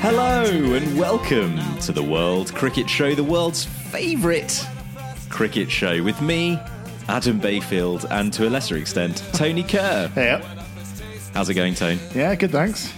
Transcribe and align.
Hello 0.00 0.44
and 0.74 0.98
welcome 0.98 1.58
to 1.80 1.92
the 1.92 2.02
World 2.02 2.54
Cricket 2.54 2.88
Show, 2.88 3.14
the 3.14 3.24
world's 3.24 3.64
favourite 3.64 4.66
cricket 5.28 5.70
show, 5.70 6.02
with 6.02 6.20
me, 6.22 6.58
Adam 7.08 7.38
Bayfield, 7.38 8.06
and 8.10 8.32
to 8.32 8.48
a 8.48 8.50
lesser 8.50 8.76
extent, 8.76 9.22
Tony 9.32 9.62
Kerr. 9.62 10.10
Yeah, 10.16 10.42
How's 11.34 11.48
it 11.50 11.54
going, 11.54 11.74
Tony? 11.74 11.98
yeah, 12.14 12.34
good. 12.34 12.50
Thanks. 12.50 12.92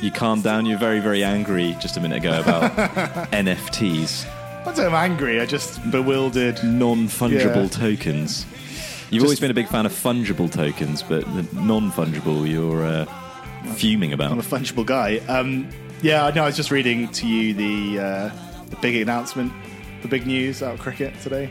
You 0.00 0.10
calmed 0.12 0.42
down. 0.44 0.64
You're 0.66 0.78
very, 0.78 1.00
very 1.00 1.24
angry 1.24 1.76
just 1.80 1.96
a 1.96 2.00
minute 2.00 2.18
ago 2.18 2.40
about 2.40 2.70
NFTs, 3.32 4.26
I 4.66 4.72
don't 4.72 4.94
I'm 4.94 5.10
angry. 5.10 5.40
I 5.40 5.46
just 5.46 5.90
bewildered. 5.90 6.62
non-fungible 6.64 7.62
Yeah. 7.64 7.68
tokens. 7.68 8.46
You've 9.10 9.24
always 9.24 9.40
been 9.40 9.50
a 9.50 9.54
big 9.54 9.68
fan 9.68 9.86
of 9.86 9.92
fungible 9.92 10.50
tokens, 10.50 11.02
but 11.02 11.24
the 11.34 11.46
non-fungible, 11.60 12.48
you're 12.50 12.84
uh, 12.84 13.04
fuming 13.74 14.12
I'm 14.12 14.20
a 14.20 14.26
about. 14.26 14.38
fungible 14.44 14.86
guy. 14.86 15.18
Um, 15.28 15.68
yeah, 16.04 16.26
I 16.26 16.30
know. 16.32 16.42
I 16.42 16.46
was 16.46 16.56
just 16.56 16.70
reading 16.70 17.08
to 17.12 17.26
you 17.26 17.54
the 17.54 17.98
uh, 17.98 18.30
the 18.68 18.76
big 18.76 18.94
announcement, 18.96 19.50
the 20.02 20.08
big 20.08 20.26
news 20.26 20.62
out 20.62 20.74
of 20.74 20.80
cricket 20.80 21.18
today. 21.20 21.50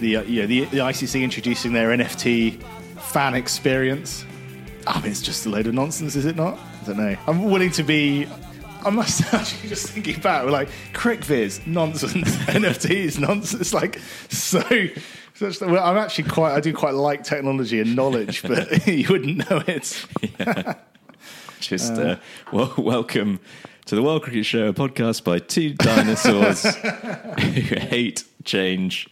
The 0.00 0.16
uh, 0.16 0.22
yeah, 0.24 0.46
the, 0.46 0.64
the 0.64 0.78
ICC 0.78 1.22
introducing 1.22 1.72
their 1.72 1.90
NFT 1.90 2.60
fan 3.00 3.34
experience. 3.34 4.26
I 4.88 5.00
mean, 5.00 5.12
it's 5.12 5.22
just 5.22 5.46
a 5.46 5.48
load 5.48 5.68
of 5.68 5.74
nonsense, 5.74 6.16
is 6.16 6.26
it 6.26 6.34
not? 6.34 6.58
I 6.58 6.86
don't 6.86 6.96
know. 6.96 7.16
I'm 7.28 7.44
willing 7.44 7.70
to 7.70 7.84
be. 7.84 8.26
I 8.84 8.90
must 8.90 9.22
actually 9.32 9.68
just 9.68 9.90
thinking 9.90 10.20
back, 10.20 10.46
like 10.46 10.70
CricViz, 10.92 11.64
nonsense. 11.64 12.36
NFTs, 12.46 13.20
nonsense. 13.20 13.72
Like 13.72 14.00
so. 14.28 14.60
Such 15.36 15.58
that, 15.60 15.68
well, 15.68 15.84
I'm 15.84 15.98
actually 15.98 16.28
quite. 16.30 16.52
I 16.52 16.58
do 16.58 16.74
quite 16.74 16.94
like 16.94 17.22
technology 17.22 17.80
and 17.80 17.94
knowledge, 17.94 18.42
but 18.42 18.86
you 18.88 19.06
wouldn't 19.08 19.48
know 19.48 19.62
it. 19.68 20.04
Just 21.60 21.92
uh, 21.92 22.16
well, 22.52 22.74
welcome 22.76 23.38
to 23.86 23.94
the 23.94 24.02
World 24.02 24.22
Cricket 24.22 24.46
Show, 24.46 24.68
a 24.68 24.72
podcast 24.72 25.24
by 25.24 25.38
two 25.38 25.74
dinosaurs 25.74 26.62
who 26.64 27.50
hate 27.76 28.24
change, 28.44 29.08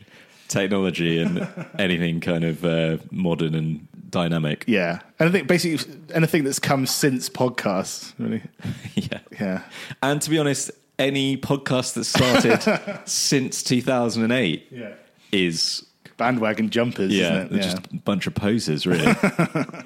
technology, 0.48 1.20
and 1.20 1.46
anything 1.78 2.20
kind 2.20 2.44
of 2.44 2.64
uh, 2.64 2.96
modern 3.10 3.54
and 3.54 3.86
dynamic. 4.10 4.64
Yeah, 4.66 5.00
and 5.18 5.28
I 5.28 5.32
think 5.32 5.46
basically 5.46 5.94
anything 6.14 6.44
that's 6.44 6.58
come 6.58 6.86
since 6.86 7.28
podcasts, 7.28 8.12
really. 8.18 8.42
Yeah. 8.94 9.18
Yeah, 9.40 9.62
And 10.02 10.22
to 10.22 10.30
be 10.30 10.38
honest, 10.38 10.70
any 10.98 11.36
podcast 11.36 11.94
that 11.94 12.04
started 12.04 13.00
since 13.08 13.62
2008 13.62 14.68
yeah. 14.70 14.92
is 15.32 15.84
Bandwagon 16.16 16.70
jumpers, 16.70 17.12
yeah, 17.12 17.44
isn't 17.44 17.46
it? 17.46 17.56
Yeah. 17.56 17.62
just 17.62 17.78
a 17.78 17.96
bunch 17.96 18.27
of 18.27 18.34
posers, 18.34 18.86
really. 18.86 19.05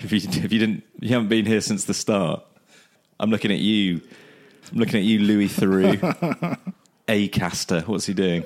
if 0.00 0.12
you 0.12 0.19
if 0.19 0.52
you 0.52 0.58
didn't, 0.58 0.84
you 1.00 1.08
haven't 1.10 1.28
been 1.28 1.46
here 1.46 1.60
since 1.60 1.84
the 1.84 1.94
start. 1.94 2.44
I'm 3.19 3.30
looking 3.30 3.50
at 3.50 3.58
you. 3.60 4.02
I'm 4.72 4.78
looking 4.78 4.97
at 4.97 5.04
you, 5.04 5.19
Louis 5.21 5.49
Theroux, 5.49 6.59
A 7.09 7.28
caster. 7.28 7.81
What's 7.82 8.06
he 8.06 8.15
doing? 8.15 8.44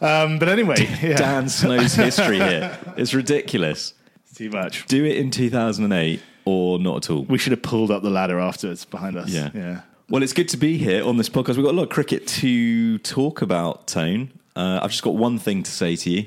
Um, 0.00 0.38
but 0.38 0.48
anyway, 0.48 0.76
yeah, 1.02 1.16
Dan 1.16 1.48
Snow's 1.48 1.94
History 1.94 2.38
Hit. 2.38 2.78
It's 2.96 3.14
ridiculous. 3.14 3.94
too 4.34 4.50
much. 4.50 4.86
Do 4.86 5.04
it 5.04 5.16
in 5.16 5.30
2008 5.30 6.20
or 6.44 6.78
not 6.78 6.96
at 7.04 7.10
all. 7.10 7.22
We 7.24 7.38
should 7.38 7.52
have 7.52 7.62
pulled 7.62 7.90
up 7.90 8.02
the 8.02 8.10
ladder 8.10 8.38
afterwards 8.38 8.84
behind 8.84 9.16
us. 9.16 9.30
Yeah. 9.30 9.50
yeah. 9.54 9.80
Well, 10.10 10.22
it's 10.22 10.32
good 10.34 10.48
to 10.50 10.56
be 10.56 10.76
here 10.76 11.04
on 11.04 11.16
this 11.16 11.28
podcast. 11.28 11.56
We've 11.56 11.64
got 11.64 11.72
a 11.72 11.78
lot 11.78 11.84
of 11.84 11.88
cricket 11.88 12.26
to 12.28 12.98
talk 12.98 13.40
about, 13.42 13.86
Tone. 13.86 14.30
Uh, 14.54 14.80
I've 14.82 14.90
just 14.90 15.02
got 15.02 15.14
one 15.14 15.38
thing 15.38 15.62
to 15.62 15.70
say 15.70 15.96
to 15.96 16.10
you. 16.10 16.26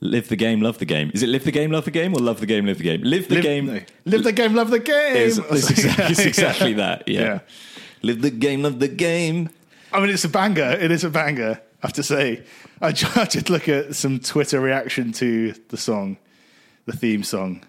Live 0.00 0.28
the 0.28 0.36
game, 0.36 0.60
love 0.60 0.78
the 0.78 0.84
game. 0.84 1.10
Is 1.12 1.22
it 1.24 1.28
live 1.28 1.44
the 1.44 1.50
game, 1.50 1.72
love 1.72 1.84
the 1.84 1.90
game, 1.90 2.14
or 2.14 2.20
love 2.20 2.38
the 2.40 2.46
game, 2.46 2.66
live 2.66 2.78
the 2.78 2.84
game? 2.84 3.02
Live 3.02 3.28
the 3.28 3.34
Live, 3.34 3.42
game. 3.44 3.66
no. 3.66 3.80
live 4.06 4.22
the 4.24 4.32
game, 4.32 4.54
love 4.54 4.70
the 4.70 4.78
game. 4.78 5.16
is, 5.16 5.38
is 5.38 5.70
exactly, 5.70 6.04
it's 6.06 6.20
exactly 6.20 6.72
that. 6.74 7.08
Yeah. 7.08 7.20
Yeah. 7.20 7.38
Live 8.02 8.22
the 8.22 8.30
game, 8.30 8.62
love 8.62 8.78
the 8.78 8.88
game. 8.88 9.50
I 9.92 10.00
mean, 10.00 10.10
it's 10.10 10.24
a 10.24 10.28
banger. 10.28 10.70
It 10.70 10.90
is 10.90 11.04
a 11.04 11.10
banger. 11.10 11.60
I 11.82 11.86
have 11.86 11.94
to 11.94 12.02
say. 12.02 12.44
I 12.80 12.92
tried 12.92 13.30
to 13.30 13.52
look 13.52 13.68
at 13.68 13.94
some 13.94 14.20
Twitter 14.20 14.60
reaction 14.60 15.12
to 15.12 15.52
the 15.68 15.76
song, 15.76 16.18
the 16.86 16.92
theme 16.92 17.22
song. 17.22 17.64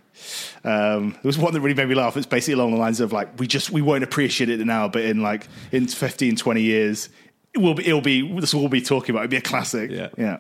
Um, 0.66 1.12
there 1.12 1.22
was 1.24 1.38
one 1.38 1.54
that 1.54 1.62
really 1.62 1.76
made 1.76 1.88
me 1.88 1.96
laugh. 1.96 2.18
It's 2.18 2.26
basically 2.26 2.56
along 2.56 2.72
the 2.72 2.78
lines 2.78 3.00
of 3.00 3.14
like, 3.14 3.40
we 3.40 3.48
just 3.48 3.70
we 3.70 3.82
won't 3.82 4.04
appreciate 4.04 4.50
it 4.50 4.60
now, 4.66 4.88
but 4.88 5.04
in 5.04 5.22
like 5.22 5.48
in 5.72 5.88
15, 5.88 6.36
20 6.36 6.62
years, 6.62 7.10
it 7.54 7.60
will 7.60 7.74
be. 7.74 7.88
It'll 7.88 8.02
be. 8.02 8.40
This 8.40 8.54
will 8.54 8.62
all 8.62 8.70
be 8.70 8.82
talking 8.82 9.16
about. 9.16 9.24
It'll 9.24 9.32
be 9.32 9.38
a 9.38 9.42
classic. 9.42 9.90
Yeah. 9.90 10.10
yeah. 10.18 10.38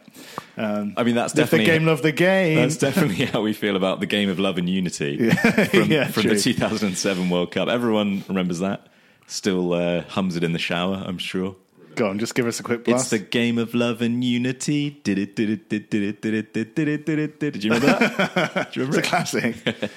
Um, 0.57 0.93
I 0.95 1.03
mean, 1.03 1.15
that's 1.15 1.35
live 1.35 1.49
the 1.49 1.65
game, 1.65 1.85
love 1.85 2.03
the 2.03 2.11
game. 2.11 2.57
That's 2.57 2.77
definitely 2.77 3.25
how 3.25 3.41
we 3.41 3.53
feel 3.53 3.75
about 3.75 3.99
the 3.99 4.05
game 4.05 4.29
of 4.29 4.37
love 4.37 4.59
and 4.59 4.69
unity 4.69 5.29
from, 5.31 5.91
Yeah, 5.91 6.07
from 6.07 6.27
the 6.27 6.39
2007 6.39 7.29
World 7.29 7.51
Cup. 7.51 7.67
Everyone 7.67 8.23
remembers 8.27 8.59
that 8.59 8.87
still 9.29 9.73
uh, 9.73 10.01
hums 10.01 10.35
it 10.35 10.43
in 10.43 10.53
the 10.53 10.59
shower, 10.59 11.03
I'm 11.05 11.17
sure. 11.17 11.55
Go 11.95 12.09
on, 12.09 12.19
just 12.19 12.35
give 12.35 12.47
us 12.47 12.59
a 12.59 12.63
quick 12.63 12.85
blast. 12.85 13.01
It's 13.01 13.09
the 13.09 13.19
game 13.19 13.57
of 13.57 13.73
love 13.73 14.01
and 14.01 14.23
unity. 14.23 15.01
Did 15.03 15.17
it, 15.17 15.35
did 15.35 15.49
it, 15.49 15.69
did 15.69 15.81
it, 15.81 15.89
did 15.89 16.03
it, 16.03 16.21
did 16.21 16.33
it, 16.33 16.75
did 16.75 17.19
it, 17.19 17.39
did 17.39 17.55
it. 17.55 17.59
Do 17.59 17.67
you 17.67 17.73
remember 17.73 18.07
that? 18.07 18.71
Do 18.73 18.79
you 18.79 18.85
remember 18.85 18.99
it's 18.99 19.33
it? 19.33 19.91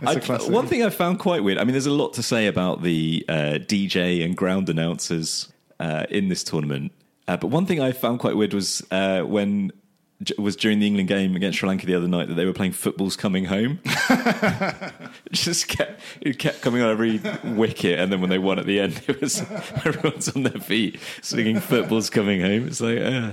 a 0.06 0.20
classic. 0.20 0.48
I, 0.48 0.50
one 0.50 0.66
thing 0.66 0.82
I 0.82 0.90
found 0.90 1.18
quite 1.18 1.44
weird. 1.44 1.58
I 1.58 1.64
mean, 1.64 1.72
there's 1.72 1.86
a 1.86 1.92
lot 1.92 2.14
to 2.14 2.22
say 2.22 2.46
about 2.46 2.82
the 2.82 3.24
uh, 3.28 3.58
DJ 3.60 4.24
and 4.24 4.36
ground 4.36 4.68
announcers 4.68 5.52
uh, 5.78 6.06
in 6.08 6.28
this 6.28 6.42
tournament, 6.44 6.92
uh, 7.28 7.36
but 7.36 7.48
one 7.48 7.66
thing 7.66 7.80
I 7.80 7.92
found 7.92 8.20
quite 8.20 8.36
weird 8.36 8.54
was 8.54 8.82
uh, 8.90 9.22
when 9.22 9.72
was 10.38 10.56
during 10.56 10.78
the 10.80 10.86
England 10.86 11.08
game 11.08 11.34
against 11.36 11.58
Sri 11.58 11.68
Lanka 11.68 11.86
the 11.86 11.94
other 11.94 12.08
night 12.08 12.28
that 12.28 12.34
they 12.34 12.44
were 12.44 12.52
playing 12.52 12.72
"Football's 12.72 13.16
Coming 13.16 13.46
Home." 13.46 13.80
Just 15.32 15.68
kept 15.68 16.00
it 16.20 16.38
kept 16.38 16.60
coming 16.62 16.82
on 16.82 16.90
every 16.90 17.20
wicket, 17.44 17.98
and 17.98 18.12
then 18.12 18.20
when 18.20 18.30
they 18.30 18.38
won 18.38 18.58
at 18.58 18.66
the 18.66 18.80
end, 18.80 19.02
it 19.06 19.20
was 19.20 19.40
everyone's 19.84 20.28
on 20.34 20.42
their 20.44 20.60
feet 20.60 20.98
singing 21.22 21.60
"Football's 21.60 22.10
Coming 22.10 22.40
Home." 22.40 22.66
It's 22.68 22.80
like, 22.80 22.98
uh, 22.98 23.32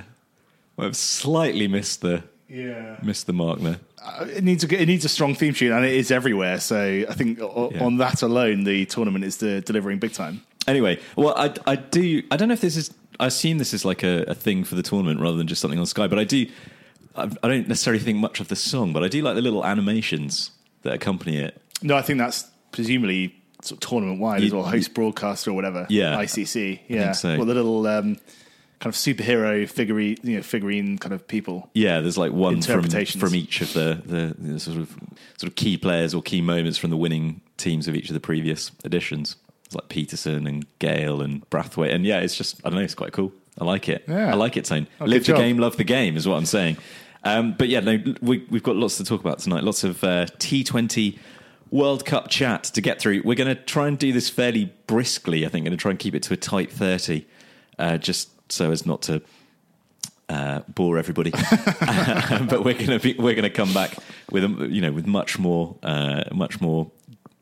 well, 0.78 0.88
I've 0.88 0.96
slightly 0.96 1.68
missed 1.68 2.02
the 2.02 2.24
yeah. 2.48 2.98
missed 3.04 3.28
the 3.28 3.34
mark 3.34 3.60
there. 3.60 3.80
Uh, 4.04 4.26
it 4.36 4.44
needs 4.44 4.64
a 4.64 4.82
it 4.82 4.88
needs 4.88 5.06
a 5.06 5.10
strong 5.10 5.36
theme 5.36 5.54
tune, 5.54 5.72
and 5.72 5.86
it 5.86 5.94
is 5.94 6.12
everywhere. 6.12 6.60
So 6.60 7.06
I 7.08 7.14
think 7.14 7.40
o- 7.40 7.72
Yeah. 7.74 7.84
on 7.84 7.98
that 7.98 8.22
alone, 8.24 8.64
the 8.64 8.86
tournament 8.86 9.24
is 9.26 9.42
uh, 9.44 9.62
delivering 9.66 10.00
big 10.00 10.14
time. 10.14 10.42
Anyway, 10.68 11.00
well, 11.16 11.34
I, 11.36 11.54
I 11.66 11.76
do. 11.76 12.24
I 12.32 12.38
don't 12.38 12.48
know 12.48 12.54
if 12.54 12.62
this 12.62 12.78
is. 12.78 12.94
I 13.20 13.28
assume 13.28 13.58
this 13.60 13.74
is 13.74 13.86
like 13.86 14.04
a, 14.04 14.24
a 14.28 14.34
thing 14.34 14.64
for 14.64 14.74
the 14.76 14.82
tournament 14.82 15.20
rather 15.20 15.38
than 15.38 15.46
just 15.48 15.62
something 15.62 15.80
on 15.80 15.86
Sky. 15.86 16.08
But 16.08 16.18
I 16.20 16.24
do. 16.24 16.48
I, 17.16 17.24
I 17.24 17.48
don't 17.48 17.68
necessarily 17.68 18.02
think 18.02 18.20
much 18.20 18.40
of 18.40 18.48
the 18.48 18.56
song, 18.56 18.94
but 18.94 19.04
I 19.04 19.08
do 19.08 19.22
like 19.22 19.36
the 19.36 19.42
little 19.42 19.66
animations 19.66 20.52
that 20.84 20.94
accompany 20.94 21.38
it. 21.38 21.62
No, 21.82 21.96
I 21.96 22.02
think 22.02 22.20
that's 22.20 22.50
presumably 22.72 23.36
sort 23.62 23.84
of 23.84 23.90
tournament 23.90 24.20
wide 24.20 24.44
as 24.44 24.54
well, 24.54 24.64
host 24.64 24.94
broadcaster 24.94 25.52
or 25.52 25.54
whatever. 25.54 25.86
Yeah. 25.90 26.16
ICC. 26.16 26.80
Yeah, 26.88 27.12
so. 27.12 27.38
well, 27.38 27.46
the 27.46 27.54
little 27.54 27.86
um, 27.88 28.18
kind 28.82 28.94
of 28.94 28.96
superhero 28.96 29.70
figurine, 29.70 30.18
you 30.24 30.38
know, 30.38 30.42
figurine 30.42 30.98
kind 30.98 31.14
of 31.14 31.28
people. 31.28 31.70
Yeah, 31.74 32.02
there's 32.02 32.18
like 32.18 32.32
one 32.32 32.62
from 32.62 32.84
from 32.84 33.36
each 33.36 33.62
of 33.62 33.74
the, 33.74 34.02
the 34.06 34.36
the 34.38 34.60
sort 34.60 34.78
of 34.78 34.90
sort 35.38 35.50
of 35.50 35.56
key 35.56 35.78
players 35.78 36.14
or 36.14 36.22
key 36.22 36.42
moments 36.42 36.78
from 36.78 36.90
the 36.90 36.98
winning 36.98 37.42
teams 37.58 37.88
of 37.88 37.96
each 37.96 38.10
of 38.10 38.14
the 38.14 38.20
previous 38.20 38.72
editions. 38.84 39.36
It's 39.66 39.76
like 39.76 39.88
Pietersen 39.90 40.48
and 40.48 40.66
Gayle 40.80 41.22
and 41.22 41.48
Brathwaite, 41.50 41.94
and 41.94 42.06
yeah, 42.06 42.20
it's 42.20 42.36
just 42.36 42.60
I 42.66 42.70
don't 42.70 42.80
know, 42.80 42.84
it's 42.84 42.96
quite 42.96 43.14
cool. 43.14 43.32
I 43.60 43.66
like 43.66 43.90
it. 43.90 44.06
Yeah. 44.08 44.32
I 44.32 44.36
like 44.36 44.58
it. 44.58 44.66
Tone. 44.66 44.88
Oh, 45.00 45.06
Live 45.06 45.24
the 45.24 45.34
job. 45.34 45.38
game, 45.38 45.58
love 45.58 45.78
the 45.78 45.84
game 45.84 46.18
is 46.18 46.28
what 46.28 46.36
I'm 46.36 46.46
saying. 46.46 46.78
Um, 47.24 47.54
but 47.58 47.70
yeah, 47.70 47.82
no, 47.82 48.00
we, 48.22 48.46
we've 48.50 48.64
got 48.64 48.76
lots 48.76 48.98
to 48.98 49.04
talk 49.04 49.22
about 49.22 49.40
tonight. 49.40 49.64
Lots 49.64 49.84
of 49.84 50.04
uh, 50.04 50.26
T20 50.26 51.20
World 51.70 52.06
Cup 52.06 52.30
chat 52.30 52.64
to 52.66 52.82
get 52.82 53.00
through. 53.00 53.22
We're 53.24 53.36
going 53.36 53.56
to 53.56 53.62
try 53.62 53.88
and 53.88 53.98
do 53.98 54.12
this 54.12 54.30
fairly 54.30 54.74
briskly. 54.88 55.46
I 55.46 55.50
think 55.50 55.66
going 55.66 55.72
to 55.72 55.82
try 55.82 55.92
and 55.92 56.00
keep 56.00 56.16
it 56.16 56.24
to 56.24 56.34
a 56.34 56.38
tight 56.38 56.72
thirty, 56.72 57.28
uh, 57.80 57.98
just 57.98 58.30
so 58.52 58.72
as 58.72 58.86
not 58.86 59.04
to 59.04 59.22
uh, 60.28 60.60
bore 60.68 60.98
everybody. 60.98 61.32
but 62.50 62.64
we're 62.66 62.74
going 62.74 62.88
to 62.88 63.00
be 63.00 63.14
we're 63.14 63.36
going 63.36 63.44
to 63.44 63.50
come 63.50 63.74
back 63.74 63.96
with 64.32 64.44
a, 64.44 64.68
you 64.70 64.82
know 64.82 64.92
with 64.92 65.08
much 65.08 65.40
more 65.40 65.78
uh, 65.82 66.24
much 66.34 66.60
more 66.60 66.92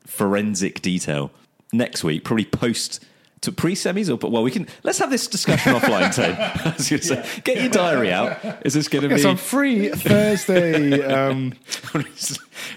forensic 0.06 0.80
detail 0.80 1.32
next 1.72 2.04
week, 2.04 2.24
probably 2.24 2.44
post 2.44 3.04
to 3.42 3.52
pre 3.52 3.74
semis 3.74 4.12
or 4.12 4.18
but 4.18 4.30
well 4.30 4.42
we 4.42 4.50
can 4.50 4.66
let's 4.82 4.98
have 4.98 5.10
this 5.10 5.26
discussion 5.26 5.72
offline. 5.74 6.12
I 6.18 6.74
was 6.76 6.88
gonna 6.90 7.02
say, 7.02 7.40
get 7.44 7.60
your 7.60 7.70
diary 7.70 8.12
out. 8.12 8.38
Is 8.66 8.74
this 8.74 8.88
gonna 8.88 9.08
be 9.08 9.24
I'm 9.24 9.36
free 9.36 9.88
Thursday. 9.88 11.02
um, 11.02 11.54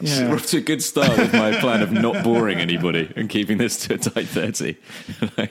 Yeah. 0.01 0.30
We're 0.30 0.36
off 0.36 0.45
to 0.48 0.57
a 0.57 0.62
good 0.62 0.81
start 0.81 1.18
with 1.18 1.33
my 1.33 1.51
plan 1.60 1.81
of 1.81 1.92
not 1.92 2.24
boring 2.24 2.60
anybody 2.60 3.12
and 3.15 3.30
keeping 3.30 3.57
this 3.57 3.77
to 3.88 3.95
a 3.95 3.98
tight 3.98 4.27
30. 4.27 4.77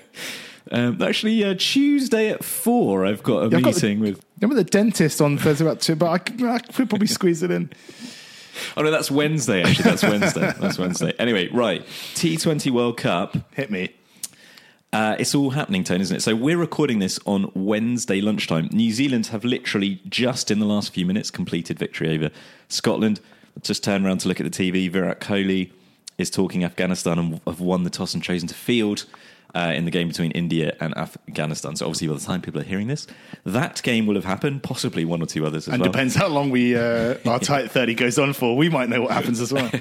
um, 0.70 1.02
actually, 1.02 1.44
uh, 1.44 1.54
Tuesday 1.58 2.30
at 2.30 2.42
four, 2.44 3.04
I've 3.04 3.22
got 3.22 3.44
a 3.46 3.48
Yeah, 3.50 3.58
I've 3.58 3.64
got 3.64 3.74
the- 3.74 3.86
meeting 3.86 4.00
with. 4.00 4.24
I'm 4.40 4.48
with 4.48 4.58
the 4.58 4.64
dentist 4.64 5.20
on 5.20 5.38
Thursday 5.38 5.64
about 5.64 5.80
two, 5.80 5.94
but 5.94 6.08
I 6.10 6.18
could 6.18 6.38
probably 6.88 7.06
squeeze 7.06 7.42
it 7.44 7.50
in. 7.52 7.70
Oh, 8.76 8.82
no, 8.82 8.90
that's 8.90 9.10
Wednesday, 9.10 9.62
actually. 9.62 9.84
That's 9.84 10.02
Wednesday. 10.02 10.52
That's 10.58 10.78
Wednesday. 10.78 11.12
Anyway, 11.18 11.48
right. 11.52 11.84
T20 12.14 12.70
World 12.72 12.96
Cup. 12.96 13.36
Hit 13.54 13.70
me. 13.70 13.94
Uh, 14.92 15.16
it's 15.18 15.34
all 15.34 15.50
happening, 15.50 15.84
Tone, 15.84 16.02
isn't 16.02 16.18
it? 16.18 16.20
So 16.20 16.36
we're 16.36 16.58
recording 16.58 16.98
this 16.98 17.18
on 17.24 17.50
Wednesday 17.54 18.20
lunchtime. 18.20 18.68
New 18.72 18.92
Zealand 18.92 19.28
have 19.28 19.42
literally 19.42 20.02
just 20.06 20.50
in 20.50 20.58
the 20.58 20.66
last 20.66 20.92
few 20.92 21.06
minutes 21.06 21.30
completed 21.30 21.78
victory 21.78 22.14
over 22.14 22.30
Scotland. 22.68 23.18
Just 23.62 23.82
turn 23.82 24.04
around 24.04 24.18
to 24.18 24.28
look 24.28 24.38
at 24.38 24.44
the 24.44 24.50
TV. 24.50 24.90
Virat 24.90 25.18
Kohli 25.18 25.70
is 26.18 26.28
talking 26.28 26.62
Afghanistan 26.62 27.18
and 27.18 27.40
have 27.46 27.60
won 27.60 27.84
the 27.84 27.90
toss 27.90 28.12
and 28.12 28.22
chosen 28.22 28.48
to 28.48 28.54
field 28.54 29.06
uh, 29.54 29.72
in 29.74 29.84
the 29.84 29.90
game 29.90 30.08
between 30.08 30.30
India 30.32 30.74
and 30.80 30.96
Afghanistan. 30.96 31.76
So 31.76 31.86
obviously, 31.86 32.08
by 32.08 32.14
the 32.14 32.20
time 32.20 32.40
people 32.40 32.60
are 32.60 32.64
hearing 32.64 32.86
this, 32.88 33.06
that 33.44 33.82
game 33.82 34.06
will 34.06 34.14
have 34.14 34.24
happened. 34.24 34.62
Possibly 34.62 35.04
one 35.04 35.22
or 35.22 35.26
two 35.26 35.44
others 35.46 35.68
as 35.68 35.74
And 35.74 35.82
well. 35.82 35.90
depends 35.92 36.14
how 36.14 36.28
long 36.28 36.50
we 36.50 36.76
uh, 36.76 37.16
our 37.26 37.38
tight 37.38 37.70
30 37.72 37.94
goes 37.94 38.18
on 38.18 38.32
for. 38.32 38.56
We 38.56 38.68
might 38.68 38.88
know 38.88 39.02
what 39.02 39.10
happens 39.12 39.40
as 39.40 39.52
well. 39.52 39.70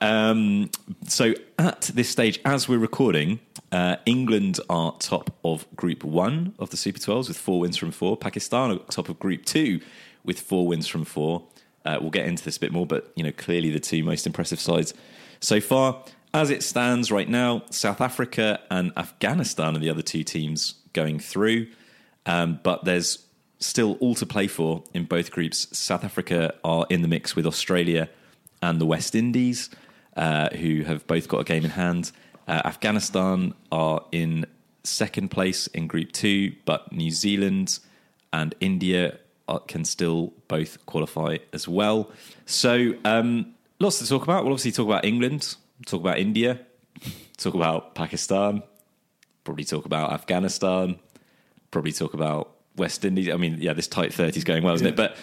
Um, 0.00 0.70
so 1.08 1.34
at 1.58 1.82
this 1.94 2.08
stage, 2.10 2.38
as 2.44 2.68
we're 2.68 2.78
recording, 2.78 3.40
uh, 3.72 3.96
England 4.04 4.60
are 4.68 4.94
top 4.98 5.30
of 5.44 5.66
Group 5.74 6.04
One 6.04 6.54
of 6.58 6.70
the 6.70 6.76
Super 6.76 6.98
12s 6.98 7.28
with 7.28 7.38
four 7.38 7.60
wins 7.60 7.76
from 7.76 7.90
four. 7.90 8.16
Pakistan 8.16 8.70
are 8.72 8.78
top 8.90 9.08
of 9.08 9.18
Group 9.18 9.44
Two 9.46 9.80
with 10.24 10.40
four 10.40 10.66
wins 10.66 10.86
from 10.86 11.04
four. 11.04 11.44
Uh, 11.86 11.98
we'll 12.00 12.10
get 12.10 12.26
into 12.26 12.44
this 12.44 12.56
a 12.56 12.60
bit 12.60 12.72
more, 12.72 12.86
but 12.86 13.12
you 13.14 13.22
know, 13.22 13.32
clearly 13.32 13.70
the 13.70 13.80
two 13.80 14.02
most 14.04 14.26
impressive 14.26 14.60
sides 14.60 14.92
so 15.40 15.60
far. 15.60 16.02
As 16.34 16.50
it 16.50 16.64
stands 16.64 17.12
right 17.12 17.28
now, 17.28 17.62
South 17.70 18.00
Africa 18.00 18.58
and 18.68 18.90
Afghanistan 18.96 19.76
are 19.76 19.78
the 19.78 19.88
other 19.88 20.02
two 20.02 20.24
teams 20.24 20.74
going 20.92 21.20
through, 21.20 21.68
um, 22.26 22.58
but 22.64 22.84
there's 22.84 23.24
still 23.60 23.96
all 24.00 24.16
to 24.16 24.26
play 24.26 24.48
for 24.48 24.82
in 24.92 25.04
both 25.04 25.30
groups. 25.30 25.68
South 25.78 26.02
Africa 26.02 26.52
are 26.64 26.86
in 26.90 27.02
the 27.02 27.08
mix 27.08 27.36
with 27.36 27.46
Australia 27.46 28.10
and 28.60 28.80
the 28.80 28.84
West 28.84 29.14
Indies, 29.14 29.70
uh, 30.16 30.48
who 30.48 30.82
have 30.82 31.06
both 31.06 31.28
got 31.28 31.38
a 31.38 31.44
game 31.44 31.64
in 31.64 31.70
hand. 31.70 32.10
Uh, 32.48 32.62
Afghanistan 32.64 33.54
are 33.70 34.04
in 34.10 34.44
second 34.82 35.30
place 35.30 35.68
in 35.68 35.86
Group 35.86 36.10
Two, 36.10 36.52
but 36.64 36.92
New 36.92 37.12
Zealand 37.12 37.78
and 38.32 38.56
India 38.58 39.18
are, 39.46 39.60
can 39.60 39.84
still 39.84 40.32
both 40.48 40.84
qualify 40.84 41.36
as 41.52 41.68
well. 41.68 42.10
So, 42.44 42.94
um, 43.04 43.54
lots 43.78 44.00
to 44.00 44.08
talk 44.08 44.24
about. 44.24 44.42
We'll 44.42 44.52
obviously 44.54 44.72
talk 44.72 44.86
about 44.86 45.04
England, 45.04 45.54
talk 45.86 46.00
about 46.00 46.18
India, 46.18 46.60
talk 47.36 47.54
about 47.54 47.94
Pakistan, 47.94 48.62
probably 49.44 49.64
talk 49.64 49.84
about 49.84 50.12
Afghanistan, 50.12 50.98
probably 51.70 51.92
talk 51.92 52.14
about 52.14 52.52
West 52.76 53.04
Indies. 53.04 53.28
I 53.28 53.36
mean, 53.36 53.58
yeah, 53.60 53.72
this 53.72 53.88
tight 53.88 54.12
30 54.12 54.38
is 54.38 54.44
going 54.44 54.62
well, 54.62 54.74
isn't 54.74 54.86
it? 54.86 54.96
But 54.96 55.16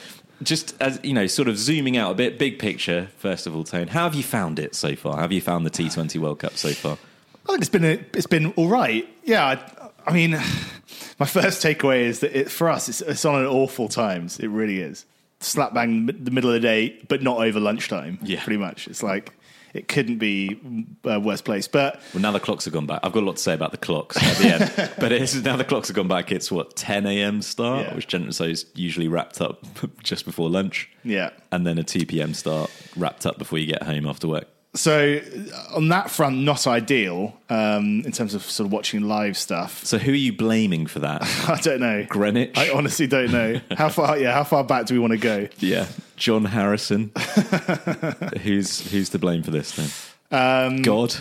just 0.44 0.76
as 0.82 1.00
you 1.04 1.14
know, 1.14 1.28
sort 1.28 1.48
of 1.48 1.58
zooming 1.58 1.98
out 1.98 2.12
a 2.12 2.16
bit, 2.16 2.40
big 2.40 2.60
picture, 2.60 3.10
first 3.18 3.48
of 3.48 3.56
all, 3.56 3.64
Tone, 3.64 3.88
how 3.88 4.04
have 4.04 4.16
you 4.16 4.24
found 4.24 4.60
it 4.60 4.76
so 4.76 4.96
far? 4.96 5.16
How 5.16 5.22
have 5.22 5.32
you 5.32 5.42
found 5.42 5.66
the 5.66 5.72
T20 5.72 6.20
World 6.20 6.40
Cup 6.40 6.54
so 6.54 6.70
far? 6.70 6.98
I 7.46 7.54
think 7.54 7.62
it's 7.62 7.70
been 7.70 7.86
a, 7.86 8.04
it's 8.14 8.28
been 8.28 8.52
all 8.54 8.68
right. 8.68 9.08
Yeah, 9.24 9.46
I, 9.46 10.10
I 10.10 10.14
mean, 10.14 10.32
my 11.20 11.26
first 11.26 11.64
takeaway 11.64 12.02
is 12.02 12.20
that 12.20 12.38
it, 12.38 12.52
for 12.52 12.70
us, 12.70 12.90
it's, 12.90 13.02
it's 13.02 13.26
on 13.26 13.42
at 13.42 13.48
awful 13.48 13.88
times. 13.88 14.40
It 14.40 14.48
really 14.48 14.80
is. 14.80 15.06
Slap 15.40 15.74
bang 15.74 16.06
the 16.06 16.32
middle 16.32 16.52
of 16.52 16.54
the 16.54 16.60
day, 16.60 17.00
but 17.08 17.24
not 17.24 17.40
over 17.40 17.60
lunchtime. 17.60 18.20
Yeah. 18.22 18.44
pretty 18.44 18.58
much. 18.58 18.88
It's 18.88 19.02
like 19.02 19.34
it 19.74 19.88
couldn't 19.88 20.18
be 20.18 20.60
a 21.04 21.20
worse 21.20 21.42
place. 21.42 21.68
But 21.68 22.02
Well, 22.14 22.22
now 22.22 22.32
the 22.32 22.40
clocks 22.40 22.66
have 22.66 22.74
gone 22.74 22.86
back. 22.86 23.00
I've 23.04 23.12
got 23.14 23.24
a 23.24 23.26
lot 23.26 23.38
to 23.38 23.42
say 23.42 23.54
about 23.54 23.72
the 23.72 23.78
clocks 23.78 24.18
at 24.18 24.38
the 24.38 24.48
end, 24.54 24.92
but 25.00 25.12
it's, 25.12 25.34
now 25.36 25.56
the 25.56 25.64
clocks 25.64 25.88
have 25.88 25.96
gone 25.96 26.08
back. 26.08 26.32
It's 26.32 26.52
what 26.52 26.76
10 26.76 27.06
a.m. 27.06 27.42
start, 27.42 27.88
Yeah. 27.88 27.96
which 27.96 28.08
generally 28.08 28.34
so 28.34 28.44
is 28.46 28.66
usually 28.76 29.08
wrapped 29.08 29.42
up 29.42 29.66
just 30.04 30.26
before 30.26 30.50
lunch, 30.50 30.90
yeah, 31.04 31.30
and 31.52 31.66
then 31.66 31.78
a 31.78 31.84
2 31.84 32.06
p.m. 32.06 32.34
start 32.34 32.70
wrapped 32.96 33.26
up 33.26 33.38
before 33.38 33.60
you 33.60 33.66
get 33.68 33.84
home 33.84 34.06
after 34.08 34.28
work. 34.28 34.48
So 34.74 35.20
uh, 35.20 35.76
on 35.76 35.90
that 35.90 36.10
front, 36.10 36.38
not 36.40 36.66
ideal 36.66 37.38
um, 37.50 38.04
in 38.06 38.12
terms 38.12 38.34
of 38.34 38.44
sort 38.44 38.68
of 38.68 38.72
watching 38.72 39.02
live 39.02 39.38
stuff. 39.38 39.84
So 39.86 39.98
who 39.98 40.12
are 40.12 40.16
you 40.16 40.32
blaming 40.32 40.88
for 40.88 41.00
that? 41.00 41.24
I 41.48 41.60
don't 41.62 41.82
know. 41.82 42.06
Greenwich? 42.08 42.58
I 42.58 42.70
honestly 42.72 43.08
don't 43.08 43.32
know 43.32 43.60
how 43.72 43.90
far. 43.90 44.18
Yeah, 44.18 44.34
how 44.34 44.44
far 44.44 44.64
back 44.64 44.86
do 44.86 44.94
we 44.94 45.00
want 45.00 45.12
to 45.12 45.18
go? 45.18 45.48
Yeah, 45.60 45.88
John 46.16 46.46
Harrison. 46.46 47.12
who's 48.42 48.90
who's 48.92 49.10
to 49.10 49.20
blame 49.20 49.44
for 49.44 49.52
this 49.52 49.76
then? 49.76 49.90
Um, 50.32 50.82
God. 50.82 51.16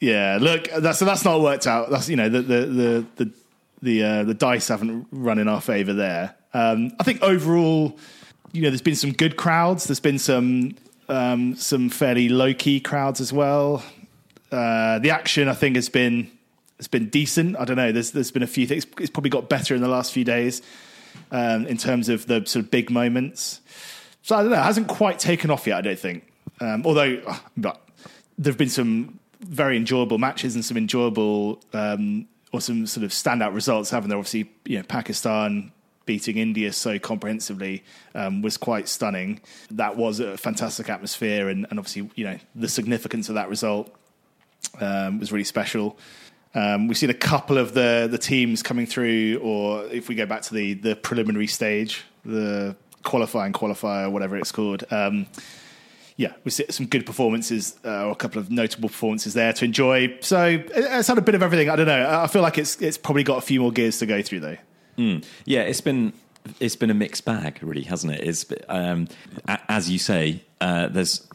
Yeah, 0.00 0.38
look, 0.40 0.68
that's 0.78 0.98
so 0.98 1.04
that's 1.04 1.24
not 1.24 1.40
worked 1.40 1.66
out. 1.66 1.90
That's 1.90 2.08
you 2.08 2.16
know 2.16 2.28
the 2.28 2.42
the 2.42 2.66
the 2.66 3.06
the 3.16 3.32
the, 3.80 4.02
uh, 4.02 4.24
the 4.24 4.34
dice 4.34 4.68
haven't 4.68 5.06
run 5.12 5.38
in 5.38 5.46
our 5.46 5.60
favour 5.60 5.92
there. 5.92 6.34
Um, 6.52 6.92
I 6.98 7.04
think 7.04 7.22
overall, 7.22 7.96
you 8.52 8.62
know, 8.62 8.70
there's 8.70 8.82
been 8.82 8.96
some 8.96 9.12
good 9.12 9.36
crowds. 9.36 9.84
There's 9.84 10.00
been 10.00 10.18
some 10.18 10.74
um, 11.08 11.54
some 11.56 11.88
fairly 11.88 12.28
low 12.28 12.54
key 12.54 12.80
crowds 12.80 13.20
as 13.20 13.32
well. 13.32 13.82
Uh, 14.50 14.98
the 14.98 15.10
action, 15.10 15.48
I 15.48 15.54
think, 15.54 15.76
has 15.76 15.88
been 15.88 16.30
has 16.78 16.88
been 16.88 17.08
decent. 17.08 17.56
I 17.58 17.64
don't 17.64 17.76
know. 17.76 17.92
There's 17.92 18.12
there's 18.12 18.30
been 18.30 18.42
a 18.42 18.48
few 18.48 18.66
things. 18.66 18.86
It's 18.98 19.10
probably 19.10 19.30
got 19.30 19.48
better 19.48 19.74
in 19.74 19.82
the 19.82 19.88
last 19.88 20.12
few 20.12 20.24
days 20.24 20.62
um, 21.30 21.66
in 21.66 21.76
terms 21.76 22.08
of 22.08 22.26
the 22.26 22.44
sort 22.46 22.64
of 22.64 22.70
big 22.70 22.90
moments. 22.90 23.60
So 24.22 24.36
I 24.36 24.42
don't 24.42 24.50
know. 24.50 24.58
It 24.58 24.64
hasn't 24.64 24.88
quite 24.88 25.18
taken 25.18 25.50
off 25.50 25.66
yet. 25.66 25.78
I 25.78 25.80
don't 25.80 25.98
think. 25.98 26.30
Um, 26.60 26.82
although, 26.84 27.20
but 27.56 27.80
there 28.38 28.52
have 28.52 28.58
been 28.58 28.68
some 28.68 29.18
very 29.40 29.76
enjoyable 29.76 30.18
matches 30.18 30.54
and 30.54 30.64
some 30.64 30.76
enjoyable 30.76 31.62
um, 31.72 32.26
or 32.52 32.60
some 32.60 32.86
sort 32.86 33.04
of 33.04 33.10
standout 33.10 33.54
results. 33.54 33.90
Haven't 33.90 34.10
there? 34.10 34.18
Obviously, 34.18 34.50
you 34.64 34.78
know, 34.78 34.84
Pakistan 34.84 35.72
beating 36.08 36.38
India 36.38 36.72
so 36.72 36.98
comprehensively 36.98 37.84
um, 38.14 38.40
was 38.40 38.56
quite 38.56 38.88
stunning. 38.88 39.40
That 39.70 39.96
was 39.96 40.20
a 40.20 40.38
fantastic 40.38 40.88
atmosphere, 40.88 41.50
and, 41.50 41.66
and 41.68 41.78
obviously, 41.78 42.10
you 42.16 42.24
know, 42.24 42.38
the 42.54 42.66
significance 42.68 43.28
of 43.28 43.34
that 43.34 43.50
result 43.50 43.94
um, 44.80 45.20
was 45.20 45.30
really 45.30 45.44
special. 45.44 45.98
Um, 46.54 46.88
we've 46.88 46.96
seen 46.96 47.10
a 47.10 47.14
couple 47.14 47.58
of 47.58 47.74
the 47.74 48.08
the 48.10 48.16
teams 48.16 48.62
coming 48.62 48.86
through, 48.86 49.38
or 49.42 49.84
if 49.84 50.08
we 50.08 50.14
go 50.14 50.24
back 50.24 50.42
to 50.42 50.54
the 50.54 50.74
the 50.74 50.96
preliminary 50.96 51.46
stage, 51.46 52.04
the 52.24 52.74
qualifying 53.02 53.52
qualifier, 53.52 54.10
whatever 54.10 54.36
it's 54.38 54.50
called. 54.50 54.84
Um, 54.90 55.26
yeah, 56.16 56.32
we 56.42 56.50
see 56.50 56.64
some 56.70 56.86
good 56.86 57.04
performances, 57.04 57.76
uh, 57.84 58.06
or 58.06 58.12
a 58.12 58.16
couple 58.16 58.40
of 58.40 58.50
notable 58.50 58.88
performances 58.88 59.34
there 59.34 59.52
to 59.52 59.64
enjoy. 59.64 60.16
So 60.20 60.60
it's 60.74 61.06
had 61.06 61.18
a 61.18 61.22
bit 61.22 61.34
of 61.34 61.42
everything. 61.42 61.68
I 61.68 61.76
don't 61.76 61.86
know. 61.86 62.20
I 62.24 62.26
feel 62.28 62.42
like 62.42 62.56
it's 62.56 62.80
it's 62.80 62.98
probably 62.98 63.24
got 63.24 63.38
a 63.38 63.42
few 63.42 63.60
more 63.60 63.72
gears 63.72 63.98
to 63.98 64.06
go 64.06 64.22
through, 64.22 64.40
though. 64.40 64.56
Yeah, 65.44 65.62
it's 65.62 65.80
been 65.80 66.12
it's 66.60 66.76
been 66.76 66.90
a 66.90 66.94
mixed 66.94 67.24
bag, 67.24 67.58
really, 67.62 67.82
hasn't 67.82 68.14
it? 68.14 68.20
It's 68.26 68.44
um, 68.68 69.08
as 69.68 69.90
you 69.90 69.98
say, 69.98 70.42
uh, 70.60 70.88
there's 70.88 71.26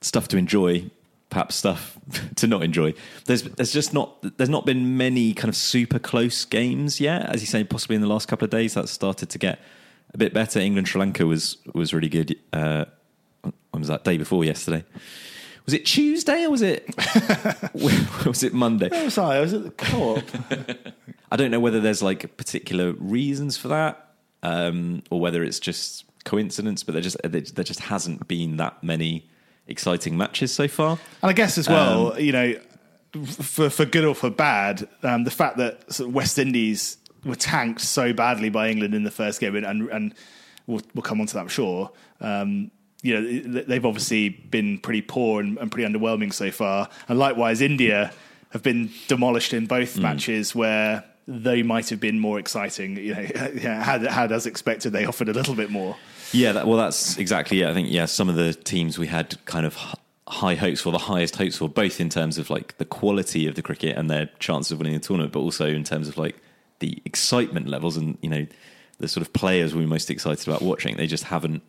stuff 0.00 0.28
to 0.28 0.36
enjoy, 0.36 0.90
perhaps 1.30 1.56
stuff 1.56 1.98
to 2.36 2.46
not 2.46 2.62
enjoy. 2.62 2.94
There's 3.26 3.42
there's 3.42 3.72
just 3.72 3.94
not 3.94 4.16
there's 4.36 4.50
not 4.50 4.66
been 4.66 4.96
many 4.96 5.34
kind 5.34 5.48
of 5.48 5.56
super 5.56 5.98
close 5.98 6.44
games 6.44 7.00
yet, 7.00 7.26
as 7.26 7.40
you 7.40 7.46
say. 7.46 7.64
Possibly 7.64 7.96
in 7.96 8.02
the 8.02 8.08
last 8.08 8.28
couple 8.28 8.44
of 8.44 8.50
days, 8.50 8.74
that 8.74 8.88
started 8.88 9.30
to 9.30 9.38
get 9.38 9.60
a 10.12 10.18
bit 10.18 10.34
better. 10.34 10.58
England 10.60 10.88
Sri 10.88 10.98
Lanka 10.98 11.26
was 11.26 11.58
was 11.74 11.94
really 11.94 12.08
good. 12.08 12.36
Uh, 12.52 12.84
when 13.42 13.80
was 13.80 13.88
that? 13.88 14.04
Day 14.04 14.16
before 14.16 14.44
yesterday. 14.44 14.84
Was 15.64 15.74
it 15.74 15.84
Tuesday 15.84 16.44
or 16.44 16.50
was 16.50 16.62
it 16.62 16.88
was 18.24 18.42
it 18.42 18.52
Monday? 18.52 18.88
Where 18.88 19.04
was 19.04 19.18
I? 19.18 19.40
Was 19.40 19.52
at 19.52 19.64
the 19.64 19.70
co-op. 19.70 20.24
I 21.32 21.36
don't 21.36 21.50
know 21.50 21.60
whether 21.60 21.80
there's 21.80 22.02
like 22.02 22.36
particular 22.36 22.92
reasons 22.92 23.56
for 23.56 23.68
that, 23.68 24.14
um, 24.42 25.02
or 25.10 25.20
whether 25.20 25.42
it's 25.42 25.60
just 25.60 26.04
coincidence. 26.24 26.82
But 26.82 26.92
there 26.92 27.02
just 27.02 27.16
there 27.22 27.64
just 27.64 27.80
hasn't 27.80 28.26
been 28.26 28.56
that 28.56 28.82
many 28.82 29.28
exciting 29.66 30.16
matches 30.16 30.52
so 30.52 30.68
far. 30.68 30.98
And 31.22 31.30
I 31.30 31.32
guess 31.32 31.56
as 31.56 31.68
well, 31.68 32.20
you 32.20 32.32
know, 32.32 32.54
for 33.26 33.70
for 33.70 33.84
good 33.84 34.04
or 34.04 34.14
for 34.14 34.30
bad, 34.30 34.88
um, 35.02 35.24
the 35.24 35.30
fact 35.30 35.56
that 35.58 35.92
sort 35.92 36.08
of 36.08 36.14
West 36.14 36.38
Indies 36.38 36.96
were 37.24 37.36
tanked 37.36 37.80
so 37.80 38.12
badly 38.12 38.50
by 38.50 38.70
England 38.70 38.94
in 38.94 39.04
the 39.04 39.10
first 39.10 39.40
game, 39.40 39.54
and 39.56 39.66
and, 39.66 39.88
and 39.90 40.14
we'll, 40.66 40.82
we'll 40.94 41.02
come 41.02 41.20
on 41.20 41.26
to 41.26 41.34
that, 41.34 41.40
I'm 41.40 41.48
sure. 41.48 41.90
Um, 42.20 42.70
you 43.02 43.18
know, 43.18 43.62
they've 43.62 43.86
obviously 43.86 44.28
been 44.28 44.78
pretty 44.78 45.02
poor 45.02 45.40
and, 45.40 45.58
and 45.58 45.70
pretty 45.70 45.90
underwhelming 45.90 46.32
so 46.32 46.50
far. 46.50 46.88
And 47.08 47.18
likewise, 47.18 47.60
India 47.60 48.12
have 48.50 48.62
been 48.62 48.90
demolished 49.08 49.54
in 49.54 49.66
both 49.66 49.96
hmm. 49.96 50.02
matches 50.02 50.54
where 50.54 51.04
they 51.26 51.62
might 51.62 51.88
have 51.90 52.00
been 52.00 52.18
more 52.18 52.38
exciting. 52.38 52.96
You 52.96 53.14
know, 53.14 53.20
yeah, 53.54 53.82
had, 53.82 54.02
had 54.02 54.32
as 54.32 54.46
expected, 54.46 54.92
they 54.92 55.06
offered 55.06 55.28
a 55.28 55.32
little 55.32 55.54
bit 55.54 55.70
more. 55.70 55.96
Yeah, 56.32 56.52
that, 56.52 56.66
well, 56.66 56.76
that's 56.76 57.16
exactly 57.16 57.62
it. 57.62 57.68
I 57.68 57.74
think 57.74 57.88
yeah, 57.90 58.04
some 58.04 58.28
of 58.28 58.36
the 58.36 58.52
teams 58.52 58.98
we 58.98 59.06
had 59.06 59.44
kind 59.46 59.66
of 59.66 59.76
high 60.28 60.54
hopes 60.54 60.80
for, 60.80 60.92
the 60.92 60.98
highest 60.98 61.36
hopes 61.36 61.56
for, 61.56 61.68
both 61.68 62.00
in 62.00 62.08
terms 62.08 62.38
of 62.38 62.50
like 62.50 62.78
the 62.78 62.84
quality 62.84 63.46
of 63.46 63.56
the 63.56 63.62
cricket 63.62 63.96
and 63.96 64.08
their 64.08 64.26
chances 64.38 64.72
of 64.72 64.78
winning 64.78 64.94
the 64.94 65.00
tournament, 65.00 65.32
but 65.32 65.40
also 65.40 65.66
in 65.66 65.84
terms 65.84 66.08
of 66.08 66.18
like 66.18 66.36
the 66.78 67.00
excitement 67.04 67.68
levels 67.68 67.96
and 67.96 68.16
you 68.22 68.30
know 68.30 68.46
the 68.98 69.08
sort 69.08 69.26
of 69.26 69.32
players 69.32 69.74
we're 69.74 69.86
most 69.86 70.10
excited 70.10 70.46
about 70.46 70.62
watching. 70.62 70.96
They 70.96 71.06
just 71.06 71.24
haven't. 71.24 71.62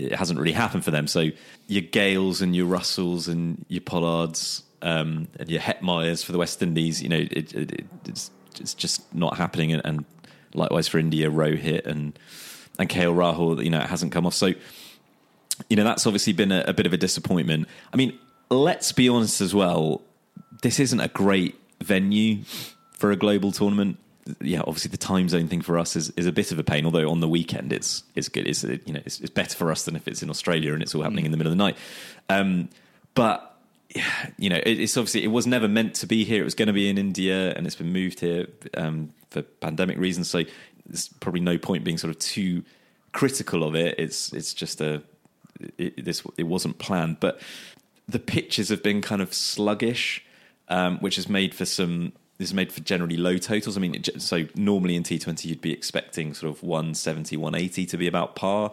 It 0.00 0.14
hasn't 0.14 0.38
really 0.38 0.52
happened 0.52 0.84
for 0.84 0.90
them. 0.90 1.06
So 1.06 1.30
your 1.66 1.82
Gayles 1.82 2.40
and 2.40 2.54
your 2.54 2.66
Russells 2.66 3.28
and 3.28 3.64
your 3.68 3.82
Pollards 3.82 4.62
um, 4.82 5.28
and 5.38 5.48
your 5.48 5.60
Hetmyers 5.60 6.24
for 6.24 6.32
the 6.32 6.38
West 6.38 6.62
Indies, 6.62 7.02
you 7.02 7.08
know, 7.08 7.18
it, 7.18 7.54
it, 7.54 7.86
it's 8.06 8.30
it's 8.58 8.74
just 8.74 9.14
not 9.14 9.36
happening. 9.36 9.72
And, 9.72 9.82
and 9.84 10.04
likewise 10.54 10.88
for 10.88 10.98
India, 10.98 11.30
Rohit 11.30 11.86
and 11.86 12.18
and 12.78 12.88
KL 12.88 13.14
Rahul, 13.14 13.62
you 13.62 13.70
know, 13.70 13.80
it 13.80 13.88
hasn't 13.88 14.12
come 14.12 14.26
off. 14.26 14.34
So 14.34 14.54
you 15.68 15.76
know, 15.76 15.84
that's 15.84 16.06
obviously 16.06 16.32
been 16.32 16.52
a, 16.52 16.64
a 16.66 16.72
bit 16.72 16.86
of 16.86 16.92
a 16.92 16.96
disappointment. 16.96 17.68
I 17.92 17.96
mean, 17.96 18.18
let's 18.48 18.92
be 18.92 19.08
honest 19.08 19.40
as 19.40 19.54
well. 19.54 20.02
This 20.62 20.80
isn't 20.80 21.00
a 21.00 21.08
great 21.08 21.58
venue 21.82 22.44
for 22.92 23.10
a 23.10 23.16
global 23.16 23.52
tournament. 23.52 23.98
Yeah, 24.40 24.60
obviously 24.60 24.90
the 24.90 24.96
time 24.96 25.28
zone 25.28 25.48
thing 25.48 25.62
for 25.62 25.78
us 25.78 25.96
is, 25.96 26.10
is 26.10 26.26
a 26.26 26.32
bit 26.32 26.52
of 26.52 26.58
a 26.58 26.64
pain. 26.64 26.84
Although 26.84 27.10
on 27.10 27.20
the 27.20 27.28
weekend 27.28 27.72
it's 27.72 28.02
it's 28.14 28.28
good. 28.28 28.46
It's 28.46 28.62
you 28.62 28.92
know 28.92 29.00
it's, 29.04 29.20
it's 29.20 29.30
better 29.30 29.56
for 29.56 29.70
us 29.70 29.84
than 29.84 29.96
if 29.96 30.06
it's 30.06 30.22
in 30.22 30.30
Australia 30.30 30.72
and 30.72 30.82
it's 30.82 30.94
all 30.94 31.02
happening 31.02 31.24
mm. 31.24 31.26
in 31.26 31.32
the 31.32 31.38
middle 31.38 31.52
of 31.52 31.58
the 31.58 31.64
night. 31.64 31.76
Um, 32.28 32.68
but 33.14 33.50
you 34.38 34.48
know, 34.50 34.56
it, 34.56 34.80
it's 34.80 34.96
obviously 34.96 35.24
it 35.24 35.28
was 35.28 35.46
never 35.46 35.68
meant 35.68 35.94
to 35.96 36.06
be 36.06 36.24
here. 36.24 36.40
It 36.40 36.44
was 36.44 36.54
going 36.54 36.68
to 36.68 36.72
be 36.72 36.88
in 36.88 36.98
India, 36.98 37.52
and 37.54 37.66
it's 37.66 37.76
been 37.76 37.92
moved 37.92 38.20
here 38.20 38.46
um, 38.74 39.12
for 39.30 39.42
pandemic 39.42 39.98
reasons. 39.98 40.30
So 40.30 40.44
there's 40.86 41.08
probably 41.20 41.40
no 41.40 41.58
point 41.58 41.84
being 41.84 41.98
sort 41.98 42.14
of 42.14 42.18
too 42.18 42.64
critical 43.12 43.64
of 43.64 43.74
it. 43.74 43.96
It's 43.98 44.32
it's 44.32 44.54
just 44.54 44.80
a 44.80 45.02
it, 45.78 46.04
this 46.04 46.22
it 46.36 46.44
wasn't 46.44 46.78
planned, 46.78 47.18
but 47.20 47.40
the 48.08 48.18
pitches 48.18 48.68
have 48.68 48.82
been 48.82 49.00
kind 49.02 49.22
of 49.22 49.34
sluggish, 49.34 50.24
um, 50.68 50.98
which 50.98 51.16
has 51.16 51.28
made 51.28 51.54
for 51.54 51.64
some. 51.64 52.12
This 52.40 52.48
is 52.48 52.54
made 52.54 52.72
for 52.72 52.80
generally 52.80 53.18
low 53.18 53.36
totals. 53.36 53.76
I 53.76 53.80
mean, 53.80 54.02
so 54.18 54.46
normally 54.54 54.96
in 54.96 55.02
T20 55.02 55.44
you'd 55.44 55.60
be 55.60 55.74
expecting 55.74 56.32
sort 56.32 56.50
of 56.50 56.62
170, 56.62 57.36
180 57.36 57.84
to 57.84 57.96
be 57.98 58.06
about 58.06 58.34
par, 58.34 58.72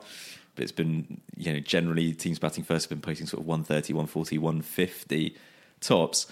but 0.55 0.63
it's 0.63 0.71
been 0.71 1.19
you 1.35 1.51
know 1.51 1.59
generally 1.59 2.13
teams 2.13 2.39
batting 2.39 2.63
first 2.63 2.85
have 2.85 2.97
been 2.97 3.01
posting 3.01 3.27
sort 3.27 3.41
of 3.41 3.45
130, 3.45 3.91
140, 3.91 4.37
150 4.37 5.35
tops. 5.81 6.27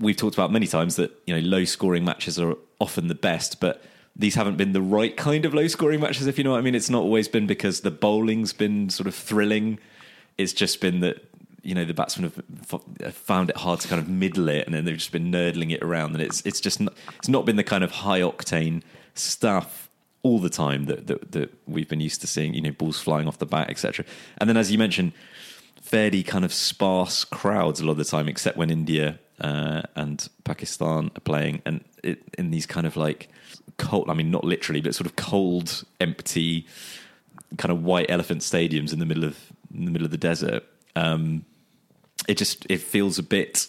We've 0.00 0.16
talked 0.16 0.34
about 0.34 0.50
many 0.50 0.66
times 0.66 0.96
that 0.96 1.12
you 1.26 1.34
know 1.38 1.46
low 1.46 1.66
scoring 1.66 2.02
matches 2.02 2.38
are 2.38 2.56
often 2.78 3.08
the 3.08 3.14
best, 3.14 3.60
but 3.60 3.84
these 4.16 4.34
haven't 4.34 4.56
been 4.56 4.72
the 4.72 4.80
right 4.80 5.14
kind 5.14 5.44
of 5.44 5.52
low 5.52 5.66
scoring 5.66 6.00
matches, 6.00 6.26
if 6.26 6.38
you 6.38 6.44
know 6.44 6.52
what 6.52 6.58
I 6.60 6.62
mean. 6.62 6.74
It's 6.74 6.88
not 6.88 7.02
always 7.02 7.28
been 7.28 7.46
because 7.46 7.82
the 7.82 7.90
bowling's 7.90 8.54
been 8.54 8.88
sort 8.88 9.06
of 9.06 9.14
thrilling. 9.14 9.78
It's 10.38 10.54
just 10.54 10.80
been 10.80 11.00
that, 11.00 11.31
you 11.62 11.74
know, 11.74 11.84
the 11.84 11.94
batsmen 11.94 12.32
have 13.00 13.14
found 13.14 13.50
it 13.50 13.56
hard 13.56 13.80
to 13.80 13.88
kind 13.88 14.00
of 14.00 14.08
middle 14.08 14.48
it 14.48 14.66
and 14.66 14.74
then 14.74 14.84
they've 14.84 14.96
just 14.96 15.12
been 15.12 15.30
nurdling 15.30 15.70
it 15.70 15.82
around. 15.82 16.12
And 16.12 16.20
it's, 16.20 16.42
it's 16.44 16.60
just 16.60 16.80
not, 16.80 16.94
it's 17.18 17.28
not 17.28 17.44
been 17.44 17.56
the 17.56 17.64
kind 17.64 17.84
of 17.84 17.90
high 17.90 18.20
octane 18.20 18.82
stuff 19.14 19.88
all 20.22 20.38
the 20.38 20.50
time 20.50 20.86
that, 20.86 21.06
that, 21.06 21.32
that 21.32 21.54
we've 21.66 21.88
been 21.88 22.00
used 22.00 22.20
to 22.20 22.26
seeing, 22.26 22.54
you 22.54 22.60
know, 22.60 22.70
balls 22.70 23.00
flying 23.00 23.26
off 23.26 23.38
the 23.38 23.46
bat, 23.46 23.70
etc. 23.70 24.04
And 24.38 24.48
then, 24.48 24.56
as 24.56 24.70
you 24.70 24.78
mentioned, 24.78 25.12
fairly 25.80 26.22
kind 26.22 26.44
of 26.44 26.52
sparse 26.52 27.24
crowds 27.24 27.80
a 27.80 27.84
lot 27.84 27.92
of 27.92 27.98
the 27.98 28.04
time, 28.04 28.28
except 28.28 28.56
when 28.56 28.70
India 28.70 29.18
uh, 29.40 29.82
and 29.96 30.28
Pakistan 30.44 31.10
are 31.16 31.20
playing, 31.20 31.62
and 31.66 31.84
it, 32.02 32.22
in 32.38 32.50
these 32.50 32.66
kind 32.66 32.86
of 32.86 32.96
like 32.96 33.28
cold. 33.78 34.08
I 34.08 34.14
mean, 34.14 34.30
not 34.30 34.44
literally, 34.44 34.80
but 34.80 34.94
sort 34.94 35.06
of 35.06 35.16
cold, 35.16 35.84
empty, 36.00 36.66
kind 37.58 37.72
of 37.72 37.82
white 37.82 38.06
elephant 38.08 38.42
stadiums 38.42 38.92
in 38.92 39.00
the 39.00 39.06
middle 39.06 39.24
of 39.24 39.52
in 39.74 39.84
the 39.84 39.90
middle 39.90 40.04
of 40.04 40.12
the 40.12 40.18
desert. 40.18 40.64
Um, 40.94 41.44
it 42.28 42.36
just 42.36 42.66
it 42.68 42.78
feels 42.80 43.18
a 43.18 43.22
bit. 43.22 43.68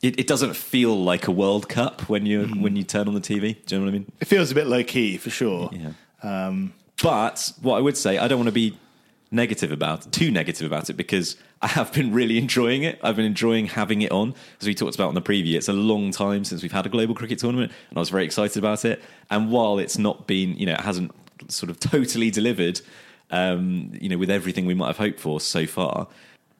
It, 0.00 0.20
it, 0.20 0.26
doesn't 0.28 0.54
feel 0.54 0.96
like 0.96 1.26
a 1.26 1.32
World 1.32 1.68
Cup 1.68 2.02
when 2.02 2.24
you 2.24 2.42
mm. 2.42 2.60
when 2.60 2.76
you 2.76 2.84
turn 2.84 3.08
on 3.08 3.14
the 3.14 3.20
TV. 3.20 3.56
Do 3.66 3.74
you 3.74 3.80
know 3.80 3.86
what 3.86 3.90
I 3.90 3.98
mean? 3.98 4.12
It 4.20 4.26
feels 4.26 4.50
a 4.50 4.54
bit 4.54 4.66
low 4.68 4.84
key 4.84 5.16
for 5.16 5.30
sure. 5.30 5.70
Yeah. 5.72 5.92
Um, 6.22 6.72
but 7.02 7.52
what 7.62 7.76
I 7.76 7.80
would 7.80 7.96
say, 7.96 8.18
I 8.18 8.28
don't 8.28 8.38
want 8.38 8.48
to 8.48 8.52
be 8.52 8.76
negative 9.30 9.70
about 9.70 10.10
too 10.10 10.30
negative 10.30 10.66
about 10.66 10.88
it 10.88 10.94
because 10.94 11.36
I 11.60 11.66
have 11.66 11.92
been 11.92 12.12
really 12.12 12.38
enjoying 12.38 12.82
it. 12.82 12.98
I've 13.02 13.16
been 13.16 13.24
enjoying 13.24 13.66
having 13.66 14.02
it 14.02 14.10
on. 14.10 14.34
As 14.60 14.66
we 14.66 14.74
talked 14.74 14.94
about 14.94 15.08
on 15.08 15.14
the 15.14 15.22
preview, 15.22 15.54
it's 15.54 15.68
a 15.68 15.72
long 15.72 16.10
time 16.12 16.44
since 16.44 16.62
we've 16.62 16.72
had 16.72 16.86
a 16.86 16.88
global 16.88 17.14
cricket 17.14 17.38
tournament, 17.38 17.72
and 17.90 17.98
I 17.98 18.00
was 18.00 18.10
very 18.10 18.24
excited 18.24 18.56
about 18.56 18.84
it. 18.84 19.02
And 19.30 19.50
while 19.50 19.78
it's 19.78 19.98
not 19.98 20.26
been, 20.26 20.56
you 20.56 20.66
know, 20.66 20.74
it 20.74 20.80
hasn't 20.80 21.12
sort 21.48 21.70
of 21.70 21.80
totally 21.80 22.30
delivered, 22.30 22.80
um, 23.30 23.90
you 24.00 24.08
know, 24.08 24.18
with 24.18 24.30
everything 24.30 24.66
we 24.66 24.74
might 24.74 24.88
have 24.88 24.98
hoped 24.98 25.20
for 25.20 25.40
so 25.40 25.66
far, 25.66 26.08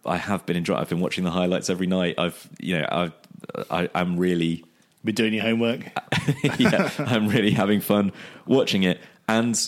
I 0.08 0.16
have 0.16 0.46
been 0.46 0.56
enjoying. 0.56 0.80
I've 0.80 0.88
been 0.88 1.00
watching 1.00 1.24
the 1.24 1.30
highlights 1.30 1.70
every 1.70 1.86
night. 1.86 2.16
I've, 2.18 2.48
you 2.58 2.78
know, 2.78 2.88
I've, 2.90 3.12
I, 3.70 3.88
I'm 3.94 4.16
really 4.16 4.64
been 5.04 5.14
doing 5.14 5.34
your 5.34 5.42
homework. 5.42 5.80
yeah, 6.58 6.90
I'm 6.98 7.28
really 7.28 7.50
having 7.50 7.80
fun 7.80 8.12
watching 8.46 8.82
it, 8.82 9.00
and 9.28 9.58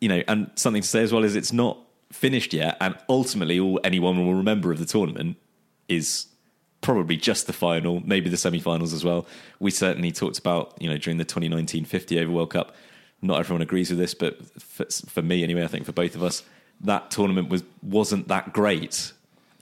you 0.00 0.08
know, 0.08 0.22
and 0.28 0.50
something 0.56 0.82
to 0.82 0.88
say 0.88 1.02
as 1.02 1.12
well 1.12 1.24
is 1.24 1.36
it's 1.36 1.52
not 1.52 1.78
finished 2.10 2.52
yet, 2.52 2.76
and 2.80 2.96
ultimately, 3.08 3.60
all 3.60 3.80
anyone 3.84 4.24
will 4.24 4.34
remember 4.34 4.72
of 4.72 4.78
the 4.78 4.86
tournament 4.86 5.36
is 5.88 6.26
probably 6.80 7.16
just 7.16 7.46
the 7.46 7.52
final, 7.52 8.00
maybe 8.04 8.28
the 8.28 8.36
semi-finals 8.36 8.92
as 8.92 9.04
well. 9.04 9.26
We 9.60 9.70
certainly 9.70 10.10
talked 10.10 10.38
about, 10.38 10.74
you 10.80 10.90
know, 10.90 10.98
during 10.98 11.16
the 11.16 11.24
2019 11.24 11.84
50 11.84 12.20
over 12.20 12.32
World 12.32 12.50
Cup. 12.50 12.74
Not 13.22 13.38
everyone 13.38 13.62
agrees 13.62 13.88
with 13.88 14.00
this, 14.00 14.14
but 14.14 14.44
for, 14.60 14.84
for 15.08 15.22
me 15.22 15.44
anyway, 15.44 15.62
I 15.62 15.68
think 15.68 15.86
for 15.86 15.92
both 15.92 16.16
of 16.16 16.24
us, 16.24 16.42
that 16.80 17.10
tournament 17.12 17.48
was 17.48 17.62
wasn't 17.82 18.28
that 18.28 18.52
great 18.52 19.12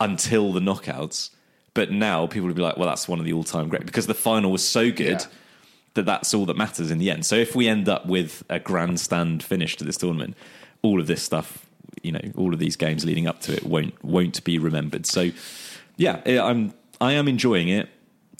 until 0.01 0.53
the 0.53 0.61
knockouts. 0.61 1.31
But 1.75 1.93
now 1.93 2.27
people 2.27 2.49
would 2.49 2.57
be 2.57 2.63
like, 2.63 2.77
well, 2.77 2.89
that's 2.89 3.07
one 3.07 3.21
of 3.21 3.25
the 3.25 3.33
all-time 3.33 3.69
great 3.69 3.87
because 3.87 4.07
the 4.07 4.15
final 4.15 4.51
was 4.51 4.67
so 4.67 4.91
good. 4.91 5.21
Yeah. 5.21 5.27
That 5.95 6.07
that's 6.07 6.35
all 6.35 6.47
that 6.47 6.57
matters 6.57 6.93
in 6.93 6.99
the 6.99 7.11
end. 7.11 7.27
So 7.27 7.35
if 7.35 7.57
we 7.57 7.67
end 7.67 7.89
up 7.89 8.07
with 8.07 8.45
a 8.49 8.61
grandstand 8.61 9.43
finish 9.43 9.77
to 9.79 9.85
this 9.85 9.97
tournament, 9.97 10.37
all 10.83 11.01
of 11.01 11.09
this 11.09 11.21
stuff 11.21 11.67
you 12.03 12.13
know 12.13 12.21
all 12.37 12.53
of 12.53 12.59
these 12.59 12.77
games 12.77 13.05
leading 13.05 13.27
up 13.27 13.41
to 13.41 13.53
it 13.53 13.65
won't 13.65 14.03
won't 14.05 14.43
be 14.45 14.59
remembered. 14.59 15.07
So 15.07 15.31
yeah, 15.97 16.21
I'm 16.27 16.75
I 17.01 17.13
am 17.13 17.29
enjoying 17.29 17.69
it. 17.69 17.89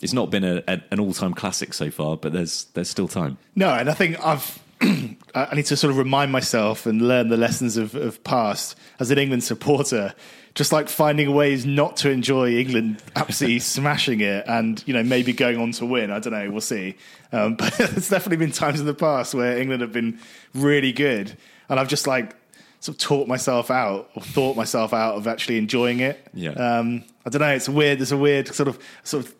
It's 0.01 0.13
not 0.13 0.31
been 0.31 0.43
a, 0.43 0.63
a, 0.67 0.81
an 0.91 0.99
all 0.99 1.13
time 1.13 1.33
classic 1.33 1.73
so 1.73 1.91
far, 1.91 2.17
but 2.17 2.33
there's 2.33 2.65
there's 2.73 2.89
still 2.89 3.07
time. 3.07 3.37
No, 3.55 3.69
and 3.69 3.89
I 3.89 3.93
think 3.93 4.23
I've 4.25 4.59
I 5.33 5.55
need 5.55 5.65
to 5.65 5.77
sort 5.77 5.91
of 5.91 5.97
remind 5.97 6.31
myself 6.31 6.85
and 6.85 7.01
learn 7.01 7.29
the 7.29 7.37
lessons 7.37 7.77
of, 7.77 7.95
of 7.95 8.23
past 8.23 8.77
as 8.99 9.11
an 9.11 9.17
England 9.17 9.43
supporter. 9.43 10.13
Just 10.53 10.73
like 10.73 10.89
finding 10.89 11.33
ways 11.33 11.65
not 11.65 11.95
to 11.97 12.09
enjoy 12.09 12.55
England 12.55 13.01
absolutely 13.15 13.59
smashing 13.59 14.19
it, 14.19 14.43
and 14.47 14.83
you 14.85 14.93
know 14.93 15.01
maybe 15.01 15.31
going 15.31 15.57
on 15.57 15.71
to 15.73 15.85
win. 15.85 16.11
I 16.11 16.19
don't 16.19 16.33
know. 16.33 16.51
We'll 16.51 16.59
see. 16.59 16.95
Um, 17.31 17.55
but 17.57 17.73
there's 17.73 18.09
definitely 18.09 18.45
been 18.45 18.51
times 18.51 18.81
in 18.81 18.85
the 18.85 18.93
past 18.93 19.33
where 19.33 19.57
England 19.57 19.81
have 19.81 19.93
been 19.93 20.19
really 20.53 20.91
good, 20.91 21.37
and 21.69 21.79
I've 21.79 21.87
just 21.87 22.05
like 22.05 22.35
sort 22.81 22.95
of 22.95 23.01
taught 23.01 23.27
myself 23.29 23.71
out 23.71 24.09
or 24.15 24.23
thought 24.23 24.57
myself 24.57 24.93
out 24.93 25.15
of 25.15 25.25
actually 25.25 25.57
enjoying 25.57 26.01
it. 26.01 26.27
Yeah. 26.33 26.51
Um, 26.51 27.03
I 27.25 27.29
don't 27.29 27.39
know. 27.39 27.53
It's 27.53 27.69
weird. 27.69 27.99
There's 27.99 28.11
a 28.11 28.17
weird 28.17 28.49
sort 28.49 28.67
of 28.67 28.77
sort 29.03 29.25
of 29.25 29.33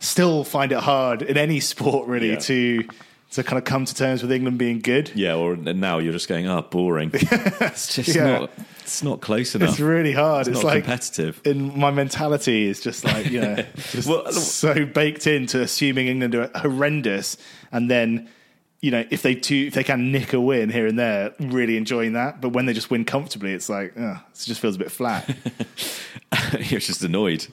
still 0.00 0.44
find 0.44 0.72
it 0.72 0.78
hard 0.78 1.22
in 1.22 1.36
any 1.36 1.60
sport 1.60 2.08
really 2.08 2.30
yeah. 2.30 2.38
to 2.38 2.88
to 3.32 3.42
kind 3.42 3.58
of 3.58 3.64
come 3.64 3.84
to 3.84 3.94
terms 3.94 4.22
with 4.22 4.32
England 4.32 4.58
being 4.58 4.80
good. 4.80 5.10
Yeah. 5.14 5.34
Or 5.34 5.56
now 5.56 5.98
you're 5.98 6.12
just 6.12 6.28
going, 6.28 6.46
oh, 6.46 6.58
ah, 6.58 6.62
boring. 6.62 7.10
it's 7.14 7.94
just 7.94 8.14
yeah. 8.14 8.38
not. 8.38 8.50
It's 8.80 9.02
not 9.02 9.20
close 9.20 9.54
enough. 9.56 9.70
It's 9.70 9.80
really 9.80 10.12
hard. 10.12 10.46
It's, 10.46 10.58
it's 10.58 10.64
like 10.64 10.84
competitive. 10.84 11.40
In 11.44 11.76
my 11.76 11.90
mentality 11.90 12.66
is 12.68 12.80
just 12.80 13.04
like 13.04 13.26
you 13.26 13.40
know, 13.40 13.56
just 13.90 14.08
well, 14.08 14.28
uh, 14.28 14.30
so 14.30 14.86
baked 14.86 15.26
into 15.26 15.60
assuming 15.60 16.06
England 16.06 16.36
are 16.36 16.50
horrendous, 16.54 17.36
and 17.72 17.90
then 17.90 18.28
you 18.80 18.92
know, 18.92 19.04
if 19.10 19.22
they 19.22 19.34
do, 19.34 19.66
if 19.66 19.74
they 19.74 19.82
can 19.82 20.12
nick 20.12 20.32
a 20.32 20.40
win 20.40 20.70
here 20.70 20.86
and 20.86 20.96
there, 20.96 21.34
really 21.40 21.76
enjoying 21.76 22.12
that. 22.12 22.40
But 22.40 22.50
when 22.50 22.66
they 22.66 22.72
just 22.72 22.88
win 22.88 23.04
comfortably, 23.04 23.52
it's 23.54 23.68
like, 23.68 23.92
oh, 23.98 24.22
it 24.30 24.38
just 24.38 24.60
feels 24.60 24.76
a 24.76 24.78
bit 24.78 24.92
flat. 24.92 25.28
You're 26.70 26.78
just 26.78 27.02
annoyed. 27.02 27.48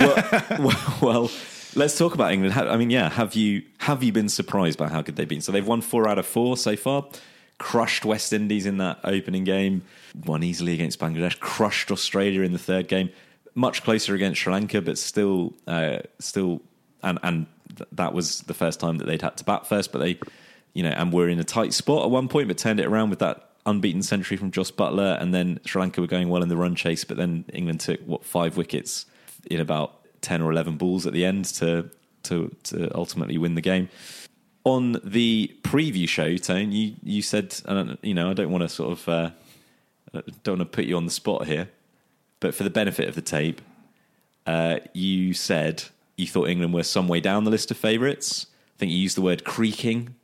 Well, 0.00 0.42
well, 0.58 0.98
well, 1.00 1.30
let's 1.74 1.96
talk 1.96 2.14
about 2.14 2.32
England. 2.32 2.54
I 2.54 2.76
mean, 2.76 2.90
yeah, 2.90 3.08
have 3.10 3.34
you 3.34 3.62
have 3.78 4.02
you 4.02 4.12
been 4.12 4.28
surprised 4.28 4.78
by 4.78 4.88
how 4.88 5.02
good 5.02 5.16
they've 5.16 5.28
been? 5.28 5.40
So 5.40 5.52
they've 5.52 5.66
won 5.66 5.80
four 5.80 6.08
out 6.08 6.18
of 6.18 6.26
four 6.26 6.56
so 6.56 6.76
far. 6.76 7.06
Crushed 7.58 8.04
West 8.04 8.32
Indies 8.32 8.66
in 8.66 8.78
that 8.78 8.98
opening 9.04 9.44
game. 9.44 9.82
Won 10.24 10.42
easily 10.42 10.74
against 10.74 10.98
Bangladesh. 10.98 11.38
Crushed 11.40 11.90
Australia 11.90 12.42
in 12.42 12.52
the 12.52 12.58
third 12.58 12.88
game. 12.88 13.10
Much 13.54 13.82
closer 13.84 14.14
against 14.14 14.40
Sri 14.40 14.52
Lanka, 14.52 14.80
but 14.80 14.98
still, 14.98 15.54
uh, 15.66 15.98
still, 16.18 16.60
and 17.02 17.18
and 17.22 17.46
that 17.92 18.12
was 18.12 18.40
the 18.42 18.54
first 18.54 18.80
time 18.80 18.98
that 18.98 19.06
they'd 19.06 19.22
had 19.22 19.36
to 19.36 19.44
bat 19.44 19.66
first. 19.66 19.92
But 19.92 19.98
they 19.98 20.18
you 20.74 20.82
know, 20.82 20.90
and 20.90 21.12
were 21.12 21.28
in 21.28 21.38
a 21.38 21.44
tight 21.44 21.72
spot 21.72 22.04
at 22.04 22.10
one 22.10 22.28
point, 22.28 22.48
but 22.48 22.58
turned 22.58 22.80
it 22.80 22.86
around 22.86 23.10
with 23.10 23.18
that 23.18 23.50
unbeaten 23.66 24.02
century 24.02 24.36
from 24.36 24.50
Jos 24.50 24.70
Buttler, 24.70 25.20
and 25.20 25.34
then 25.34 25.60
Sri 25.64 25.80
Lanka 25.80 26.00
were 26.00 26.06
going 26.06 26.28
well 26.28 26.42
in 26.42 26.48
the 26.48 26.56
run 26.56 26.74
chase, 26.74 27.04
but 27.04 27.16
then 27.16 27.44
England 27.52 27.80
took 27.80 28.00
what 28.00 28.24
five 28.24 28.56
wickets 28.56 29.06
in 29.50 29.60
about 29.60 30.01
ten 30.22 30.40
or 30.40 30.50
eleven 30.50 30.76
balls 30.78 31.06
at 31.06 31.12
the 31.12 31.24
end 31.24 31.44
to 31.44 31.90
to 32.22 32.54
to 32.64 32.90
ultimately 32.96 33.36
win 33.36 33.54
the 33.54 33.60
game. 33.60 33.90
On 34.64 34.98
the 35.04 35.54
preview 35.62 36.08
show, 36.08 36.36
Tone, 36.36 36.72
you 36.72 36.94
you 37.02 37.20
said, 37.20 37.54
you 38.02 38.14
know, 38.14 38.30
I 38.30 38.32
don't 38.32 38.50
want 38.50 38.62
to 38.62 38.68
sort 38.68 38.92
of 38.92 39.08
uh, 39.08 39.30
don't 40.44 40.58
want 40.58 40.70
to 40.70 40.76
put 40.76 40.84
you 40.84 40.96
on 40.96 41.04
the 41.04 41.10
spot 41.10 41.46
here, 41.46 41.68
but 42.40 42.54
for 42.54 42.62
the 42.62 42.70
benefit 42.70 43.08
of 43.08 43.14
the 43.14 43.22
tape, 43.22 43.60
uh, 44.46 44.78
you 44.92 45.34
said 45.34 45.84
you 46.16 46.26
thought 46.26 46.48
England 46.48 46.72
were 46.74 46.82
some 46.82 47.08
way 47.08 47.20
down 47.20 47.44
the 47.44 47.50
list 47.50 47.70
of 47.70 47.76
favourites. 47.76 48.46
I 48.76 48.78
think 48.78 48.92
you 48.92 48.98
used 48.98 49.16
the 49.16 49.22
word 49.22 49.44
creaking. 49.44 50.14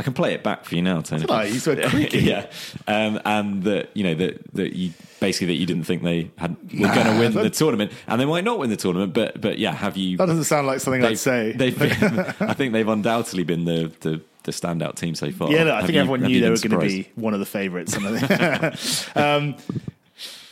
I 0.00 0.02
can 0.02 0.14
play 0.14 0.32
it 0.32 0.42
back 0.42 0.64
for 0.64 0.76
you 0.76 0.80
now, 0.80 1.02
Tony. 1.02 1.20
Did 1.20 1.30
I? 1.30 1.44
You 1.44 1.58
said 1.58 1.78
creaking? 1.90 2.24
yeah, 2.24 2.46
um, 2.88 3.20
and 3.26 3.62
that 3.64 3.90
you 3.92 4.02
know 4.02 4.14
that 4.14 4.40
that 4.54 4.72
you 4.72 4.94
basically 5.20 5.48
that 5.48 5.60
you 5.60 5.66
didn't 5.66 5.84
think 5.84 6.02
they 6.02 6.30
had 6.38 6.56
were 6.72 6.88
going 6.88 7.06
to 7.06 7.18
win 7.18 7.34
the 7.34 7.50
tournament, 7.50 7.92
and 8.06 8.18
they 8.18 8.24
might 8.24 8.42
not 8.42 8.58
win 8.58 8.70
the 8.70 8.78
tournament. 8.78 9.12
But 9.12 9.38
but 9.42 9.58
yeah, 9.58 9.72
have 9.74 9.98
you? 9.98 10.16
That 10.16 10.24
doesn't 10.24 10.44
sound 10.44 10.66
like 10.66 10.80
something 10.80 11.04
I'd 11.04 11.18
say. 11.18 11.52
They've 11.52 11.78
been, 11.78 11.92
I 12.40 12.54
think 12.54 12.72
they've 12.72 12.88
undoubtedly 12.88 13.44
been 13.44 13.66
the, 13.66 13.92
the, 14.00 14.22
the 14.44 14.52
standout 14.52 14.94
team 14.96 15.14
so 15.14 15.30
far. 15.32 15.52
Yeah, 15.52 15.64
no, 15.64 15.72
I 15.72 15.76
Have 15.76 15.84
think 15.84 15.96
you- 15.96 16.00
everyone 16.00 16.22
knew 16.22 16.40
they 16.40 16.48
were 16.48 16.56
going 16.56 16.70
to 16.70 16.78
be 16.78 17.10
one 17.16 17.34
of 17.34 17.40
the 17.40 17.44
favourites. 17.44 17.94
um, 19.16 19.54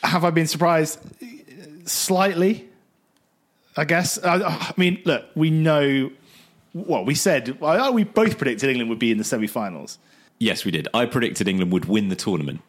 have 0.03 0.25
I 0.25 0.31
been 0.31 0.47
surprised? 0.47 1.01
Slightly, 1.87 2.69
I 3.79 3.87
guess. 3.87 4.23
I, 4.23 4.43
I 4.43 4.75
mean, 4.77 5.01
look, 5.07 5.25
we 5.35 5.49
know. 5.49 6.11
Well, 6.75 7.05
we 7.05 7.15
said 7.15 7.61
well, 7.61 7.93
we 7.93 8.05
both 8.05 8.39
predicted 8.39 8.69
England 8.71 8.91
would 8.91 8.99
be 8.99 9.11
in 9.11 9.19
the 9.19 9.25
semi-finals. 9.25 9.99
Yes, 10.39 10.65
we 10.65 10.71
did. 10.71 10.87
I 10.95 11.07
predicted 11.07 11.49
England 11.49 11.73
would 11.73 11.87
win 11.87 12.09
the 12.09 12.17
tournament. 12.17 12.61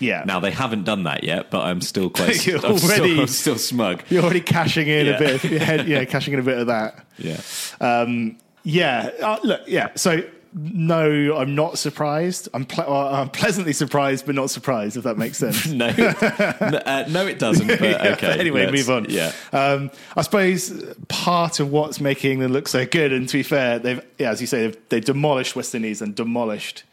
Yeah. 0.00 0.22
Now 0.24 0.38
they 0.38 0.52
haven't 0.52 0.84
done 0.84 1.02
that 1.04 1.24
yet, 1.24 1.50
but 1.50 1.62
I'm 1.64 1.80
still 1.80 2.08
quite. 2.10 2.46
You're 2.46 2.64
I'm, 2.64 2.78
still, 2.78 2.90
already- 3.00 3.20
I'm 3.20 3.26
still 3.26 3.58
smug. 3.58 4.02
you're 4.10 4.22
already 4.22 4.40
cashing 4.40 4.86
in 4.86 5.06
Yeah. 5.06 5.12
a 5.14 5.18
bit. 5.18 5.44
Of, 5.44 5.50
yeah, 5.50 5.82
yeah, 5.82 6.04
cashing 6.04 6.34
in 6.34 6.40
a 6.40 6.44
bit 6.44 6.58
of 6.58 6.66
that. 6.68 7.04
Yeah. 7.18 7.40
Um, 7.80 8.38
yeah, 8.62 9.10
uh, 9.20 9.38
look, 9.42 9.62
yeah. 9.66 9.88
So 9.96 10.22
no, 10.54 11.36
I'm 11.36 11.54
not 11.54 11.78
surprised. 11.78 12.48
I'm 12.54 12.64
ple- 12.64 12.84
uh, 12.92 13.20
I'm 13.20 13.28
pleasantly 13.30 13.72
surprised, 13.72 14.26
but 14.26 14.34
not 14.34 14.50
surprised. 14.50 14.96
If 14.96 15.04
that 15.04 15.18
makes 15.18 15.38
sense. 15.38 15.66
No, 15.78 15.90
no, 15.90 16.78
uh, 16.78 17.04
no, 17.08 17.26
it 17.26 17.38
doesn't. 17.38 17.66
But 17.66 17.80
Yeah, 17.82 18.12
okay. 18.14 18.38
anyway, 18.38 18.70
move 18.70 18.90
on. 18.90 19.06
Yeah. 19.08 19.32
Um, 19.52 19.90
I 20.16 20.22
suppose 20.22 20.72
part 21.08 21.60
of 21.60 21.70
what's 21.70 22.00
making 22.00 22.32
England 22.32 22.52
look 22.52 22.68
so 22.68 22.86
good, 22.86 23.12
and 23.12 23.28
to 23.28 23.36
be 23.38 23.42
fair, 23.42 23.78
they've, 23.78 24.00
yeah, 24.18 24.30
as 24.30 24.40
you 24.40 24.46
say, 24.46 24.62
they've, 24.66 24.88
they've 24.88 25.04
demolished 25.04 25.54
West 25.56 25.74
Indies 25.74 26.00
and 26.02 26.14
demolished 26.14 26.84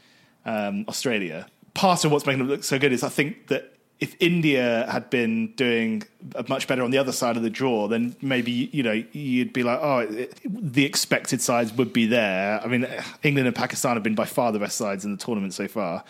um, 0.45 0.85
Australia. 0.87 1.47
Part 1.73 2.05
of 2.05 2.11
what's 2.11 2.25
making 2.25 2.39
them 2.39 2.47
look 2.49 2.63
so 2.63 2.77
good 2.79 2.91
is 2.93 3.03
I 3.03 3.09
think 3.09 3.47
that 3.47 3.74
if 3.99 4.15
India 4.19 4.85
had 4.91 5.09
been 5.09 5.53
doing 5.55 6.03
much 6.49 6.67
better 6.67 6.83
on 6.83 6.91
the 6.91 6.97
other 6.97 7.11
side 7.13 7.37
of 7.37 7.43
the 7.43 7.49
draw, 7.49 7.87
then 7.87 8.15
maybe 8.21 8.51
you 8.73 8.83
know 8.83 9.03
you'd 9.13 9.53
be 9.53 9.63
like, 9.63 9.79
oh, 9.81 9.99
it, 9.99 10.37
the 10.45 10.83
expected 10.85 11.41
sides 11.41 11.71
would 11.73 11.93
be 11.93 12.05
there. 12.05 12.59
I 12.63 12.67
mean, 12.67 12.85
England 13.23 13.47
and 13.47 13.55
Pakistan 13.55 13.95
have 13.95 14.03
been 14.03 14.15
by 14.15 14.25
far 14.25 14.51
the 14.51 14.59
best 14.59 14.77
sides 14.77 15.05
in 15.05 15.11
the 15.11 15.17
tournament 15.17 15.53
so 15.53 15.67
far. 15.67 16.03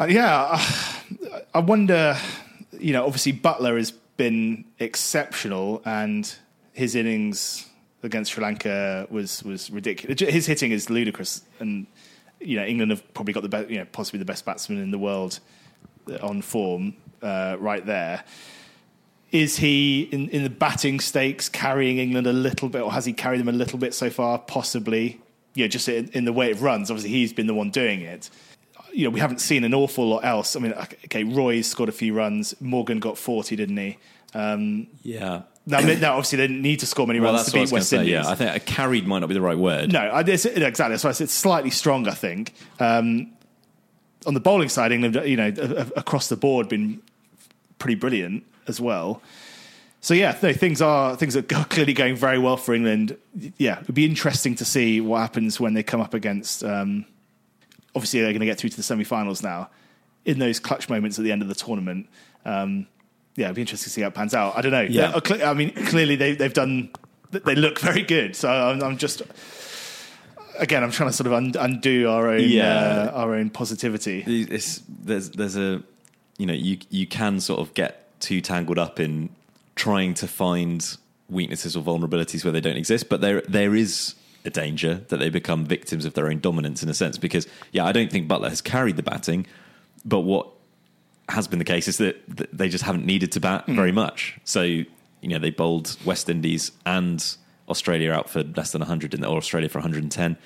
Uh, 0.00 0.06
yeah, 0.06 0.48
I- 0.52 1.42
I 1.54 1.58
wonder. 1.60 2.16
You 2.78 2.92
know, 2.92 3.04
obviously 3.06 3.32
Buttler 3.32 3.76
has 3.76 3.92
been 3.92 4.64
exceptional, 4.80 5.80
and 5.84 6.32
his 6.72 6.94
innings 6.94 7.66
against 8.02 8.32
Sri 8.32 8.42
Lanka 8.42 9.06
was 9.10 9.42
was 9.44 9.70
ridiculous. 9.70 10.20
His 10.20 10.46
hitting 10.46 10.72
is 10.72 10.90
ludicrous, 10.90 11.42
and 11.60 11.86
you 12.40 12.56
know 12.56 12.64
England 12.66 12.90
have 12.90 13.14
probably 13.14 13.32
got 13.32 13.44
the 13.44 13.48
best, 13.48 13.70
you 13.70 13.78
know, 13.78 13.86
possibly 13.92 14.18
the 14.18 14.24
best 14.24 14.44
batsman 14.44 14.82
in 14.82 14.90
the 14.90 14.98
world 14.98 15.38
on 16.20 16.42
form 16.42 16.94
uh, 17.22 17.56
right 17.58 17.84
there. 17.84 18.24
Is 19.30 19.56
he 19.56 20.02
in, 20.12 20.28
in 20.28 20.44
the 20.44 20.50
batting 20.50 21.00
stakes 21.00 21.48
carrying 21.48 21.98
England 21.98 22.26
a 22.26 22.32
little 22.32 22.68
bit, 22.68 22.82
or 22.82 22.92
has 22.92 23.04
he 23.04 23.12
carried 23.12 23.40
them 23.40 23.48
a 23.48 23.52
little 23.52 23.78
bit 23.78 23.92
so 23.94 24.10
far? 24.10 24.38
Possibly. 24.38 25.20
Yeah, 25.54 25.66
just 25.66 25.88
in, 25.88 26.08
in 26.12 26.24
the 26.24 26.32
way 26.32 26.50
it 26.50 26.60
runs. 26.60 26.90
Obviously, 26.90 27.10
he's 27.10 27.32
been 27.32 27.46
the 27.46 27.54
one 27.54 27.70
doing 27.70 28.00
it 28.00 28.30
you 28.94 29.04
know, 29.04 29.10
we 29.10 29.20
haven't 29.20 29.40
seen 29.40 29.64
an 29.64 29.74
awful 29.74 30.08
lot 30.08 30.24
else. 30.24 30.54
I 30.56 30.60
mean, 30.60 30.72
okay, 30.72 31.24
Roy's 31.24 31.66
scored 31.66 31.88
a 31.88 31.92
few 31.92 32.14
runs. 32.14 32.54
Morgan 32.60 33.00
got 33.00 33.18
40, 33.18 33.56
didn't 33.56 33.76
he? 33.76 33.98
Um, 34.34 34.86
Yeah. 35.02 35.42
now, 35.66 35.80
now, 35.80 36.12
obviously, 36.12 36.36
they 36.38 36.46
didn't 36.46 36.62
need 36.62 36.80
to 36.80 36.86
score 36.86 37.06
many 37.06 37.20
Well, 37.20 37.34
runs 37.34 37.46
to 37.46 37.52
beat 37.52 37.72
West 37.72 37.88
say. 37.88 37.98
Indies. 37.98 38.12
Yeah, 38.12 38.28
I 38.28 38.34
think 38.36 38.54
a 38.54 38.60
carried 38.60 39.06
might 39.06 39.18
not 39.18 39.28
be 39.28 39.34
the 39.34 39.40
right 39.40 39.58
word. 39.58 39.92
No, 39.92 40.00
I, 40.00 40.20
it's, 40.20 40.44
exactly. 40.44 40.96
So 40.98 41.08
I 41.08 41.12
said 41.12 41.24
it's 41.24 41.34
slightly 41.34 41.70
strong, 41.70 42.06
I 42.06 42.14
think. 42.14 42.54
Um, 42.78 43.32
on 44.26 44.34
the 44.34 44.40
bowling 44.40 44.68
side, 44.68 44.92
England, 44.92 45.20
you 45.24 45.36
know, 45.36 45.48
across 45.96 46.28
the 46.28 46.36
board, 46.36 46.68
been 46.68 47.00
pretty 47.78 47.94
brilliant 47.94 48.44
as 48.66 48.80
well. 48.80 49.22
So 50.00 50.12
yeah, 50.12 50.36
no, 50.42 50.52
things 50.52 50.82
are 50.82 51.16
things 51.16 51.34
are 51.34 51.42
clearly 51.42 51.94
going 51.94 52.16
very 52.16 52.38
well 52.38 52.56
for 52.56 52.74
England. 52.74 53.16
Yeah, 53.56 53.80
it'd 53.80 53.94
be 53.94 54.04
interesting 54.04 54.54
to 54.56 54.64
see 54.64 55.00
what 55.00 55.20
happens 55.20 55.58
when 55.58 55.74
they 55.74 55.82
come 55.82 56.00
up 56.00 56.12
against. 56.12 56.62
Um, 56.62 57.06
obviously, 57.94 58.20
they're 58.20 58.32
going 58.32 58.40
to 58.40 58.46
get 58.46 58.58
through 58.58 58.70
to 58.70 58.76
the 58.76 58.82
semi-finals 58.82 59.42
now. 59.42 59.70
In 60.26 60.38
those 60.38 60.60
clutch 60.60 60.88
moments 60.88 61.18
at 61.18 61.24
the 61.24 61.32
end 61.32 61.42
of 61.42 61.48
the 61.48 61.54
tournament, 61.54 62.08
um, 62.44 62.86
yeah, 63.36 63.46
it'd 63.46 63.56
be 63.56 63.62
interesting 63.62 63.86
to 63.86 63.90
see 63.90 64.00
how 64.02 64.08
it 64.08 64.14
pans 64.14 64.34
out. 64.34 64.56
I 64.56 64.60
don't 64.60 64.72
know. 64.72 64.82
Yeah. 64.82 65.12
Uh, 65.14 65.38
I 65.42 65.54
mean, 65.54 65.72
clearly 65.86 66.16
they, 66.16 66.34
they've 66.34 66.52
done. 66.52 66.90
They 67.30 67.54
look 67.54 67.78
very 67.80 68.02
good. 68.02 68.36
So 68.36 68.48
I'm, 68.48 68.82
I'm 68.82 68.98
just 68.98 69.22
again, 70.58 70.82
I'm 70.84 70.90
trying 70.90 71.10
to 71.10 71.16
sort 71.16 71.26
of 71.26 71.32
un- 71.32 71.52
undo 71.58 72.08
our 72.08 72.28
own 72.28 72.40
Yeah. 72.42 73.10
uh, 73.14 73.18
our 73.20 73.34
own 73.34 73.50
positivity. 73.50 74.22
It's, 74.26 74.82
there's 74.88 75.30
there's 75.30 75.56
a 75.56 75.82
you 76.38 76.46
know 76.46 76.52
you 76.54 76.78
you 76.90 77.06
can 77.06 77.40
sort 77.40 77.60
of 77.60 77.74
get 77.74 78.18
too 78.20 78.40
tangled 78.40 78.78
up 78.78 78.98
in 79.00 79.30
trying 79.76 80.14
to 80.14 80.26
find 80.28 80.96
weaknesses 81.28 81.76
or 81.76 81.82
vulnerabilities 81.82 82.44
where 82.44 82.52
they 82.52 82.60
don't 82.60 82.76
exist, 82.76 83.08
but 83.08 83.20
there 83.20 83.40
there 83.42 83.74
is 83.74 84.14
a 84.46 84.50
danger 84.50 84.96
that 85.08 85.16
they 85.18 85.30
become 85.30 85.64
victims 85.64 86.04
of 86.04 86.12
their 86.14 86.26
own 86.28 86.38
dominance 86.38 86.82
in 86.82 86.88
a 86.88 86.94
sense 86.94 87.16
because 87.18 87.46
yeah, 87.72 87.84
I 87.84 87.92
don't 87.92 88.10
think 88.12 88.28
Buttler 88.28 88.50
has 88.50 88.60
carried 88.60 88.96
the 88.96 89.02
batting, 89.02 89.46
but 90.04 90.20
what 90.20 90.48
has 91.30 91.48
been 91.48 91.58
the 91.58 91.64
case 91.64 91.88
is 91.88 91.96
that 91.96 92.16
they 92.52 92.68
just 92.68 92.84
haven't 92.84 93.06
needed 93.06 93.32
to 93.32 93.40
bat 93.40 93.64
very 93.66 93.92
much. 93.92 94.38
So 94.44 94.62
you 94.62 94.86
know 95.22 95.38
they 95.38 95.50
bowled 95.50 95.96
West 96.04 96.28
Indies 96.28 96.70
and 96.84 97.24
Australia 97.68 98.12
out 98.12 98.28
for 98.30 98.42
less 98.42 98.72
than 98.72 98.80
100 98.80 99.14
in 99.14 99.20
the, 99.20 99.28
or 99.28 99.36
Australia 99.38 99.68
for 99.68 99.78
110. 99.78 100.36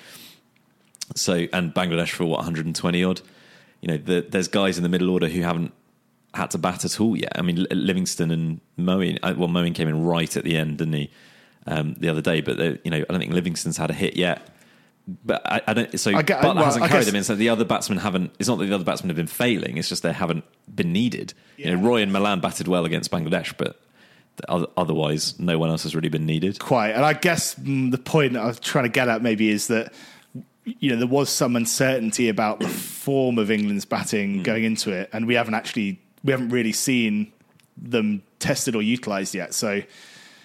So 1.15 1.47
and 1.53 1.73
Bangladesh 1.73 2.09
for 2.11 2.25
what 2.25 2.37
120 2.39 3.03
odd. 3.03 3.21
You 3.81 3.87
know, 3.89 3.97
the, 3.97 4.25
there's 4.29 4.47
guys 4.47 4.77
in 4.77 4.83
the 4.83 4.89
middle 4.89 5.09
order 5.09 5.27
who 5.27 5.41
haven't 5.41 5.73
had 6.33 6.51
to 6.51 6.57
bat 6.57 6.85
at 6.85 6.99
all 6.99 7.17
yet. 7.17 7.31
I 7.35 7.41
mean, 7.41 7.65
Livingstone 7.71 8.29
and 8.31 8.61
Moeen. 8.77 9.17
uh, 9.23 9.33
Well, 9.37 9.47
Moeen 9.49 9.73
came 9.73 9.87
in 9.87 10.03
right 10.03 10.35
at 10.37 10.43
the 10.43 10.55
end, 10.57 10.77
didn't 10.77 10.93
he? 10.93 11.11
Um, 11.65 11.95
the 11.99 12.09
other 12.09 12.21
day, 12.21 12.41
but 12.41 12.57
they- 12.57 12.79
you 12.83 12.91
know, 12.91 12.97
I 12.97 13.05
don't 13.11 13.19
think 13.19 13.33
Livingstone's 13.33 13.77
had 13.77 13.89
a 13.89 13.93
hit 13.93 14.15
yet. 14.15 14.47
But 15.25 15.41
I, 15.45 15.61
I 15.67 15.73
don't. 15.73 15.99
So 15.99 16.11
I 16.15 16.21
get- 16.21 16.41
Buttler 16.41 16.55
well, 16.57 16.65
hasn't 16.65 16.83
I 16.83 16.87
carried 16.87 16.99
guess- 17.01 17.05
them 17.07 17.15
in. 17.15 17.23
So 17.23 17.35
the 17.35 17.49
other 17.49 17.65
batsmen 17.65 17.97
haven't. 17.99 18.31
It's 18.37 18.47
not 18.47 18.59
that 18.59 18.65
the 18.67 18.75
other 18.75 18.83
batsmen 18.83 19.09
have 19.09 19.17
been 19.17 19.25
failing. 19.27 19.77
It's 19.77 19.89
just 19.89 20.03
they 20.03 20.13
haven't 20.13 20.43
been 20.73 20.93
needed. 20.93 21.33
You 21.57 21.71
know, 21.75 21.81
Roy 21.81 22.01
and 22.03 22.13
Malan 22.13 22.39
batted 22.41 22.67
well 22.67 22.85
against 22.85 23.09
Bangladesh, 23.09 23.53
but 23.57 23.79
otherwise, 24.47 25.39
no 25.39 25.57
one 25.57 25.69
else 25.69 25.83
has 25.83 25.95
really 25.95 26.09
been 26.09 26.25
needed. 26.25 26.59
quite. 26.59 26.91
And 26.91 27.03
I 27.03 27.13
guess 27.13 27.55
mm, 27.55 27.91
the 27.91 27.97
point 27.97 28.37
I 28.37 28.45
was 28.45 28.59
trying 28.59 28.85
to 28.85 28.89
get 28.89 29.07
at 29.07 29.21
maybe 29.21 29.49
is 29.49 29.67
that 29.67 29.93
you 30.63 30.91
know 30.91 30.97
there 30.97 31.07
was 31.07 31.29
some 31.29 31.55
uncertainty 31.55 32.29
about 32.29 32.59
the 32.59 32.67
form 32.67 33.37
of 33.37 33.49
England's 33.49 33.85
batting 33.85 34.43
going 34.43 34.63
into 34.63 34.91
it, 34.91 35.09
and 35.13 35.27
we 35.27 35.33
haven't 35.35 35.55
actually 35.55 35.99
we 36.23 36.31
haven't 36.31 36.49
really 36.49 36.73
seen 36.73 37.31
them 37.77 38.21
tested 38.39 38.75
or 38.75 38.81
utilised 38.81 39.33
yet. 39.33 39.53
So 39.53 39.81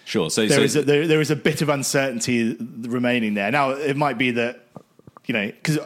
Sure. 0.05 0.31
So 0.31 0.47
there 0.47 0.59
so, 0.59 0.63
is 0.63 0.77
a, 0.77 0.83
there, 0.83 1.07
there 1.07 1.21
is 1.21 1.31
a 1.31 1.37
bit 1.37 1.63
of 1.63 1.69
uncertainty 1.69 2.57
remaining 2.83 3.35
there. 3.35 3.51
Now 3.51 3.71
it 3.71 3.97
might 3.97 4.19
be 4.19 4.33
that 4.33 4.67
you 5.27 5.35
know 5.35 5.47
because. 5.47 5.79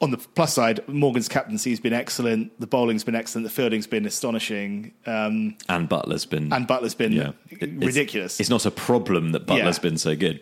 On 0.00 0.12
the 0.12 0.16
plus 0.18 0.54
side, 0.54 0.86
Morgan's 0.88 1.28
captaincy 1.28 1.70
has 1.70 1.80
been 1.80 1.92
excellent. 1.92 2.52
The 2.60 2.68
bowling's 2.68 3.02
been 3.02 3.16
excellent. 3.16 3.44
The 3.44 3.50
fielding's 3.50 3.88
been 3.88 4.06
astonishing, 4.06 4.92
um, 5.06 5.56
and 5.68 5.88
Buttler's 5.88 6.24
been 6.24 6.52
and 6.52 6.68
Buttler's 6.68 6.94
been 6.94 7.10
yeah, 7.12 7.32
It- 7.50 7.62
it's- 7.64 7.84
ridiculous. 7.84 8.38
It's, 8.38 8.48
not 8.48 8.64
a 8.64 8.70
problem 8.70 9.32
that 9.32 9.44
Buttler's 9.46 9.78
Yeah. 9.78 9.82
been 9.82 9.98
so 9.98 10.14
good, 10.14 10.40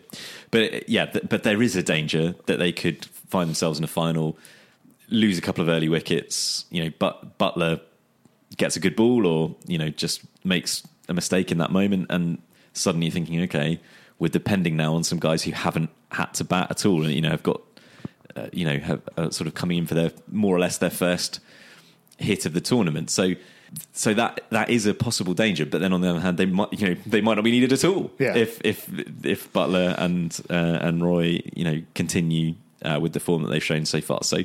but 0.51 0.75
uh, 0.75 0.81
yeah, 0.87 1.07
th- 1.07 1.25
but 1.31 1.43
there 1.43 1.63
is 1.63 1.75
a 1.75 1.83
danger 1.83 2.35
that 2.45 2.59
they 2.59 2.71
could 2.71 3.07
find 3.07 3.49
themselves 3.49 3.79
in 3.79 3.85
a 3.85 3.89
final, 3.89 4.37
lose 5.09 5.39
a 5.39 5.41
couple 5.41 5.63
of 5.63 5.71
early 5.71 5.89
wickets. 5.89 6.67
You 6.71 6.85
know, 6.85 6.91
but 6.99 7.39
Buttler 7.39 7.81
gets 8.59 8.77
a 8.77 8.81
good 8.81 8.95
ball, 8.95 9.27
or 9.27 9.57
you 9.67 9.79
know, 9.79 9.89
just 9.89 10.21
makes 10.45 10.83
a 11.09 11.15
mistake 11.15 11.51
in 11.51 11.57
that 11.59 11.73
moment, 11.73 12.07
and 12.11 12.43
suddenly 12.75 13.07
you're 13.07 13.13
thinking, 13.15 13.41
okay, 13.45 13.81
we're 14.19 14.29
depending 14.29 14.77
now 14.77 14.95
on 14.95 15.03
some 15.03 15.19
guys 15.19 15.45
who 15.45 15.53
haven't 15.53 15.89
had 16.13 16.35
to 16.35 16.45
bat 16.45 16.67
at 16.71 16.85
all, 16.85 17.05
and 17.07 17.15
you 17.15 17.23
know, 17.23 17.31
have 17.31 17.43
got. 17.43 17.63
Uh, 18.37 18.49
you 18.53 18.65
know, 18.67 18.79
have 18.79 19.01
uh, 19.17 19.31
sort 19.31 19.49
of 19.49 19.55
coming 19.55 19.79
in 19.79 19.87
for 19.87 19.95
their 19.95 20.11
more 20.31 20.55
or 20.55 20.59
less 20.61 20.79
their 20.79 20.91
first 20.91 21.41
hit 22.19 22.47
of 22.47 22.53
the 22.53 22.61
tournament. 22.61 23.11
So, 23.11 23.33
so 23.93 24.15
that 24.15 24.41
that 24.51 24.69
is 24.71 24.87
a 24.87 24.95
possible 24.95 25.35
danger. 25.35 25.65
But 25.67 25.81
then 25.81 25.93
on 25.93 26.01
the 26.03 26.11
other 26.11 26.21
hand, 26.21 26.37
they 26.39 26.47
might 26.47 26.73
you 26.73 26.89
know 26.89 26.97
they 27.07 27.21
might 27.21 27.35
not 27.37 27.45
be 27.45 27.51
needed 27.51 27.73
at 27.73 27.85
all 27.85 28.11
Yeah. 28.19 28.37
if 28.37 28.61
if 28.65 28.89
if 29.25 29.53
Buttler 29.53 29.95
and 29.99 30.39
uh, 30.51 30.55
and 30.87 31.03
Roy 31.03 31.41
you 31.55 31.65
know 31.65 31.83
continue 31.95 32.55
uh, 32.85 32.99
with 33.01 33.13
the 33.13 33.21
form 33.21 33.43
that 33.43 33.49
they've 33.49 33.65
shown 33.65 33.87
so 33.87 34.01
far. 34.01 34.23
So 34.23 34.39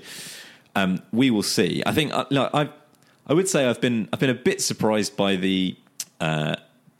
um, 0.75 1.01
we 1.11 1.29
will 1.31 1.43
see. 1.43 1.83
I 1.85 1.91
think 1.91 2.13
uh, 2.13 2.25
no, 2.31 2.49
I 2.53 2.69
I 3.27 3.33
would 3.33 3.47
say 3.49 3.65
I've 3.67 3.81
been 3.81 4.07
I've 4.13 4.19
been 4.19 4.29
a 4.29 4.33
bit 4.49 4.61
surprised 4.61 5.15
by 5.17 5.35
the. 5.35 5.75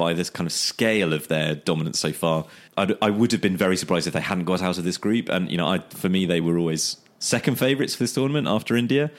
By 0.01 0.13
this 0.13 0.31
kind 0.31 0.47
of 0.47 0.51
scale 0.51 1.13
of 1.13 1.27
their 1.27 1.53
dominance 1.53 1.99
so 1.99 2.11
far, 2.11 2.47
I'd, 2.75 2.97
I 3.03 3.11
would 3.11 3.31
have 3.33 3.41
been 3.41 3.55
very 3.55 3.77
surprised 3.77 4.07
if 4.07 4.13
they 4.13 4.21
hadn't 4.21 4.45
got 4.45 4.63
out 4.63 4.79
of 4.79 4.83
this 4.83 4.97
group. 4.97 5.29
And 5.29 5.51
you 5.51 5.57
know, 5.57 5.67
I, 5.67 5.77
for 5.77 6.09
me, 6.09 6.25
they 6.25 6.41
were 6.41 6.57
always 6.57 6.97
second 7.19 7.59
favourites 7.59 7.93
for 7.93 8.01
this 8.01 8.13
tournament 8.13 8.47
after 8.47 8.75
India, 8.75 9.11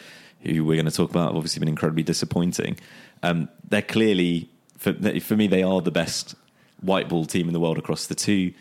who 0.43 0.65
we're 0.65 0.75
going 0.75 0.87
to 0.87 0.91
talk 0.91 1.11
about. 1.11 1.29
Have 1.29 1.37
obviously 1.37 1.61
been 1.61 1.69
incredibly 1.69 2.03
disappointing. 2.03 2.81
Um, 3.23 3.49
they're 3.69 3.81
clearly, 3.81 4.51
for, 4.77 4.93
for 5.21 5.37
me, 5.37 5.47
they 5.47 5.63
are 5.63 5.81
the 5.81 5.93
best 5.93 6.35
white 6.81 7.09
ball 7.09 7.27
team 7.27 7.47
in 7.47 7.53
the 7.53 7.61
world 7.61 7.79
across 7.79 8.09
the 8.09 8.17
two 8.17 8.53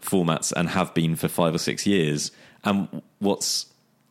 formats 0.00 0.52
and 0.52 0.68
have 0.68 0.94
been 0.94 1.16
for 1.16 1.26
five 1.26 1.56
or 1.56 1.58
six 1.58 1.88
years. 1.88 2.30
And 2.62 3.02
what's 3.18 3.66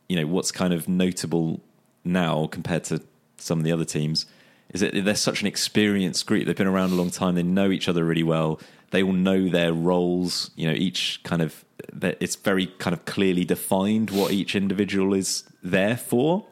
you 0.10 0.17
know 0.17 0.28
what's 0.28 0.52
kind 0.52 0.73
of 0.73 0.89
notable 0.89 1.62
now 2.04 2.47
compared 2.47 2.84
to 2.86 3.02
some 3.38 3.60
of 3.60 3.63
the 3.63 3.71
other 3.71 3.86
teams 3.86 4.26
is 4.69 4.82
that 4.82 4.93
they're 4.93 5.15
such 5.15 5.41
an 5.41 5.47
experienced 5.47 6.26
group. 6.26 6.45
They've 6.45 6.56
been 6.56 6.67
around 6.67 6.91
a 6.91 6.95
long 6.95 7.12
time. 7.12 7.36
They 7.36 7.43
know 7.43 7.71
each 7.71 7.88
other 7.88 8.04
really 8.04 8.23
well. 8.23 8.60
They 8.91 9.04
all 9.04 9.13
know 9.13 9.49
their 9.49 9.73
roles. 9.73 10.52
You 10.56 10.67
know, 10.67 10.73
each 10.73 11.21
kind 11.23 11.41
of 11.41 11.63
it's 12.02 12.36
very 12.36 12.67
kind 12.67 12.93
of 12.93 13.06
clearly 13.06 13.45
defined 13.45 14.10
what 14.10 14.32
each 14.32 14.56
individual 14.56 15.13
is 15.13 15.43
there 15.62 15.97
for, 15.97 16.45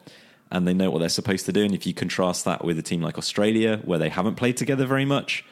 and 0.50 0.66
they 0.66 0.74
know 0.74 0.90
what 0.90 0.98
they're 0.98 1.08
supposed 1.08 1.46
to 1.46 1.52
do. 1.52 1.64
And 1.64 1.74
if 1.74 1.86
you 1.86 1.94
contrast 1.94 2.44
that 2.44 2.64
with 2.64 2.78
a 2.78 2.82
team 2.82 3.00
like 3.00 3.18
Australia, 3.18 3.80
where 3.84 3.98
they 3.98 4.08
haven't 4.08 4.36
played 4.36 4.56
together 4.56 4.86
very 4.86 5.04
much, 5.04 5.44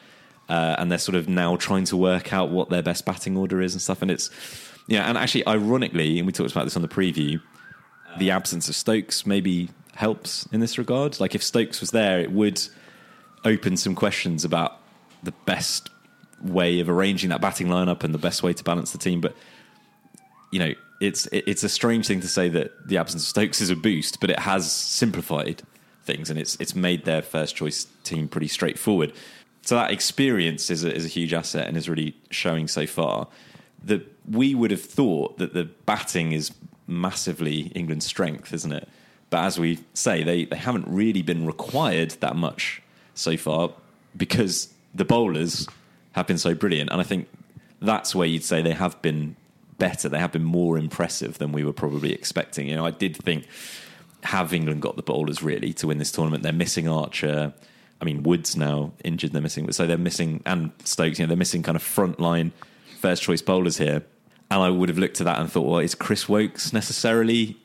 uh, 0.49 0.75
and 0.77 0.91
they're 0.91 0.97
sort 0.97 1.15
of 1.15 1.27
now 1.27 1.55
trying 1.55 1.85
to 1.85 1.97
work 1.97 2.33
out 2.33 2.49
what 2.49 2.69
their 2.69 2.83
best 2.83 3.05
batting 3.05 3.37
order 3.37 3.61
is 3.61 3.73
and 3.73 3.81
stuff, 3.81 4.01
and 4.01 4.11
it's 4.11 4.29
yeah. 4.87 5.07
And 5.07 5.17
actually, 5.17 5.47
ironically, 5.47 6.17
and 6.19 6.25
we 6.25 6.33
talked 6.33 6.51
about 6.51 6.65
this 6.65 6.75
on 6.75 6.81
the 6.81 6.87
preview, 6.87 7.41
the 8.17 8.31
absence 8.31 8.69
of 8.69 8.75
Stokes 8.75 9.25
maybe 9.25 9.69
helps 9.95 10.47
in 10.51 10.59
this 10.59 10.77
regard. 10.77 11.19
Like 11.19 11.35
if 11.35 11.43
Stokes 11.43 11.79
was 11.79 11.91
there, 11.91 12.19
it 12.19 12.31
would 12.31 12.61
open 13.43 13.77
some 13.77 13.95
questions 13.95 14.45
about 14.45 14.77
the 15.23 15.31
best 15.45 15.89
way 16.41 16.79
of 16.79 16.89
arranging 16.89 17.29
that 17.29 17.41
batting 17.41 17.67
lineup 17.67 18.03
and 18.03 18.13
the 18.13 18.19
best 18.19 18.43
way 18.43 18.53
to 18.53 18.63
balance 18.63 18.91
the 18.91 18.97
team. 18.97 19.21
But 19.21 19.35
you 20.51 20.59
know, 20.59 20.73
it's 20.99 21.27
it's 21.31 21.63
a 21.63 21.69
strange 21.69 22.07
thing 22.07 22.21
to 22.21 22.27
say 22.27 22.49
that 22.49 22.87
the 22.87 22.97
absence 22.97 23.23
of 23.23 23.29
Stokes 23.29 23.61
is 23.61 23.69
a 23.69 23.75
boost, 23.75 24.19
but 24.19 24.29
it 24.29 24.39
has 24.39 24.71
simplified 24.71 25.63
things 26.03 26.29
and 26.29 26.39
it's 26.39 26.55
it's 26.59 26.75
made 26.75 27.05
their 27.05 27.21
first 27.21 27.55
choice 27.55 27.87
team 28.03 28.27
pretty 28.27 28.47
straightforward. 28.47 29.13
So 29.63 29.75
that 29.75 29.91
experience 29.91 30.71
is 30.71 30.83
a, 30.83 30.93
is 30.93 31.05
a 31.05 31.07
huge 31.07 31.33
asset 31.33 31.67
and 31.67 31.77
is 31.77 31.87
really 31.87 32.15
showing 32.31 32.67
so 32.67 32.87
far. 32.87 33.27
That 33.83 34.07
we 34.29 34.53
would 34.55 34.71
have 34.71 34.81
thought 34.81 35.37
that 35.37 35.53
the 35.53 35.65
batting 35.85 36.31
is 36.33 36.51
massively 36.87 37.71
England's 37.75 38.05
strength, 38.05 38.53
isn't 38.53 38.71
it? 38.71 38.87
But 39.31 39.45
as 39.45 39.57
we 39.57 39.79
say, 39.93 40.23
they, 40.23 40.45
they 40.45 40.57
haven't 40.57 40.87
really 40.87 41.23
been 41.23 41.47
required 41.47 42.11
that 42.19 42.35
much 42.35 42.83
so 43.15 43.37
far 43.37 43.71
because 44.15 44.71
the 44.93 45.05
bowlers 45.05 45.67
have 46.11 46.27
been 46.27 46.37
so 46.37 46.53
brilliant. 46.53 46.91
And 46.91 46.99
I 46.99 47.03
think 47.03 47.29
that's 47.81 48.13
where 48.13 48.27
you'd 48.27 48.43
say 48.43 48.61
they 48.61 48.73
have 48.73 49.01
been 49.01 49.37
better. 49.77 50.09
They 50.09 50.19
have 50.19 50.33
been 50.33 50.43
more 50.43 50.77
impressive 50.77 51.37
than 51.37 51.53
we 51.53 51.63
were 51.63 51.73
probably 51.73 52.11
expecting. 52.13 52.67
You 52.67 52.75
know, 52.75 52.85
I 52.85 52.91
did 52.91 53.15
think 53.15 53.47
have 54.23 54.53
England 54.53 54.81
got 54.81 54.97
the 54.97 55.01
bowlers 55.01 55.41
really 55.41 55.73
to 55.73 55.87
win 55.87 55.97
this 55.97 56.11
tournament? 56.11 56.43
They're 56.43 56.51
missing 56.51 56.89
Archer. 56.89 57.53
I 58.01 58.05
mean, 58.05 58.23
Wood's 58.23 58.57
now 58.57 58.91
injured. 59.03 59.31
They're 59.31 59.41
missing, 59.41 59.71
so 59.71 59.87
they're 59.87 59.97
missing 59.97 60.43
and 60.45 60.71
Stokes. 60.83 61.19
You 61.19 61.25
know, 61.25 61.29
they're 61.29 61.37
missing 61.37 61.63
kind 61.63 61.77
of 61.77 61.83
frontline 61.83 62.51
first 62.99 63.23
choice 63.23 63.41
bowlers 63.41 63.77
here. 63.77 64.03
And 64.49 64.61
I 64.61 64.69
would 64.69 64.89
have 64.89 64.97
looked 64.97 65.21
at 65.21 65.25
that 65.25 65.39
and 65.39 65.49
thought, 65.49 65.65
well, 65.65 65.79
is 65.79 65.95
Chris 65.95 66.27
Woakes 66.27 66.73
necessarily 66.73 67.57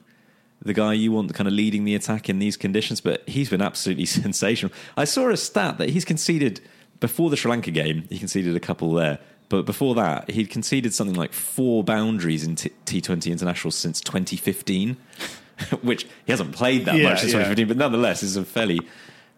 the 0.63 0.73
guy 0.73 0.93
you 0.95 1.13
want 1.13 1.33
kind 1.35 1.47
of 1.47 1.55
leading 1.55 1.85
the 1.85 1.95
attack 1.95 2.29
in 2.29 2.39
these 2.39 2.57
conditions? 2.57 3.01
But 3.01 3.29
he's 3.29 3.51
been 3.51 3.63
absolutely 3.63 4.07
sensational. 4.07 4.73
I 4.97 5.05
saw 5.05 5.29
a 5.31 5.37
stat 5.37 5.79
that 5.79 5.91
he's 5.91 6.05
conceded 6.05 6.61
before 7.01 7.31
the 7.31 7.37
Sri 7.37 7.51
Lanka 7.51 7.71
game. 7.71 8.05
He 8.09 8.19
conceded 8.19 8.57
a 8.57 8.61
couple 8.61 8.93
there, 8.95 9.19
but 9.49 9.67
before 9.67 9.95
that, 9.97 10.31
he'd 10.31 10.51
conceded 10.51 10.95
something 10.95 11.17
like 11.17 11.33
four 11.33 11.85
boundaries 11.85 12.45
in 12.45 12.57
T 12.57 13.01
Twenty 13.01 13.31
internationals 13.31 13.75
since 13.77 14.01
2015, 14.01 14.97
which 15.83 16.05
he 16.25 16.33
hasn't 16.33 16.53
played 16.53 16.85
that 16.87 16.97
Yeah, 16.97 17.11
much 17.11 17.21
since 17.21 17.33
yeah. 17.33 17.39
2015. 17.45 17.69
But 17.69 17.77
nonetheless, 17.77 18.23
is 18.23 18.37
a 18.37 18.45
fairly 18.45 18.81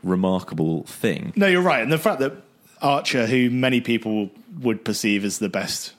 remarkable 0.03 0.85
thing. 0.85 1.33
No, 1.37 1.47
you're 1.47 1.63
right, 1.63 1.83
and 1.83 1.91
the 1.93 1.99
fact 1.99 2.21
that 2.21 2.33
Archer, 2.81 3.27
who 3.27 3.51
many 3.51 3.81
people 3.81 4.31
would 4.61 4.85
perceive 4.85 5.25
as 5.25 5.41
the 5.41 5.49
best, 5.49 5.93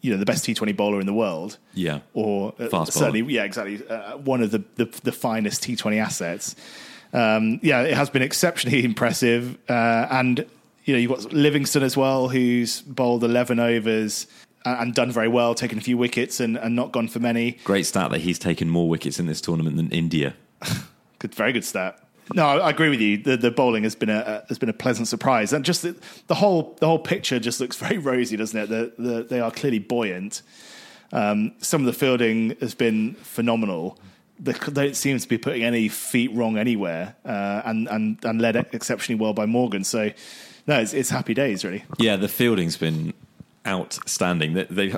you 0.00 0.10
know, 0.10 0.16
the 0.16 0.24
best 0.24 0.44
T20 0.44 0.76
bowler 0.76 1.00
in 1.00 1.06
the 1.06 1.14
world, 1.14 1.58
Yeah, 1.74 2.00
or 2.14 2.54
uh, 2.58 2.84
certainly, 2.86 3.22
yeah, 3.32 3.44
exactly, 3.44 3.86
uh, 3.88 4.16
one 4.18 4.42
of 4.42 4.50
the, 4.50 4.64
the 4.76 4.86
the 5.02 5.12
finest 5.12 5.62
T20 5.62 5.98
assets. 5.98 6.56
Um, 7.12 7.60
yeah, 7.62 7.82
it 7.82 7.94
has 7.94 8.10
been 8.10 8.22
exceptionally 8.22 8.84
impressive, 8.90 9.56
uh, 9.68 10.06
and 10.10 10.44
you 10.84 10.94
know 10.94 10.98
you've 10.98 11.10
got 11.10 11.32
Livingstone 11.32 11.82
as 11.82 11.96
well, 11.96 12.28
who's 12.28 12.82
bowled 12.82 13.24
11 13.24 13.58
overs 13.60 14.26
and, 14.64 14.80
and 14.80 14.94
done 14.94 15.10
very 15.10 15.28
well, 15.28 15.54
taken 15.54 15.78
a 15.78 15.80
few 15.80 15.96
wickets 15.96 16.40
and, 16.40 16.56
and 16.58 16.74
not 16.76 16.92
gone 16.92 17.08
for 17.08 17.20
many. 17.20 17.52
great 17.64 17.86
stat 17.86 18.10
that 18.10 18.20
he's 18.20 18.38
taken 18.38 18.68
more 18.68 18.88
wickets 18.88 19.18
in 19.18 19.26
this 19.26 19.40
tournament 19.40 19.76
than 19.76 19.90
India. 19.90 20.34
Good, 21.18 21.34
very 21.34 21.54
good 21.54 21.64
stat. 21.64 21.98
No, 22.34 22.46
I 22.46 22.70
agree 22.70 22.88
with 22.88 23.00
you. 23.00 23.18
The, 23.18 23.36
the 23.36 23.50
bowling 23.50 23.84
has 23.84 23.94
been 23.94 24.10
a, 24.10 24.44
has 24.48 24.58
been 24.58 24.68
a 24.68 24.74
pleasant 24.74 25.08
surprise, 25.08 25.52
and 25.52 25.64
just 25.64 25.82
the, 25.82 25.96
the 26.26 26.34
whole 26.34 26.76
the 26.80 26.86
whole 26.86 26.98
picture 26.98 27.38
just 27.38 27.60
looks 27.60 27.76
very 27.86 27.98
rosy, 27.98 28.36
doesn't 28.36 28.58
it? 28.58 28.68
The, 28.68 28.92
the, 29.02 29.22
they 29.22 29.40
are 29.40 29.50
clearly 29.50 29.78
buoyant. 29.78 30.42
Um, 31.12 31.52
some 31.58 31.82
of 31.82 31.86
the 31.86 31.92
fielding 31.92 32.56
has 32.60 32.74
been 32.74 33.14
phenomenal. 33.14 33.98
They 34.38 34.52
they 34.52 34.86
don't 34.86 34.96
seem 34.96 35.18
to 35.18 35.28
be 35.28 35.38
putting 35.38 35.62
any 35.62 35.88
feet 35.88 36.32
wrong 36.34 36.58
anywhere, 36.58 37.16
uh, 37.24 37.62
and 37.64 37.88
and 37.88 38.24
and 38.24 38.40
led 38.40 38.56
exceptionally 38.56 39.20
well 39.20 39.32
by 39.32 39.46
Morgan. 39.46 39.84
So, 39.84 40.10
no, 40.66 40.80
it's, 40.80 40.92
it's 40.92 41.10
happy 41.10 41.32
days 41.32 41.64
really. 41.64 41.84
Yeah, 41.98 42.16
the 42.16 42.28
fielding's 42.28 42.76
been 42.76 43.14
outstanding. 43.66 44.54
They, 44.54 44.64
they, 44.64 44.94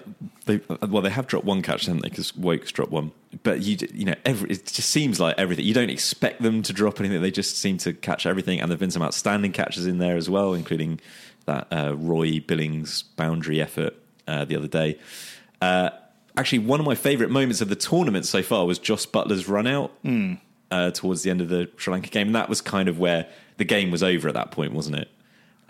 they 0.46 0.61
well, 0.87 1.02
they 1.02 1.11
have 1.11 1.26
dropped 1.26 1.46
one 1.46 1.62
catch, 1.62 1.87
haven't 1.87 2.02
they? 2.02 2.09
Because 2.09 2.33
Woakes 2.33 2.72
dropped 2.72 2.92
one. 2.92 3.12
But 3.42 3.62
you, 3.62 3.76
you 3.92 4.04
know, 4.04 4.14
every, 4.24 4.50
it 4.50 4.66
just 4.66 4.90
seems 4.90 5.20
like 5.20 5.38
everything. 5.38 5.64
You 5.64 5.74
don't 5.74 5.90
expect 5.90 6.42
them 6.42 6.62
to 6.62 6.72
drop 6.72 7.00
anything. 7.00 7.20
They 7.22 7.31
just 7.31 7.59
seem 7.59 7.78
to 7.78 7.92
catch 7.92 8.26
everything. 8.26 8.61
And 8.61 8.70
there've 8.70 8.81
been 8.81 8.90
some 8.90 9.02
outstanding 9.02 9.52
catches 9.52 9.87
in 9.87 9.98
there 9.98 10.16
as 10.16 10.28
well, 10.31 10.54
including 10.54 11.00
that 11.46 11.66
uh, 11.70 11.94
Roy 11.96 12.40
Billings 12.40 13.02
boundary 13.02 13.61
effort 13.61 13.94
uh, 14.26 14.44
the 14.44 14.57
other 14.57 14.68
day. 14.68 14.98
Uh, 15.61 15.90
actually, 16.37 16.61
one 16.61 16.81
of 16.81 16.87
my 16.87 16.94
favourite 16.94 17.31
moments 17.31 17.61
of 17.61 17.68
the 17.68 17.76
tournament 17.76 18.26
so 18.26 18.42
far 18.42 18.66
was 18.66 18.78
Jos 18.78 19.07
Buttler's 19.07 19.48
run 19.48 19.66
out 19.66 19.92
uh, 20.70 20.90
towards 20.90 21.22
the 21.22 21.31
end 21.31 21.40
of 21.40 21.48
the 21.48 21.70
Sri 21.76 21.92
Lanka 21.92 22.11
game, 22.11 22.28
and 22.28 22.37
that 22.37 22.48
was 22.48 22.61
kind 22.61 22.88
of 22.88 22.98
where 22.98 23.26
the 23.57 23.64
game 23.64 23.90
was 23.90 24.02
over 24.02 24.28
at 24.28 24.35
that 24.35 24.50
point, 24.50 24.72
wasn't 24.72 24.96
it? 24.96 25.09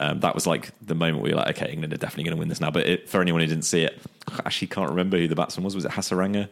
Um, 0.01 0.21
that 0.21 0.35
was 0.35 0.47
like 0.47 0.71
the 0.81 0.95
moment 0.95 1.23
where 1.23 1.31
you're 1.31 1.39
like, 1.39 1.57
okay, 1.57 1.73
England 1.73 1.93
are 1.93 1.97
definitely 1.97 2.25
going 2.25 2.37
to 2.37 2.39
win 2.39 2.49
this 2.49 2.61
now. 2.61 2.71
But 2.71 2.87
it, 2.87 3.09
for 3.09 3.21
anyone 3.21 3.41
who 3.41 3.47
didn't 3.47 3.65
see 3.65 3.83
it, 3.83 4.01
I 4.29 4.43
actually 4.47 4.69
can't 4.69 4.91
remember 4.91 5.19
who 5.19 5.27
the 5.27 5.35
batsman 5.35 5.65
was. 5.65 5.75
Was 5.75 5.85
it 5.85 5.93
Hasaranga? 5.93 6.49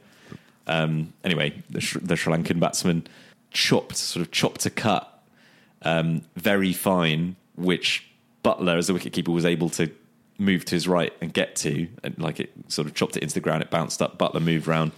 Um, 0.67 1.13
anyway, 1.23 1.63
the, 1.71 1.81
Sh- 1.81 1.99
the 2.03 2.17
Sri 2.17 2.33
Lankan 2.33 2.59
batsman 2.59 3.07
chopped, 3.53 3.97
sort 3.97 4.27
of 4.27 4.33
chopped 4.33 4.67
a 4.67 4.71
cut, 4.71 5.23
um, 5.83 6.23
very 6.35 6.73
fine, 6.73 7.37
which 7.55 8.05
Buttler, 8.45 8.77
as 8.77 8.89
the 8.89 8.93
wicketkeeper, 8.93 9.29
was 9.29 9.45
able 9.45 9.71
to 9.71 9.91
move 10.39 10.65
to 10.67 10.75
his 10.75 10.89
right 10.89 11.13
and 11.21 11.33
get 11.33 11.57
to, 11.57 11.89
and 12.03 12.19
like 12.19 12.41
it 12.41 12.53
sort 12.69 12.89
of 12.89 12.95
chopped 12.95 13.17
it 13.17 13.23
into 13.23 13.35
the 13.35 13.41
ground. 13.41 13.63
It 13.63 13.71
bounced 13.71 14.03
up. 14.03 14.19
Buttler 14.19 14.43
moved 14.43 14.67
round, 14.67 14.91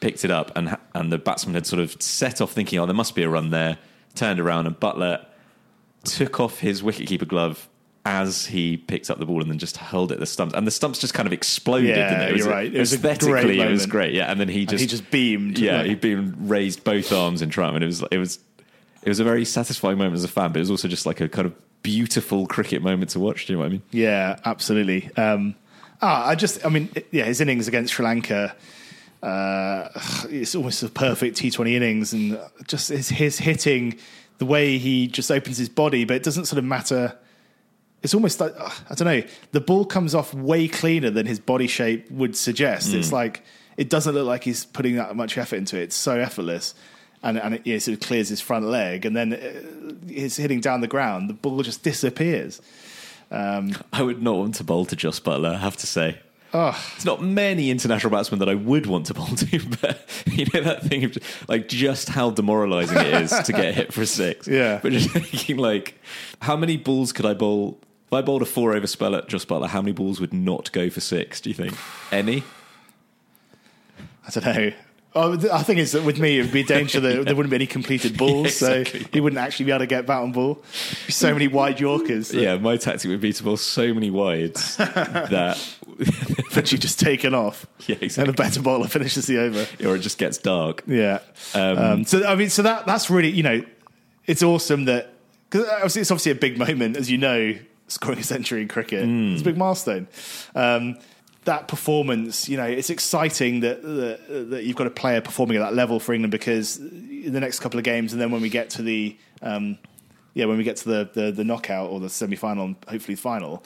picked 0.00 0.24
it 0.24 0.30
up, 0.30 0.52
and 0.56 0.76
and 0.94 1.10
the 1.10 1.18
batsman 1.18 1.54
had 1.54 1.66
sort 1.66 1.80
of 1.80 2.00
set 2.02 2.40
off 2.40 2.52
thinking, 2.52 2.78
oh, 2.78 2.86
there 2.86 2.94
must 2.94 3.14
be 3.14 3.22
a 3.22 3.28
run 3.28 3.50
there. 3.50 3.78
Turned 4.14 4.40
around, 4.40 4.66
and 4.66 4.78
Buttler 4.78 5.24
took 6.04 6.40
off 6.40 6.60
his 6.60 6.82
wicketkeeper 6.82 7.26
glove 7.26 7.68
as 8.06 8.46
he 8.46 8.76
picked 8.76 9.10
up 9.10 9.18
the 9.18 9.26
ball 9.26 9.42
and 9.42 9.50
then 9.50 9.58
just 9.58 9.76
hurled 9.76 10.12
it 10.12 10.14
at 10.14 10.20
the 10.20 10.26
stumps. 10.26 10.54
And 10.54 10.64
the 10.64 10.70
stumps 10.70 11.00
just 11.00 11.12
kind 11.12 11.26
of 11.26 11.32
exploded. 11.32 11.88
Yeah, 11.96 12.22
it? 12.22 12.36
You're 12.36 12.48
right. 12.48 12.72
It 12.72 12.78
was 12.78 12.92
aesthetically, 12.94 13.56
great 13.56 13.58
it 13.58 13.68
was 13.68 13.84
great. 13.86 14.14
Yeah, 14.14 14.30
and 14.30 14.38
then 14.38 14.46
he 14.48 14.60
And 14.60 14.68
just 14.70 14.80
he 14.80 14.86
just 14.86 15.10
beamed. 15.10 15.58
yeah, 15.58 15.78
like- 15.78 15.86
he 15.86 15.94
beamed, 15.96 16.36
raised 16.48 16.84
both 16.84 17.12
arms 17.12 17.42
in 17.42 17.50
triumph, 17.50 17.74
and 17.74 17.82
it 17.82 17.88
was 17.88 18.04
it 18.12 18.18
was 18.18 18.38
it 19.02 19.08
was 19.08 19.18
a 19.18 19.24
very 19.24 19.44
satisfying 19.44 19.98
moment 19.98 20.14
as 20.14 20.22
a 20.24 20.28
fan, 20.28 20.52
but 20.52 20.58
it 20.58 20.60
was 20.60 20.70
also 20.70 20.86
just 20.86 21.04
like 21.04 21.20
a 21.20 21.28
kind 21.28 21.46
of 21.46 21.54
beautiful 21.82 22.46
cricket 22.46 22.80
moment 22.80 23.10
to 23.10 23.18
watch. 23.20 23.46
Do 23.46 23.52
you 23.52 23.56
know 23.56 23.60
what 23.62 23.66
I 23.66 23.70
mean? 23.70 23.82
Yeah, 23.90 24.38
absolutely. 24.44 25.10
Um, 25.16 25.56
ah, 26.00 26.28
I 26.28 26.36
just, 26.36 26.64
I 26.64 26.68
mean, 26.68 26.88
yeah, 27.10 27.24
his 27.24 27.40
innings 27.40 27.66
against 27.66 27.92
Sri 27.94 28.04
Lanka, 28.04 28.54
uh, 29.22 29.88
it's 30.30 30.54
almost 30.54 30.82
a 30.82 30.88
perfect 30.88 31.36
T20 31.38 31.72
innings, 31.72 32.12
and 32.12 32.38
just 32.68 32.88
his, 32.88 33.08
his 33.08 33.38
hitting, 33.38 33.98
the 34.38 34.46
way 34.46 34.78
he 34.78 35.06
just 35.08 35.30
opens 35.30 35.58
his 35.58 35.68
body, 35.68 36.04
but 36.04 36.14
it 36.16 36.22
doesn't 36.22 36.44
sort 36.46 36.58
of 36.58 36.64
matter. 36.64 37.16
It's 38.02 38.14
almost 38.14 38.40
like 38.40 38.54
uh, 38.58 38.70
I 38.90 38.94
don't 38.94 39.06
know. 39.06 39.22
The 39.52 39.60
ball 39.60 39.84
comes 39.84 40.14
off 40.14 40.32
way 40.34 40.68
cleaner 40.68 41.10
than 41.10 41.26
his 41.26 41.40
body 41.40 41.66
shape 41.66 42.10
would 42.10 42.36
suggest. 42.36 42.94
It's 42.94 43.12
like 43.12 43.42
it 43.76 43.90
doesn't 43.90 44.14
look 44.14 44.26
like 44.26 44.44
he's 44.44 44.64
putting 44.64 44.96
that 44.96 45.16
much 45.16 45.36
effort 45.38 45.56
into 45.56 45.76
it. 45.76 45.84
It's 45.84 45.96
so 45.96 46.18
effortless, 46.18 46.74
and 47.22 47.38
and 47.38 47.54
it 47.54 47.62
yeah, 47.64 47.78
sort 47.78 47.94
of 47.94 48.06
clears 48.06 48.28
his 48.28 48.40
front 48.40 48.66
leg, 48.66 49.04
and 49.06 49.16
then 49.16 49.32
uh, 49.32 50.08
he's 50.08 50.36
hitting 50.36 50.60
down 50.60 50.80
the 50.80 50.88
ground. 50.88 51.28
The 51.30 51.34
ball 51.34 51.62
just 51.62 51.82
disappears. 51.82 52.60
I 53.92 54.02
would 54.02 54.22
not 54.22 54.36
want 54.36 54.54
to 54.56 54.64
bowl 54.64 54.84
to 54.86 54.96
Jos 54.96 55.18
Buttler, 55.18 55.54
I 55.54 55.58
have 55.58 55.76
to 55.78 55.86
say. 55.86 56.20
It's 56.54 57.04
not 57.04 57.22
many 57.22 57.70
international 57.70 58.10
batsmen 58.10 58.38
that 58.40 58.48
I 58.48 58.54
would 58.54 58.86
want 58.86 59.06
to 59.06 59.14
bowl 59.14 59.26
to, 59.36 59.60
but 59.80 60.00
you 60.26 60.46
know 60.54 60.62
that 60.62 60.82
thing 60.84 61.04
of 61.04 61.18
like 61.48 61.68
just 61.68 62.08
how 62.08 62.30
demoralising 62.30 62.96
it 62.98 63.06
is 63.22 63.30
to 63.30 63.52
get 63.52 63.74
hit 63.74 63.92
for 63.92 64.02
a 64.02 64.06
six. 64.06 64.46
Yeah. 64.56 64.80
But 64.82 64.92
just 64.92 65.10
thinking 65.12 65.58
like, 65.58 66.00
how 66.40 66.56
many 66.56 66.76
balls 66.76 67.12
could 67.12 67.26
I 67.26 67.34
bowl? 67.34 67.78
If 68.06 68.12
I 68.12 68.22
bowled 68.22 68.42
a 68.42 68.46
four 68.46 68.72
over 68.74 68.86
spell 68.86 69.14
at 69.16 69.28
Jos 69.28 69.44
Buttler, 69.44 69.66
how 69.68 69.82
many 69.82 69.92
balls 69.92 70.20
would 70.20 70.32
not 70.32 70.70
go 70.72 70.88
for 70.90 71.00
six? 71.00 71.40
Do 71.40 71.50
you 71.50 71.54
think 71.54 71.74
any? 72.12 72.42
I 74.26 74.30
don't 74.30 74.44
know. 74.56 74.72
Oh, 75.18 75.32
I 75.50 75.62
think 75.62 75.80
it's 75.80 75.92
that 75.92 76.04
with 76.04 76.18
me, 76.20 76.38
it 76.38 76.42
would 76.42 76.52
be 76.52 76.60
a 76.60 76.64
danger 76.66 77.00
that 77.00 77.24
there 77.24 77.34
wouldn't 77.34 77.48
be 77.48 77.56
any 77.56 77.66
completed 77.66 78.18
balls, 78.18 78.60
Yeah, 78.60 78.68
exactly. 78.68 79.00
so 79.00 79.08
he 79.14 79.20
wouldn't 79.20 79.40
actually 79.40 79.64
be 79.64 79.70
able 79.72 79.78
to 79.78 79.86
get 79.86 80.04
bat 80.04 80.22
and 80.22 80.34
ball. 80.34 80.62
So 81.08 81.32
many 81.32 81.48
wide 81.48 81.80
Yorkers 81.80 82.28
that, 82.28 82.42
Yeah, 82.42 82.58
my 82.58 82.76
tactic 82.76 83.08
would 83.10 83.22
be 83.22 83.32
to 83.32 83.42
bowl 83.42 83.56
so 83.56 83.94
many 83.94 84.10
wides 84.10 84.76
that, 84.76 85.58
that 86.54 86.70
you 86.72 86.78
just 86.78 87.00
taken 87.00 87.34
off, 87.34 87.66
Yeah, 87.86 87.94
and 87.94 88.02
exactly. 88.04 88.32
the 88.32 88.36
better 88.36 88.60
bowler 88.62 88.88
finishes 88.88 89.26
the 89.26 89.38
over. 89.38 89.66
or 89.88 89.96
it 89.96 90.00
just 90.00 90.18
gets 90.18 90.38
dark. 90.38 90.82
Yeah. 90.86 91.20
Um, 91.54 92.04
so 92.04 92.26
I 92.26 92.34
mean, 92.34 92.50
so 92.50 92.62
that 92.62 92.86
that's 92.86 93.08
really 93.10 93.30
you 93.30 93.42
know, 93.42 93.62
it's 94.26 94.42
awesome 94.42 94.84
that 94.86 95.12
because 95.50 95.68
obviously 95.68 96.02
it's 96.02 96.10
obviously 96.10 96.32
a 96.32 96.36
big 96.36 96.58
moment, 96.58 96.96
as 96.96 97.10
you 97.10 97.18
know, 97.18 97.54
scoring 97.88 98.18
a 98.18 98.22
century 98.22 98.62
in 98.62 98.68
cricket. 98.68 99.04
It's 99.08 99.42
a 99.42 99.44
big 99.44 99.56
milestone. 99.56 100.08
Um, 100.54 100.98
that 101.44 101.68
performance, 101.68 102.48
you 102.48 102.56
know, 102.56 102.64
it's 102.64 102.90
exciting 102.90 103.60
that, 103.60 103.80
that 103.82 104.50
that 104.50 104.64
you've 104.64 104.74
got 104.76 104.88
a 104.88 104.90
player 104.90 105.20
performing 105.20 105.56
at 105.56 105.60
that 105.60 105.74
level 105.74 106.00
for 106.00 106.12
England 106.12 106.32
because 106.32 106.78
in 106.78 107.32
the 107.32 107.38
next 107.40 107.60
couple 107.60 107.78
of 107.78 107.84
games, 107.84 108.12
and 108.12 108.20
then 108.20 108.30
when 108.32 108.42
we 108.42 108.48
get 108.48 108.68
to 108.70 108.82
the 108.82 109.16
um, 109.42 109.78
yeah, 110.34 110.44
when 110.46 110.58
we 110.58 110.64
get 110.64 110.76
to 110.78 110.88
the, 110.88 111.10
the 111.14 111.30
the 111.30 111.44
knockout 111.44 111.88
or 111.90 112.00
the 112.00 112.10
semi 112.10 112.34
final 112.36 112.64
and 112.66 112.76
hopefully 112.88 113.14
final, 113.14 113.62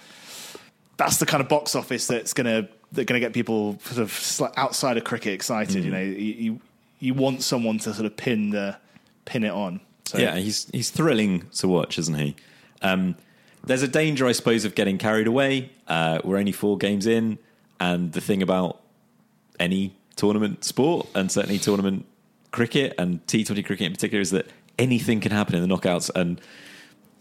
that's 1.00 1.16
the 1.16 1.24
kind 1.24 1.40
of 1.40 1.48
box 1.48 1.74
office 1.74 2.06
that's 2.06 2.34
gonna 2.34 2.68
that's 2.92 3.06
gonna 3.06 3.20
get 3.20 3.32
people 3.32 3.78
sort 3.80 4.02
of 4.02 4.52
outside 4.58 4.98
of 4.98 5.04
cricket 5.04 5.32
excited. 5.32 5.82
You 5.82 5.90
know, 5.90 6.00
you, 6.00 6.12
you 6.12 6.60
you 6.98 7.14
want 7.14 7.42
someone 7.42 7.78
to 7.78 7.94
sort 7.94 8.04
of 8.04 8.16
pin 8.18 8.50
the 8.50 8.76
pin 9.24 9.44
it 9.44 9.50
on. 9.50 9.80
So 10.04 10.18
Yeah, 10.18 10.36
he's 10.36 10.68
he's 10.72 10.90
thrilling 10.90 11.46
to 11.56 11.68
watch, 11.68 11.98
isn't 11.98 12.16
he? 12.16 12.36
Um, 12.82 13.16
there's 13.64 13.82
a 13.82 13.88
danger, 13.88 14.26
I 14.26 14.32
suppose, 14.32 14.66
of 14.66 14.74
getting 14.74 14.98
carried 14.98 15.26
away. 15.26 15.70
Uh, 15.88 16.20
we're 16.22 16.36
only 16.36 16.52
four 16.52 16.76
games 16.76 17.06
in, 17.06 17.38
and 17.78 18.12
the 18.12 18.20
thing 18.20 18.42
about 18.42 18.82
any 19.58 19.96
tournament 20.16 20.64
sport, 20.64 21.06
and 21.14 21.32
certainly 21.32 21.58
tournament 21.58 22.04
cricket 22.50 22.94
and 22.98 23.26
T20 23.26 23.64
cricket 23.64 23.86
in 23.86 23.92
particular, 23.92 24.20
is 24.20 24.32
that 24.32 24.46
anything 24.78 25.20
can 25.20 25.32
happen 25.32 25.54
in 25.54 25.66
the 25.66 25.74
knockouts, 25.74 26.10
and 26.14 26.42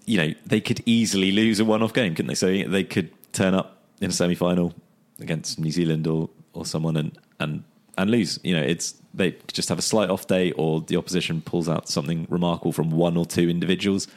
you 0.06 0.18
know 0.18 0.34
they 0.46 0.60
could 0.60 0.84
easily 0.86 1.32
lose 1.32 1.62
a 1.62 1.66
one-off 1.66 1.94
game, 1.94 2.14
couldn't 2.14 2.28
they? 2.28 2.36
So 2.36 2.48
they 2.48 2.84
could 2.84 3.10
turn 3.32 3.54
up 3.54 3.78
in 4.02 4.10
a 4.10 4.14
semi-final 4.14 4.74
against 5.20 5.60
New 5.60 5.72
Zealand 5.72 6.08
or 6.08 6.30
or 6.54 6.66
someone 6.66 6.98
and 6.98 7.18
and 7.40 7.64
and 7.98 8.10
lose. 8.10 8.40
You 8.44 8.56
know, 8.56 8.62
it's 8.62 8.96
they 9.14 9.36
just 9.52 9.70
have 9.70 9.80
a 9.80 9.84
slight 9.84 10.10
off 10.10 10.28
day, 10.28 10.52
or 10.54 10.82
the 10.82 10.96
opposition 10.98 11.42
pulls 11.42 11.68
out 11.68 11.90
something 11.90 12.28
remarkable 12.30 12.72
from 12.72 12.92
one 12.92 13.18
or 13.18 13.26
two 13.26 13.50
individuals. 13.50 14.08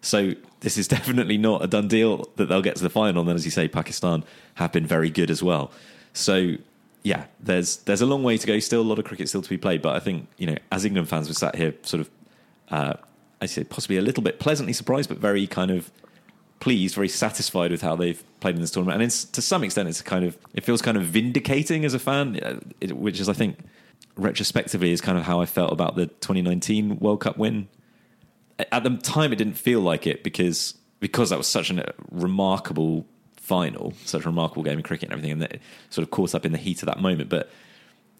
So 0.00 0.32
this 0.60 0.76
is 0.76 0.88
definitely 0.96 1.38
not 1.38 1.64
a 1.64 1.66
done 1.66 1.88
deal 1.88 2.28
that 2.36 2.46
they'll 2.46 2.62
get 2.62 2.76
to 2.76 2.82
the 2.82 2.90
final. 2.90 3.20
And 3.20 3.28
then, 3.28 3.36
as 3.36 3.44
you 3.44 3.50
say, 3.50 3.68
Pakistan 3.68 4.24
have 4.54 4.72
been 4.72 4.86
very 4.86 5.10
good 5.10 5.30
as 5.30 5.42
well. 5.42 5.70
So 6.12 6.56
yeah, 7.02 7.26
there's 7.40 7.78
there's 7.78 8.00
a 8.00 8.06
long 8.06 8.22
way 8.22 8.36
to 8.36 8.46
go. 8.46 8.58
Still 8.58 8.82
a 8.82 8.84
lot 8.84 8.98
of 8.98 9.04
cricket 9.04 9.28
still 9.28 9.42
to 9.42 9.48
be 9.48 9.58
played. 9.58 9.82
But 9.82 9.96
I 9.96 10.00
think 10.00 10.28
you 10.36 10.46
know, 10.46 10.56
as 10.70 10.84
England 10.84 11.08
fans, 11.08 11.28
we're 11.28 11.34
sat 11.34 11.56
here 11.56 11.74
sort 11.82 12.02
of, 12.02 12.10
uh, 12.70 12.94
I 13.40 13.46
say 13.46 13.64
possibly 13.64 13.96
a 13.96 14.02
little 14.02 14.22
bit 14.22 14.38
pleasantly 14.38 14.72
surprised, 14.72 15.08
but 15.08 15.18
very 15.18 15.46
kind 15.46 15.70
of 15.70 15.90
pleased, 16.62 16.94
very 16.94 17.08
satisfied 17.08 17.72
with 17.72 17.82
how 17.82 17.96
they've 17.96 18.22
played 18.38 18.54
in 18.54 18.60
this 18.60 18.70
tournament. 18.70 18.94
And 18.94 19.02
it's, 19.02 19.24
to 19.24 19.42
some 19.42 19.64
extent, 19.64 19.88
it's 19.88 20.00
kind 20.00 20.24
of 20.24 20.38
it 20.54 20.62
feels 20.62 20.80
kind 20.80 20.96
of 20.96 21.02
vindicating 21.02 21.84
as 21.84 21.92
a 21.92 21.98
fan, 21.98 22.38
uh, 22.38 22.60
which 22.94 23.18
is 23.18 23.28
I 23.28 23.32
think 23.32 23.58
retrospectively 24.16 24.92
is 24.92 25.00
kind 25.00 25.18
of 25.18 25.24
how 25.24 25.40
I 25.40 25.46
felt 25.46 25.72
about 25.72 25.96
the 25.96 26.06
2019 26.06 27.00
World 27.00 27.20
Cup 27.20 27.36
win. 27.36 27.66
At 28.70 28.84
the 28.84 28.96
time, 28.98 29.32
it 29.32 29.36
didn't 29.36 29.54
feel 29.54 29.80
like 29.80 30.06
it 30.06 30.22
because 30.22 30.74
because 31.00 31.30
that 31.30 31.36
was 31.36 31.48
such 31.48 31.68
a 31.70 31.92
remarkable 32.12 33.06
final, 33.34 33.92
such 34.04 34.24
a 34.24 34.28
remarkable 34.28 34.62
game 34.62 34.78
of 34.78 34.84
cricket 34.84 35.08
and 35.08 35.14
everything, 35.14 35.32
and 35.32 35.42
that 35.42 35.58
sort 35.90 36.04
of 36.04 36.12
caught 36.12 36.32
up 36.32 36.46
in 36.46 36.52
the 36.52 36.58
heat 36.58 36.80
of 36.80 36.86
that 36.86 37.00
moment. 37.00 37.28
But 37.28 37.50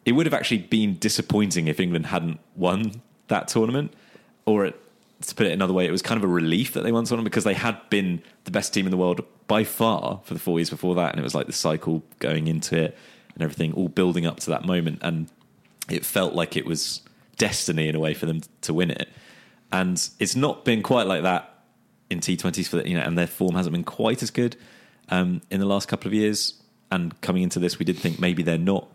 it 0.05 0.13
would 0.13 0.27
have 0.27 0.35
actually 0.35 0.59
been 0.59 0.99
disappointing 0.99 1.69
if 1.69 1.79
England 1.79 2.07
hadn't 2.07 2.41
won 2.57 3.03
that 3.29 3.47
tournament, 3.47 3.95
or 4.47 4.67
it, 4.67 4.82
to 5.23 5.35
put 5.35 5.47
it 5.47 5.53
another 5.53 5.73
way, 5.73 5.87
it 5.87 5.91
was 5.91 6.03
kind 6.03 6.19
of 6.19 6.25
a 6.25 6.33
relief 6.33 6.73
that 6.75 6.83
they 6.83 6.93
won 6.93 7.05
tournament 7.05 7.33
because 7.33 7.45
they 7.45 7.55
had 7.55 7.79
been 7.91 8.23
the 8.45 8.51
best 8.51 8.75
team 8.75 8.87
in 8.87 8.91
the 8.91 8.97
world 8.97 9.25
by 9.47 9.65
far 9.65 10.21
for 10.25 10.35
the 10.35 10.41
four 10.41 10.59
years 10.59 10.71
before 10.71 10.95
that, 10.97 11.11
and 11.11 11.21
it 11.21 11.23
was 11.23 11.35
like 11.35 11.47
the 11.47 11.53
cycle 11.53 12.03
going 12.19 12.47
into 12.47 12.77
it 12.77 12.97
and 13.35 13.43
everything, 13.43 13.73
all 13.73 13.89
building 13.89 14.27
up 14.27 14.41
to 14.41 14.51
that 14.51 14.65
moment, 14.65 14.99
and 15.03 15.29
it 15.89 16.05
felt 16.05 16.35
like 16.35 16.57
it 16.57 16.67
was 16.67 17.03
destiny 17.37 17.89
in 17.89 17.95
a 17.95 18.01
way 18.01 18.15
for 18.15 18.27
them 18.27 18.41
to 18.61 18.75
win 18.75 18.91
it. 18.91 19.09
And 19.73 20.09
it's 20.19 20.37
not 20.37 20.65
been 20.65 20.83
quite 20.83 21.07
like 21.07 21.23
that 21.23 21.53
in 22.11 22.21
T20s 22.21 22.69
for 22.69 22.77
the, 22.77 22.89
you 22.89 22.97
know, 22.97 23.03
and 23.03 23.17
their 23.17 23.27
form 23.27 23.55
hasn't 23.55 23.73
been 23.73 23.85
quite 23.85 24.23
as 24.23 24.31
good 24.31 24.57
um, 25.09 25.41
in 25.51 25.61
the 25.61 25.67
last 25.67 25.89
couple 25.89 26.09
of 26.09 26.15
years. 26.15 26.55
And 26.91 27.19
coming 27.23 27.43
into 27.43 27.59
this, 27.59 27.79
we 27.79 27.87
did 27.87 27.99
think 27.99 28.21
maybe 28.21 28.43
they're 28.43 28.59
not 28.59 28.87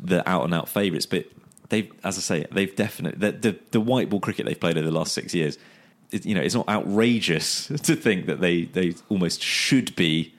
the 0.00 0.28
out 0.28 0.44
and 0.44 0.54
out 0.54 0.68
favourites, 0.68 1.06
but 1.06 1.26
they've, 1.74 1.92
as 2.04 2.16
I 2.16 2.20
say, 2.20 2.46
they've 2.52 2.74
definitely 2.74 3.18
the, 3.18 3.36
the 3.36 3.58
the 3.72 3.80
white 3.80 4.08
ball 4.08 4.20
cricket 4.20 4.46
they've 4.46 4.58
played 4.58 4.78
over 4.78 4.86
the 4.86 4.96
last 4.96 5.12
six 5.12 5.34
years. 5.34 5.58
It, 6.10 6.24
you 6.24 6.34
know, 6.34 6.40
it's 6.40 6.54
not 6.54 6.68
outrageous 6.68 7.66
to 7.82 7.96
think 7.96 8.26
that 8.26 8.40
they 8.40 8.64
they 8.64 8.94
almost 9.08 9.42
should 9.42 9.94
be 9.96 10.34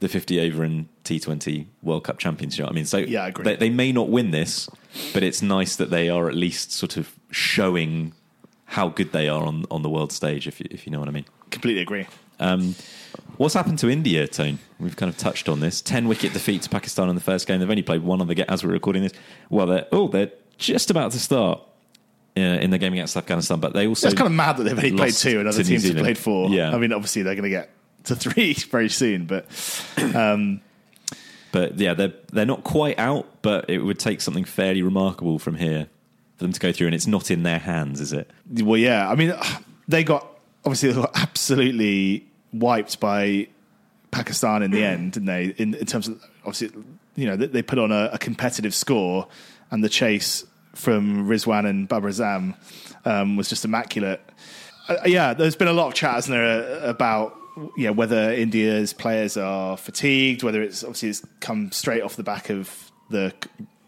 the 0.00 0.08
50 0.08 0.40
over 0.40 0.64
and 0.64 0.88
T20 1.04 1.66
World 1.82 2.04
Cup 2.04 2.18
champions. 2.18 2.56
You 2.56 2.62
know 2.62 2.68
what 2.68 2.72
I 2.72 2.74
mean? 2.74 2.86
So 2.86 2.98
Yeah, 2.98 3.24
I 3.24 3.28
agree. 3.28 3.44
They, 3.44 3.56
they 3.56 3.70
may 3.70 3.92
not 3.92 4.08
win 4.08 4.30
this, 4.30 4.68
but 5.12 5.22
it's 5.22 5.42
nice 5.42 5.76
that 5.76 5.90
they 5.90 6.08
are 6.08 6.28
at 6.28 6.34
least 6.34 6.72
sort 6.72 6.96
of 6.96 7.14
showing 7.30 8.14
how 8.64 8.88
good 8.88 9.12
they 9.12 9.28
are 9.28 9.42
on, 9.44 9.66
on 9.70 9.82
the 9.82 9.90
world 9.90 10.10
stage, 10.10 10.48
if 10.48 10.58
you, 10.58 10.66
if 10.70 10.86
you 10.86 10.92
know 10.92 11.00
what 11.00 11.08
I 11.08 11.12
mean. 11.12 11.26
completely 11.50 11.82
agree. 11.82 12.06
Um, 12.38 12.74
what's 13.36 13.54
happened 13.54 13.78
to 13.80 13.90
India, 13.90 14.26
Tone? 14.26 14.58
We've 14.78 14.96
kind 14.96 15.10
of 15.10 15.18
touched 15.18 15.48
on 15.48 15.60
this. 15.60 15.82
10 15.82 16.08
wicket 16.08 16.32
defeat 16.32 16.62
to 16.62 16.70
Pakistan 16.70 17.08
in 17.08 17.14
the 17.14 17.20
first 17.20 17.46
game. 17.46 17.60
They've 17.60 17.68
only 17.68 17.82
played 17.82 18.02
one 18.02 18.22
other 18.22 18.34
game 18.34 18.46
as 18.48 18.64
we're 18.64 18.72
recording 18.72 19.02
this. 19.02 19.12
Well, 19.50 19.66
they're, 19.66 19.86
oh, 19.92 20.08
they're 20.08 20.32
just 20.60 20.90
about 20.90 21.12
to 21.12 21.18
start 21.18 21.60
uh, 22.36 22.40
in 22.40 22.70
the 22.70 22.78
game 22.78 22.92
against 22.92 23.16
Afghanistan, 23.16 23.58
but 23.58 23.72
they 23.72 23.86
also. 23.86 24.06
it's 24.06 24.16
kind 24.16 24.26
of 24.26 24.32
mad 24.32 24.56
that 24.58 24.64
they've 24.64 24.78
only 24.78 24.92
played 24.92 25.14
two 25.14 25.40
and 25.40 25.48
other 25.48 25.64
teams 25.64 25.84
have 25.84 25.96
played 25.96 26.18
four. 26.18 26.50
Yeah. 26.50 26.74
I 26.74 26.78
mean, 26.78 26.92
obviously 26.92 27.22
they're 27.22 27.34
going 27.34 27.44
to 27.44 27.50
get 27.50 27.70
to 28.04 28.16
three 28.16 28.54
very 28.70 28.88
soon, 28.88 29.26
but 29.26 29.46
um, 30.14 30.60
But 31.52 31.78
yeah, 31.78 31.94
they're 31.94 32.12
they're 32.32 32.46
not 32.46 32.64
quite 32.64 32.98
out, 32.98 33.26
but 33.42 33.68
it 33.68 33.78
would 33.78 33.98
take 33.98 34.20
something 34.20 34.44
fairly 34.44 34.82
remarkable 34.82 35.38
from 35.38 35.56
here 35.56 35.88
for 36.36 36.44
them 36.44 36.52
to 36.52 36.60
go 36.60 36.72
through, 36.72 36.86
and 36.86 36.94
it's 36.94 37.06
not 37.06 37.30
in 37.30 37.42
their 37.42 37.58
hands, 37.58 38.00
is 38.00 38.12
it? 38.12 38.30
well, 38.62 38.78
yeah. 38.78 39.08
I 39.08 39.14
mean, 39.14 39.34
they 39.88 40.04
got 40.04 40.26
obviously 40.64 40.92
they 40.92 41.00
got 41.00 41.16
absolutely 41.16 42.26
wiped 42.52 43.00
by 43.00 43.48
Pakistan 44.10 44.62
in 44.62 44.70
the 44.70 44.84
end, 44.84 45.12
didn't 45.12 45.26
they? 45.26 45.54
In, 45.56 45.74
in 45.74 45.86
terms 45.86 46.08
of 46.08 46.22
obviously, 46.44 46.70
you 47.16 47.26
know, 47.26 47.36
they, 47.36 47.46
they 47.46 47.62
put 47.62 47.78
on 47.78 47.90
a, 47.90 48.10
a 48.12 48.18
competitive 48.18 48.74
score, 48.74 49.26
and 49.70 49.82
the 49.82 49.88
chase 49.88 50.44
from 50.74 51.28
Rizwan 51.28 51.68
and 51.68 51.88
Babar 51.88 52.10
Azam 52.10 52.54
um, 53.04 53.36
was 53.36 53.48
just 53.48 53.64
immaculate. 53.64 54.20
Uh, 54.88 54.96
yeah, 55.06 55.34
there's 55.34 55.56
been 55.56 55.68
a 55.68 55.72
lot 55.72 55.88
of 55.88 55.94
chat, 55.94 56.14
hasn't 56.14 56.34
there, 56.34 56.80
about 56.84 57.36
yeah 57.76 57.90
whether 57.90 58.32
India's 58.32 58.92
players 58.92 59.36
are 59.36 59.76
fatigued, 59.76 60.42
whether 60.42 60.62
it's 60.62 60.82
obviously 60.82 61.10
it's 61.10 61.26
come 61.40 61.70
straight 61.72 62.02
off 62.02 62.16
the 62.16 62.22
back 62.22 62.50
of 62.50 62.90
the 63.10 63.32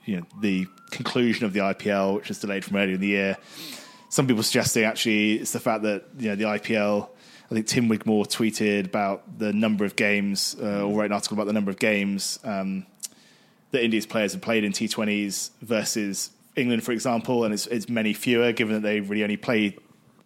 you 0.05 0.17
know 0.17 0.27
the 0.41 0.67
conclusion 0.91 1.45
of 1.47 1.53
the 1.53 1.61
IPL, 1.61 2.17
which 2.17 2.29
was 2.29 2.39
delayed 2.39 2.65
from 2.65 2.77
earlier 2.77 2.95
in 2.95 3.01
the 3.01 3.09
year. 3.09 3.37
Some 4.09 4.27
people 4.27 4.43
suggesting 4.43 4.85
actually 4.85 5.35
it's 5.35 5.53
the 5.53 5.61
fact 5.61 5.83
that 5.85 6.05
you 6.19 6.29
know 6.29 6.37
the 6.37 6.45
IPL. 6.45 7.09
I 7.51 7.55
think 7.55 7.67
Tim 7.67 7.89
Wigmore 7.89 8.25
tweeted 8.25 8.87
about 8.87 9.39
the 9.39 9.53
number 9.53 9.85
of 9.85 9.95
games, 9.95 10.57
uh, 10.61 10.87
or 10.87 11.01
wrote 11.01 11.07
an 11.07 11.13
article 11.13 11.37
about 11.37 11.47
the 11.47 11.53
number 11.53 11.71
of 11.71 11.79
games 11.79 12.39
um, 12.45 12.87
that 13.73 13.85
India's 13.85 14.07
players 14.07 14.33
have 14.33 14.41
played 14.41 14.65
in 14.65 14.73
T20s 14.73 15.51
versus 15.61 16.31
England, 16.57 16.85
for 16.85 16.93
example, 16.93 17.45
and 17.45 17.55
it's, 17.55 17.67
it's 17.69 17.89
many 17.89 18.13
fewer 18.13 18.53
given 18.53 18.75
that 18.75 18.83
they 18.83 19.01
really 19.01 19.23
only 19.23 19.37
play 19.37 19.77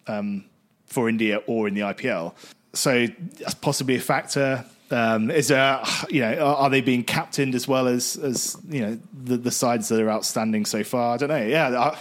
um, 0.07 0.45
for 0.85 1.09
India 1.09 1.37
or 1.47 1.67
in 1.67 1.73
the 1.73 1.81
IPL. 1.81 2.33
So 2.73 3.07
that's 3.39 3.53
possibly 3.55 3.95
a 3.95 3.99
factor. 4.01 4.65
Um, 4.89 5.29
is 5.31 5.49
there, 5.49 5.81
you 6.09 6.21
know, 6.21 6.33
are, 6.33 6.55
are 6.55 6.69
they 6.69 6.81
being 6.81 7.03
captained 7.03 7.55
as 7.55 7.67
well 7.67 7.87
as 7.87 8.15
as 8.17 8.55
you 8.69 8.81
know 8.81 8.99
the, 9.13 9.37
the 9.37 9.51
sides 9.51 9.89
that 9.89 9.99
are 10.01 10.09
outstanding 10.09 10.65
so 10.65 10.83
far? 10.83 11.15
I 11.15 11.17
don't 11.17 11.29
know. 11.29 11.45
Yeah, 11.45 11.77
I, 11.77 11.97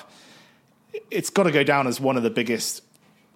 it's 1.11 1.31
got 1.31 1.45
to 1.45 1.51
go 1.51 1.65
down 1.65 1.87
as 1.87 2.01
one 2.01 2.17
of 2.17 2.23
the 2.23 2.31
biggest. 2.31 2.83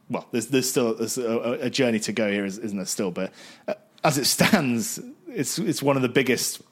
Well, 0.09 0.27
there's 0.31 0.49
there's 0.49 0.69
still 0.69 0.95
there's 0.95 1.19
a, 1.19 1.59
a 1.63 1.71
journey 1.71 1.99
to 2.01 2.13
go 2.13 2.31
here, 2.31 2.45
isn't 2.45 2.77
there? 2.77 2.87
Still, 2.87 3.11
but 3.11 3.33
uh, 3.67 3.75
as 4.05 4.19
it 4.19 4.27
stands, 4.27 5.01
it's 5.29 5.59
it's 5.59 5.83
one 5.83 5.97
of 5.97 6.03
the 6.03 6.09
biggest 6.09 6.63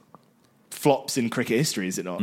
flops 0.71 1.17
in 1.17 1.31
cricket 1.31 1.57
history, 1.57 1.89
is 1.89 1.99
it 1.99 2.05
not? 2.05 2.21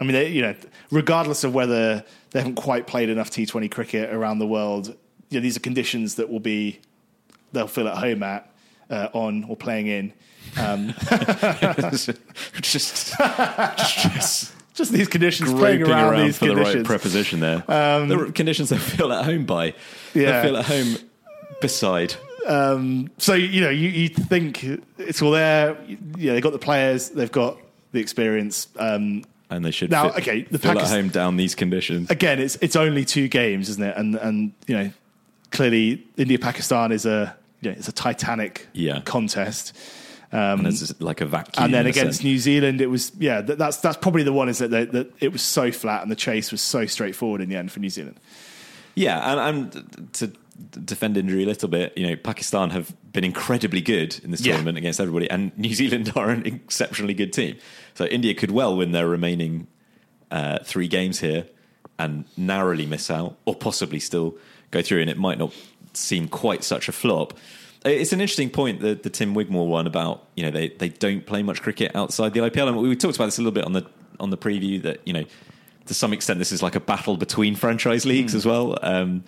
I 0.00 0.04
mean, 0.04 0.12
they, 0.12 0.28
you 0.28 0.42
know, 0.42 0.54
regardless 0.90 1.44
of 1.44 1.54
whether 1.54 2.04
they 2.30 2.40
haven't 2.40 2.54
quite 2.56 2.86
played 2.86 3.08
enough 3.08 3.30
T20 3.30 3.70
cricket 3.70 4.12
around 4.12 4.38
the 4.38 4.46
world, 4.46 4.94
you 5.30 5.38
know, 5.38 5.40
these 5.40 5.56
are 5.56 5.60
conditions 5.60 6.16
that 6.16 6.30
will 6.30 6.40
be 6.40 6.80
they'll 7.52 7.66
feel 7.66 7.88
at 7.88 7.98
home 7.98 8.22
at, 8.22 8.50
uh, 8.90 9.08
on 9.12 9.44
or 9.44 9.56
playing 9.56 9.86
in. 9.86 10.12
Um, 10.56 10.94
just, 11.90 12.10
just 12.62 13.14
just 14.74 14.92
these 14.92 15.08
conditions, 15.08 15.52
playing 15.52 15.82
around, 15.82 16.14
around, 16.14 16.26
these 16.26 16.38
for 16.38 16.46
the 16.46 16.56
right 16.56 16.84
preposition 16.84 17.40
there. 17.40 17.64
the 18.08 18.32
conditions 18.34 18.68
they 18.68 18.78
feel 18.78 19.12
at 19.12 19.24
home 19.24 19.44
by. 19.44 19.74
Yeah. 20.14 20.40
They 20.40 20.48
feel 20.48 20.56
at 20.56 20.66
home 20.66 20.96
beside. 21.60 22.14
so 23.18 23.34
you 23.34 23.60
know, 23.60 23.70
you, 23.70 23.88
you 23.88 24.08
think 24.08 24.64
it's 24.96 25.20
all 25.20 25.32
there. 25.32 25.76
Yeah, 26.16 26.32
they've 26.32 26.42
got 26.42 26.52
the 26.52 26.58
players, 26.58 27.10
they've 27.10 27.30
got 27.30 27.58
the 27.92 28.00
experience. 28.00 28.68
Um, 28.78 29.24
and 29.50 29.64
they 29.64 29.70
should 29.70 29.90
Now, 29.90 30.10
fit- 30.10 30.22
okay, 30.22 30.42
the 30.50 30.58
Pakistan- 30.58 30.98
at 30.98 31.02
home 31.02 31.08
down 31.08 31.36
these 31.36 31.54
conditions. 31.54 32.10
again, 32.10 32.38
it's 32.38 32.56
it's 32.60 32.76
only 32.76 33.04
two 33.04 33.28
games, 33.28 33.68
isn't 33.70 33.82
it? 33.82 33.96
And 33.96 34.14
and 34.16 34.52
you 34.66 34.76
know, 34.76 34.90
clearly 35.50 36.06
India 36.16 36.38
Pakistan 36.38 36.92
is 36.92 37.06
a 37.06 37.34
you 37.60 37.70
know, 37.70 37.76
it's 37.76 37.88
a 37.88 37.92
titanic 37.92 38.68
Yeah. 38.72 39.00
contest. 39.00 39.76
and 40.30 40.58
um, 40.60 40.62
there's 40.64 41.00
like 41.00 41.20
a 41.22 41.26
vacuum. 41.26 41.64
And 41.64 41.72
then 41.74 41.86
against. 41.86 42.22
New 42.22 42.38
Zealand, 42.38 42.80
it 42.80 42.86
was 42.88 43.12
yeah. 43.18 43.40
That, 43.40 43.56
that's 43.58 43.78
that's 43.78 43.96
probably 43.96 44.22
the 44.22 44.32
one 44.32 44.48
is 44.50 44.58
that, 44.58 44.70
that 44.70 44.92
that 44.92 45.10
it 45.20 45.32
was 45.32 45.42
so 45.42 45.72
flat 45.72 46.02
and 46.02 46.10
the 46.10 46.16
chase 46.16 46.52
was 46.52 46.60
so 46.60 46.84
straightforward 46.86 47.40
in 47.40 47.48
the 47.48 47.56
end 47.56 47.72
for 47.72 47.80
New 47.80 47.88
Zealand. 47.90 48.20
Yeah, 48.94 49.32
and, 49.32 49.72
and 49.74 50.12
to 50.14 50.32
defend 50.70 51.16
injury 51.16 51.44
a 51.44 51.46
little 51.46 51.68
bit, 51.68 51.96
you 51.96 52.06
know, 52.06 52.16
Pakistan 52.16 52.70
have 52.70 52.94
been 53.12 53.24
incredibly 53.24 53.80
good 53.80 54.18
in 54.24 54.30
this 54.30 54.40
Yeah. 54.44 54.52
tournament 54.52 54.78
against 54.78 55.00
everybody, 55.00 55.30
and 55.30 55.56
New 55.56 55.74
Zealand 55.74 56.12
are 56.16 56.30
an 56.30 56.44
exceptionally 56.46 57.14
good 57.14 57.32
team. 57.32 57.56
So 57.94 58.04
India 58.06 58.34
could 58.34 58.50
well 58.50 58.76
win 58.76 58.92
their 58.92 59.08
remaining 59.08 59.66
uh, 60.30 60.58
three 60.64 60.88
games 60.88 61.20
here 61.20 61.46
and 61.98 62.24
narrowly 62.36 62.86
miss 62.86 63.10
out, 63.10 63.36
or 63.44 63.54
possibly 63.54 63.98
still 64.00 64.36
go 64.70 64.82
through, 64.82 65.00
and 65.00 65.10
it 65.10 65.18
might 65.18 65.38
not 65.38 65.52
seem 65.94 66.28
quite 66.28 66.62
such 66.64 66.88
a 66.88 66.92
flop. 66.92 67.34
It's 67.84 68.12
an 68.12 68.20
interesting 68.20 68.50
point 68.50 68.80
that 68.80 69.04
the 69.04 69.10
Tim 69.10 69.34
Wigmore 69.34 69.66
one 69.68 69.86
about 69.86 70.26
you 70.34 70.42
know 70.44 70.50
they, 70.50 70.68
they 70.68 70.88
don't 70.88 71.24
play 71.24 71.42
much 71.42 71.62
cricket 71.62 71.92
outside 71.94 72.34
the 72.34 72.40
IPL, 72.40 72.68
and 72.68 72.76
we 72.76 72.94
talked 72.96 73.16
about 73.16 73.26
this 73.26 73.38
a 73.38 73.42
little 73.42 73.52
bit 73.52 73.64
on 73.64 73.72
the 73.72 73.86
on 74.20 74.30
the 74.30 74.36
preview 74.36 74.82
that 74.82 75.00
you 75.06 75.12
know 75.12 75.24
to 75.86 75.94
some 75.94 76.12
extent 76.12 76.38
this 76.38 76.52
is 76.52 76.62
like 76.62 76.74
a 76.74 76.80
battle 76.80 77.16
between 77.16 77.54
franchise 77.64 78.04
leagues 78.04 78.34
as 78.34 78.44
well. 78.44 78.76
Um, 78.82 79.24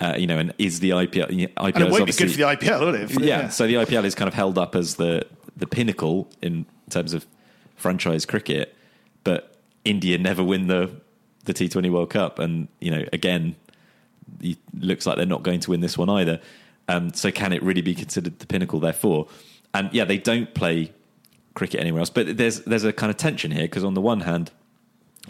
uh, 0.00 0.14
you 0.16 0.26
know, 0.26 0.38
and 0.38 0.54
is 0.58 0.80
the 0.80 0.90
IPL? 0.90 1.28
IPL. 1.28 1.74
And 1.74 1.84
it 1.84 1.90
won't 1.90 2.06
be 2.06 2.12
good 2.12 2.30
for 2.30 2.36
the 2.36 2.42
IPL, 2.44 2.80
will 2.80 2.94
it? 2.94 3.20
yeah. 3.20 3.48
So 3.50 3.66
the 3.66 3.74
IPL 3.74 4.04
is 4.04 4.14
kind 4.14 4.28
of 4.28 4.34
held 4.34 4.58
up 4.58 4.74
as 4.74 4.96
the 4.96 5.26
the 5.56 5.66
pinnacle 5.66 6.28
in 6.40 6.64
terms 6.88 7.12
of 7.12 7.26
franchise 7.76 8.24
cricket, 8.24 8.74
but 9.24 9.56
India 9.84 10.16
never 10.18 10.42
win 10.42 10.68
the 10.68 10.90
the 11.44 11.52
T 11.52 11.68
Twenty 11.68 11.90
World 11.90 12.10
Cup, 12.10 12.38
and 12.38 12.68
you 12.80 12.90
know 12.90 13.04
again, 13.12 13.56
it 14.40 14.58
looks 14.78 15.06
like 15.06 15.16
they're 15.16 15.26
not 15.26 15.42
going 15.42 15.60
to 15.60 15.70
win 15.70 15.80
this 15.80 15.98
one 15.98 16.08
either. 16.08 16.40
Um, 16.88 17.12
so 17.12 17.30
can 17.30 17.52
it 17.52 17.62
really 17.62 17.82
be 17.82 17.94
considered 17.94 18.38
the 18.38 18.46
pinnacle? 18.46 18.80
Therefore, 18.80 19.28
and 19.74 19.92
yeah, 19.92 20.04
they 20.04 20.18
don't 20.18 20.52
play 20.54 20.92
cricket 21.54 21.80
anywhere 21.80 22.00
else. 22.00 22.10
But 22.10 22.38
there's 22.38 22.60
there's 22.60 22.84
a 22.84 22.92
kind 22.92 23.10
of 23.10 23.16
tension 23.16 23.50
here 23.50 23.64
because 23.64 23.84
on 23.84 23.94
the 23.94 24.00
one 24.00 24.20
hand, 24.20 24.50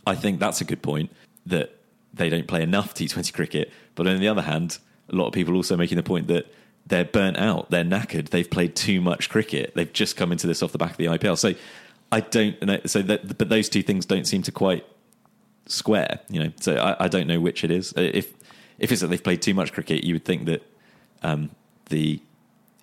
I 0.07 0.15
think 0.15 0.39
that's 0.39 0.61
a 0.61 0.65
good 0.65 0.83
point 0.83 1.11
that 1.47 1.80
they 2.13 2.29
don't 2.29 2.47
play 2.47 2.63
enough 2.63 2.95
T20 2.95 3.33
cricket. 3.33 3.73
But 3.95 4.07
on 4.07 4.19
the 4.21 4.29
other 4.29 4.43
hand, 4.43 4.79
a 5.09 5.15
lot 5.17 5.27
of 5.27 5.33
people 5.33 5.55
also 5.55 5.77
making 5.77 5.97
the 5.97 6.03
point 6.03 6.29
that 6.29 6.53
they're 6.87 7.05
burnt 7.05 7.37
out, 7.37 7.71
they're 7.71 7.85
knackered, 7.85 8.31
they've 8.31 8.51
played 8.51 8.75
too 8.75 9.01
much 9.01 9.29
cricket. 9.29 9.73
They've 9.75 9.93
just 9.93 10.17
come 10.17 10.33
into 10.33 10.47
this 10.47 10.63
off 10.63 10.73
the 10.73 10.79
back 10.79 10.93
of 10.93 10.97
the 10.97 11.07
IPL. 11.07 11.39
So 11.39 11.55
I 12.13 12.21
don't 12.21 12.61
know. 12.63 12.81
So 12.87 13.03
that, 13.03 13.39
but 13.39 13.49
those 13.49 13.69
two 13.69 13.83
things 13.83 14.07
don't 14.07 14.27
seem 14.27 14.43
to 14.43 14.53
quite 14.53 14.85
square. 15.67 16.21
You 16.29 16.45
know, 16.45 16.53
so 16.61 16.77
I, 16.77 17.05
I 17.05 17.09
don't 17.09 17.27
know 17.27 17.41
which 17.41 17.65
it 17.65 17.71
is. 17.71 17.93
Uh, 17.97 18.01
If 18.01 18.33
if 18.79 18.91
it's 18.91 19.03
that 19.03 19.09
they've 19.09 19.23
played 19.23 19.43
too 19.43 19.55
much 19.55 19.73
cricket, 19.73 20.05
you 20.05 20.15
would 20.15 20.25
think 20.25 20.47
that 20.47 20.63
um, 21.23 21.51
the 21.91 22.21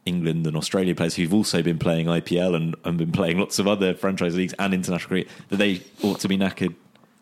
England 0.06 0.48
and 0.48 0.56
Australia 0.56 0.96
players 0.96 1.16
who've 1.16 1.34
also 1.34 1.62
been 1.62 1.80
playing 1.80 2.06
IPL 2.06 2.56
and, 2.56 2.76
and 2.86 2.98
been 2.98 3.12
playing 3.12 3.40
lots 3.40 3.60
of 3.60 3.68
other 3.68 3.94
franchise 3.94 4.36
leagues 4.36 4.54
and 4.58 4.74
international 4.74 5.10
cricket 5.10 5.32
that 5.50 5.58
they 5.58 5.82
ought 6.04 6.20
to 6.22 6.28
be 6.28 6.38
knackered 6.38 6.76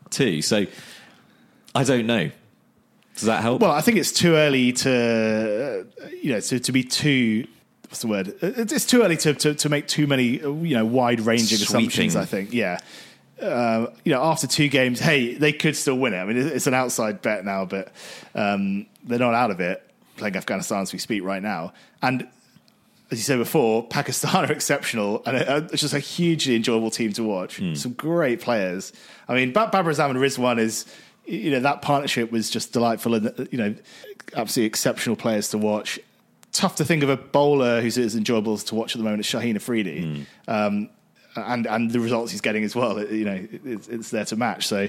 too. 0.10 0.42
So 0.42 0.66
I 1.76 1.84
don't 1.84 2.08
know. 2.08 2.32
Does 3.16 3.24
that 3.24 3.42
help? 3.42 3.62
Well, 3.62 3.72
I 3.72 3.82
think 3.82 3.98
it's 3.98 4.12
too 4.12 4.36
early 4.36 4.74
to, 4.74 5.86
uh, 6.02 6.08
you 6.22 6.32
know, 6.32 6.40
to, 6.40 6.60
to 6.60 6.72
be 6.72 6.84
too. 6.84 7.48
What's 7.84 8.02
the 8.02 8.08
word? 8.08 8.36
It's 8.42 8.74
it's 8.74 8.86
too 8.86 9.04
early 9.04 9.16
to, 9.18 9.34
to, 9.34 9.54
to 9.54 9.70
make 9.70 9.88
too 9.88 10.08
many, 10.08 10.42
uh, 10.42 10.52
you 10.52 10.76
know, 10.76 10.86
wide 10.86 11.22
ranging 11.22 11.58
assumptions. 11.62 12.16
I 12.16 12.26
think, 12.26 12.54
yeah. 12.54 12.80
Uh, 13.42 13.88
you 14.04 14.12
know, 14.14 14.24
after 14.24 14.48
two 14.48 14.68
games, 14.70 15.00
hey, 15.00 15.36
they 15.36 15.54
could 15.54 15.76
still 15.76 15.96
win 15.98 16.14
it. 16.14 16.18
I 16.18 16.26
mean, 16.26 16.38
it's 16.38 16.68
an 16.68 16.74
outside 16.74 17.22
bet 17.22 17.46
now, 17.46 17.66
but 17.66 17.92
um, 18.34 18.86
they're 19.04 19.20
not 19.20 19.34
out 19.34 19.52
of 19.52 19.60
it. 19.60 19.82
Playing 20.18 20.38
Afghanistan 20.38 20.82
as 20.82 20.94
we 20.94 21.00
speak 21.00 21.24
right 21.24 21.42
now, 21.44 21.74
and 22.02 22.26
as 23.12 23.18
you 23.20 23.24
said 23.24 23.38
before, 23.38 23.86
Pakistan 23.88 24.46
are 24.46 24.52
exceptional, 24.52 25.22
and 25.26 25.38
uh, 25.38 25.68
it's 25.72 25.82
just 25.82 25.94
a 25.94 26.00
hugely 26.00 26.56
enjoyable 26.56 26.90
team 26.90 27.12
to 27.14 27.24
watch. 27.24 27.62
Some 27.76 27.94
great 27.94 28.40
players. 28.42 28.94
I 29.28 29.36
mean, 29.36 29.52
Ba- 29.52 29.70
Babar 29.72 29.92
Azam 29.92 30.12
and 30.12 30.20
Rizwan 30.20 30.58
is, 30.60 30.86
you 31.28 31.52
know, 31.52 31.60
that 31.62 31.82
partnership 31.82 32.32
was 32.32 32.50
just 32.50 32.74
delightful, 32.74 33.16
and 33.16 33.28
uh, 33.28 33.46
you 33.52 33.58
know, 33.58 33.76
absolutely 34.36 34.68
exceptional 34.68 35.16
players 35.16 35.50
to 35.50 35.58
watch. 35.58 36.00
Tough 36.52 36.76
to 36.78 36.86
think 36.86 37.04
of 37.04 37.10
a 37.10 37.18
bowler 37.18 37.82
who's 37.82 37.98
as 37.98 38.16
enjoyable 38.16 38.54
as 38.54 38.64
to 38.66 38.76
watch 38.76 38.96
at 38.96 39.00
the 39.00 39.04
moment 39.04 39.20
as 39.20 39.26
Shaheen 39.28 39.56
Afridi, 39.56 40.26
um, 40.48 40.90
and 41.36 41.68
and 41.68 41.92
the 41.92 42.00
results 42.00 42.32
he's 42.32 42.42
getting 42.42 42.64
as 42.64 42.76
well. 42.76 42.98
it- 42.98 43.12
You 43.12 43.26
know, 43.26 43.48
it's, 43.66 43.88
it's 43.88 44.10
there 44.12 44.26
to 44.26 44.36
match. 44.36 44.68
So. 44.68 44.88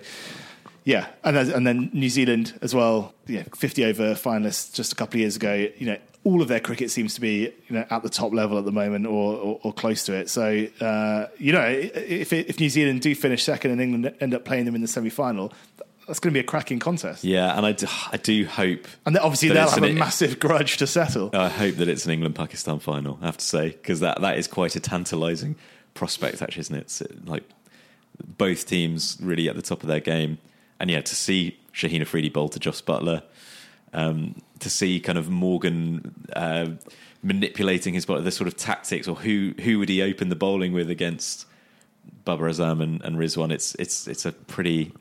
Yeah, 0.85 1.09
and 1.25 1.37
then, 1.37 1.51
and 1.51 1.67
then 1.67 1.91
New 1.93 2.09
Zealand 2.09 2.57
as 2.63 2.73
well. 2.73 3.13
Yeah, 3.27 3.43
fifty 3.57 3.85
over 3.85 4.15
finalists 4.15 4.73
just 4.73 4.93
a 4.93 4.95
couple 4.95 5.17
of 5.17 5.21
years 5.23 5.35
ago. 5.35 5.67
You 5.79 5.87
know, 5.87 5.97
all 6.23 6.41
of 6.41 6.47
their 6.47 6.61
cricket 6.61 6.93
seems 6.93 7.15
to 7.17 7.21
be 7.21 7.39
you 7.41 7.71
know 7.71 7.85
at 7.91 8.05
the 8.05 8.09
top 8.09 8.33
level 8.33 8.57
at 8.57 8.65
the 8.65 8.71
moment 8.71 9.05
or 9.05 9.35
or, 9.35 9.61
or 9.65 9.73
close 9.73 10.05
to 10.05 10.13
it. 10.15 10.31
So 10.31 10.65
uh, 10.81 11.27
you 11.39 11.51
know, 11.53 11.67
if 11.67 12.33
if 12.33 12.61
New 12.61 12.69
Zealand 12.71 13.01
do 13.01 13.17
finish 13.17 13.43
second 13.43 13.73
and 13.73 13.81
England 13.81 14.15
end 14.21 14.33
up 14.33 14.45
playing 14.45 14.65
them 14.67 14.77
in 14.77 14.81
the 14.81 14.87
semi 14.87 15.11
final, 15.11 15.53
that's 16.07 16.21
going 16.21 16.33
to 16.33 16.35
be 16.35 16.41
a 16.41 16.45
cracking 16.49 16.79
contest. 16.79 17.25
yeah, 17.25 17.57
and 17.57 17.67
I 17.67 17.73
do, 17.73 17.87
I 18.13 18.17
do 18.17 18.47
hope. 18.47 18.87
And 19.05 19.19
obviously 19.19 19.49
they'll 19.49 19.69
have 19.69 19.83
a 19.83 19.93
massive 19.93 20.39
grudge 20.41 20.77
to 20.79 20.87
settle. 20.87 21.31
I 21.35 21.49
hope 21.49 21.77
that 21.77 21.89
it's 21.89 22.07
an 22.07 22.13
England 22.13 22.37
Pakistan 22.37 22.79
final. 22.79 23.19
I 23.21 23.27
have 23.27 23.39
to 23.39 23.45
say 23.45 23.71
because 23.71 24.01
that, 24.01 24.21
that 24.21 24.39
is 24.39 24.47
quite 24.47 24.77
a 24.77 24.81
tantalising 24.81 25.57
prospect, 25.95 26.43
actually, 26.43 26.61
isn't 26.61 26.77
it? 26.77 26.81
It's 26.81 27.03
like 27.25 27.43
both 28.39 28.67
teams 28.67 29.19
really 29.21 29.49
at 29.49 29.57
the 29.57 29.63
top 29.63 29.83
of 29.83 29.89
their 29.89 30.01
game, 30.01 30.39
and 30.79 30.91
yeah, 30.91 31.01
to 31.01 31.15
see 31.15 31.59
Shaheen 31.73 32.01
Afridi 32.01 32.29
bowl 32.29 32.49
to 32.51 32.59
Jos 32.59 32.81
Buttler, 32.81 33.23
um, 33.93 34.37
to 34.61 34.71
see 34.71 35.01
kind 35.01 35.19
of 35.19 35.29
Morgan 35.29 36.15
uh, 36.35 36.69
manipulating 37.23 37.95
his 37.95 38.07
bowler, 38.07 38.21
the 38.21 38.31
sort 38.31 38.49
of 38.49 38.57
tactics, 38.57 39.09
or 39.09 39.17
who 39.17 39.55
who 39.63 39.79
would 39.79 39.89
he 39.89 40.03
open 40.03 40.29
the 40.29 40.37
bowling 40.37 40.73
with 40.73 40.89
against 40.89 41.47
Babar 42.25 42.49
Azam 42.49 42.83
and, 42.83 43.03
and 43.03 43.17
Rizwan? 43.17 43.51
It's 43.51 43.75
it's 43.77 44.07
it's 44.07 44.25
a 44.25 44.33
pretty 44.33 44.93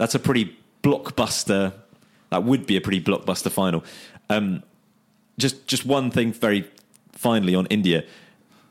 that's 0.00 0.14
a 0.14 0.18
pretty 0.18 0.56
blockbuster. 0.82 1.74
That 2.30 2.42
would 2.44 2.66
be 2.66 2.76
a 2.78 2.80
pretty 2.80 3.02
blockbuster 3.02 3.50
final. 3.50 3.84
Um, 4.30 4.62
just 5.38 5.66
just 5.66 5.84
one 5.84 6.10
thing 6.10 6.32
very 6.32 6.64
finally 7.12 7.54
on 7.54 7.66
India. 7.66 8.04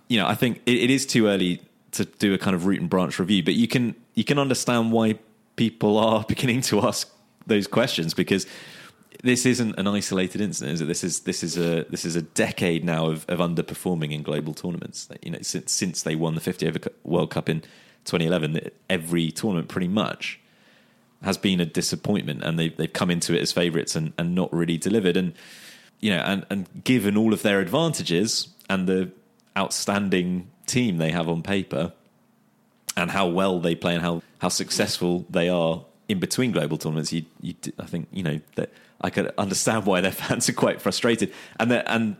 You 0.08 0.18
know, 0.18 0.28
I 0.28 0.34
think 0.34 0.60
it, 0.66 0.80
it 0.80 0.90
is 0.90 1.06
too 1.06 1.28
early 1.28 1.62
to 1.92 2.06
do 2.06 2.34
a 2.34 2.40
kind 2.40 2.56
of 2.56 2.66
root 2.66 2.82
and 2.82 2.90
branch 2.90 3.20
review, 3.20 3.44
but 3.44 3.54
you 3.54 3.68
can 3.68 3.94
you 4.16 4.24
can 4.24 4.40
understand 4.40 4.92
why 4.92 5.20
people 5.56 5.98
are 6.08 6.26
beginning 6.28 6.62
to 6.62 6.82
ask 6.82 7.08
those 7.46 7.68
questions 7.68 8.16
because 8.16 8.48
this 9.22 9.46
isn't 9.46 9.78
an 9.78 9.88
isolated 9.88 10.42
incident, 10.42 10.74
is 10.74 10.82
it? 10.82 10.88
This 10.88 11.04
is 11.04 11.20
this 11.22 11.44
is 11.44 11.60
a 11.60 11.86
this 11.92 12.06
is 12.06 12.16
a 12.16 12.24
decade 12.24 12.84
now 12.84 13.06
of, 13.06 13.24
of 13.30 13.38
underperforming 13.38 14.14
in 14.14 14.24
global 14.24 14.56
tournaments. 14.56 15.08
You 15.22 15.30
know, 15.30 15.40
since 15.44 15.72
since 15.72 16.02
they 16.02 16.16
won 16.16 16.34
the 16.34 16.42
50 16.42 16.68
over 16.68 16.80
World 17.04 17.30
Cup 17.30 17.50
in 17.50 17.62
2011, 18.06 18.72
every 18.90 19.30
tournament 19.30 19.68
pretty 19.68 19.90
much 19.90 20.40
has 21.24 21.38
been 21.38 21.60
a 21.60 21.66
disappointment, 21.66 22.44
and 22.44 22.58
they've 22.58 22.76
they've 22.76 22.92
come 22.92 23.12
into 23.12 23.36
it 23.36 23.42
as 23.42 23.52
favourites 23.52 23.96
and, 23.96 24.14
and 24.18 24.36
not 24.36 24.52
really 24.54 24.78
delivered. 24.78 25.18
And 25.18 25.34
you 26.00 26.12
know, 26.12 26.20
and 26.20 26.46
and 26.50 26.84
given 26.84 27.18
all 27.18 27.34
of 27.34 27.42
their 27.42 27.60
advantages 27.60 28.50
and 28.70 28.88
the 28.88 29.12
outstanding 29.58 30.50
team 30.66 30.98
they 30.98 31.12
have 31.12 31.28
on 31.28 31.42
paper, 31.44 31.94
and 32.96 33.12
how 33.12 33.28
well 33.28 33.60
they 33.60 33.76
play 33.76 33.94
and 33.94 34.02
how 34.02 34.22
how 34.40 34.50
successful 34.50 35.26
they 35.30 35.50
are 35.50 35.84
in 36.08 36.20
between 36.20 36.52
global 36.52 36.78
tournaments, 36.78 37.12
you 37.12 37.26
you 37.42 37.54
I 37.78 37.86
think 37.86 38.08
you 38.12 38.24
know 38.24 38.40
that 38.56 38.72
I 39.02 39.10
could 39.10 39.32
understand 39.38 39.86
why 39.86 40.02
their 40.02 40.12
fans 40.24 40.50
are 40.50 40.54
quite 40.54 40.82
frustrated, 40.82 41.34
and 41.60 41.72
that 41.72 41.86
and 41.88 42.16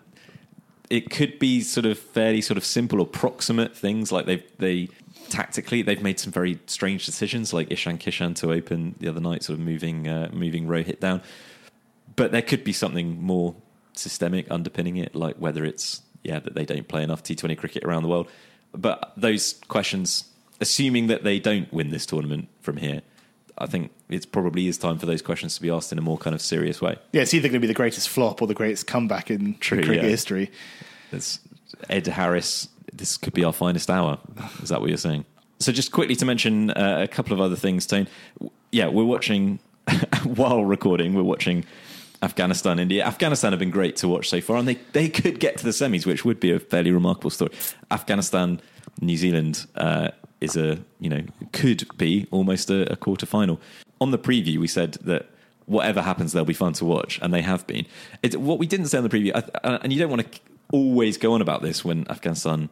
it 0.90 1.10
could 1.12 1.38
be 1.40 1.62
sort 1.62 1.86
of 1.86 2.00
fairly 2.00 2.42
sort 2.42 2.58
of 2.58 2.66
simple 2.66 3.00
or 3.00 3.06
proximate 3.06 3.76
things 3.76 4.12
like 4.12 4.26
they 4.26 4.44
they 4.58 4.90
tactically 5.30 5.82
they've 5.82 6.02
made 6.02 6.20
some 6.20 6.32
very 6.32 6.60
strange 6.66 7.06
decisions 7.06 7.54
like 7.54 7.72
Ishan 7.72 7.98
Kishan 7.98 8.36
to 8.38 8.52
open 8.52 8.96
the 9.00 9.08
other 9.08 9.20
night 9.20 9.44
sort 9.44 9.60
of 9.60 9.66
moving 9.66 10.08
uh, 10.08 10.30
moving 10.34 10.68
Rohit 10.68 11.00
down 11.00 11.22
but 12.16 12.32
there 12.32 12.42
could 12.42 12.64
be 12.64 12.74
something 12.74 13.22
more 13.22 13.56
systemic 13.94 14.50
underpinning 14.52 14.98
it 14.98 15.16
like 15.16 15.36
whether 15.38 15.66
it's 15.66 16.02
yeah 16.24 16.40
that 16.40 16.56
they 16.56 16.66
don't 16.66 16.88
play 16.88 17.04
enough 17.04 17.24
T20 17.24 17.58
cricket 17.58 17.84
around 17.84 18.04
the 18.04 18.10
world 18.10 18.30
but 18.74 19.14
those 19.18 19.54
questions 19.68 20.26
assuming 20.62 21.08
that 21.08 21.24
they 21.24 21.40
don't 21.40 21.72
win 21.72 21.90
this 21.90 22.06
tournament 22.06 22.48
from 22.62 22.78
here 22.78 23.02
I 23.58 23.66
think 23.66 23.92
it 24.10 24.32
probably 24.32 24.68
is 24.68 24.78
time 24.78 25.00
for 25.00 25.06
those 25.06 25.22
questions 25.22 25.56
to 25.56 25.62
be 25.62 25.70
asked 25.70 25.92
in 25.92 25.98
a 25.98 26.02
more 26.02 26.18
kind 26.18 26.34
of 26.34 26.42
serious 26.42 26.82
way 26.82 26.98
Yeah, 27.12 27.22
it's 27.22 27.34
either 27.34 27.48
going 27.48 27.60
to 27.60 27.60
be 27.60 27.68
the 27.68 27.74
greatest 27.74 28.10
flop 28.10 28.42
or 28.42 28.48
the 28.48 28.54
greatest 28.54 28.88
comeback 28.88 29.30
in 29.30 29.58
True, 29.60 29.84
cricket 29.84 30.04
yeah. 30.04 30.10
history. 30.10 30.52
It's 31.12 31.40
Ed 31.90 32.08
Harris. 32.08 32.68
This 32.94 33.18
could 33.18 33.34
be 33.34 33.44
our 33.44 33.54
finest 33.54 33.90
hour. 33.90 34.20
Is 34.62 34.70
that 34.70 34.82
what 34.82 34.90
you're 34.90 34.98
saying? 34.98 35.26
So, 35.60 35.72
just 35.72 35.92
quickly 35.92 36.16
to 36.16 36.26
mention 36.26 36.72
uh, 36.72 37.00
a 37.04 37.08
couple 37.08 37.34
of 37.34 37.42
other 37.42 37.56
things, 37.56 37.86
Tone. 37.86 38.08
Yeah, 38.72 38.88
we're 38.88 39.04
watching 39.04 39.60
while 40.24 40.64
recording. 40.64 41.14
We're 41.14 41.24
watching 41.24 41.66
Afghanistan, 42.22 42.80
India. 42.80 43.06
Afghanistan 43.06 43.52
have 43.52 43.60
been 43.60 43.72
great 43.72 43.96
to 43.98 44.08
watch 44.08 44.30
so 44.30 44.42
far, 44.42 44.58
and 44.58 44.68
they 44.68 44.76
they 44.94 45.10
could 45.10 45.40
get 45.40 45.58
to 45.58 45.64
the 45.64 45.72
semis, 45.72 46.06
which 46.06 46.24
would 46.24 46.40
be 46.40 46.52
a 46.52 46.60
fairly 46.60 46.92
remarkable 46.92 47.30
story. 47.30 47.52
Afghanistan, 47.92 48.62
New 49.02 49.18
Zealand. 49.18 49.66
Uh, 49.76 50.10
is 50.42 50.56
a 50.56 50.80
you 51.00 51.10
know 51.10 51.22
could 51.52 51.86
be 51.98 52.28
almost 52.32 52.70
a, 52.70 52.92
a 52.92 52.96
quarter 52.96 53.26
final. 53.26 53.60
On 54.02 54.12
the 54.12 54.18
preview, 54.18 54.58
we 54.58 54.68
said 54.68 54.94
that 55.04 55.28
whatever 55.66 56.02
happens, 56.02 56.32
they'll 56.32 56.46
be 56.46 56.54
fun 56.54 56.74
to 56.74 56.86
watch, 56.86 57.20
and 57.22 57.34
they 57.34 57.42
have 57.42 57.66
been. 57.68 57.86
It's, 58.24 58.36
what 58.36 58.60
we 58.60 58.66
didn't 58.66 58.88
say 58.88 58.98
on 58.98 59.04
the 59.04 59.10
preview, 59.10 59.32
and 59.64 59.94
you 59.94 60.00
don't 60.00 60.10
want 60.10 60.32
to 60.32 60.40
always 60.72 61.18
go 61.18 61.34
on 61.34 61.42
about 61.42 61.62
this 61.62 61.84
when 61.84 62.10
Afghanistan, 62.10 62.70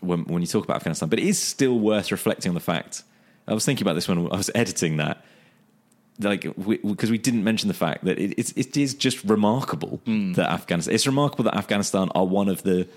when 0.00 0.24
when 0.24 0.42
you 0.42 0.48
talk 0.48 0.64
about 0.64 0.76
Afghanistan, 0.76 1.08
but 1.08 1.18
it 1.18 1.26
is 1.26 1.38
still 1.38 1.78
worth 1.78 2.10
reflecting 2.12 2.50
on 2.50 2.54
the 2.54 2.60
fact. 2.60 3.02
I 3.46 3.54
was 3.54 3.64
thinking 3.64 3.84
about 3.84 3.94
this 3.94 4.08
when 4.08 4.18
I 4.18 4.36
was 4.36 4.50
editing 4.54 4.98
that 4.98 5.24
like 6.20 6.42
because 6.42 7.10
we, 7.10 7.14
we, 7.14 7.18
didn't 7.18 7.44
mention 7.44 7.68
the 7.68 7.74
fact 7.74 8.04
that 8.04 8.18
it, 8.18 8.34
it's, 8.36 8.52
it 8.52 8.76
is 8.76 8.94
just 8.94 9.22
remarkable 9.24 10.00
mm. 10.06 10.34
that 10.34 10.50
Afghanistan. 10.50 10.94
It's 10.94 11.06
remarkable 11.06 11.44
that 11.44 11.56
Afghanistan 11.56 12.08
are 12.14 12.26
one 12.26 12.48
of 12.48 12.62
the 12.62 12.88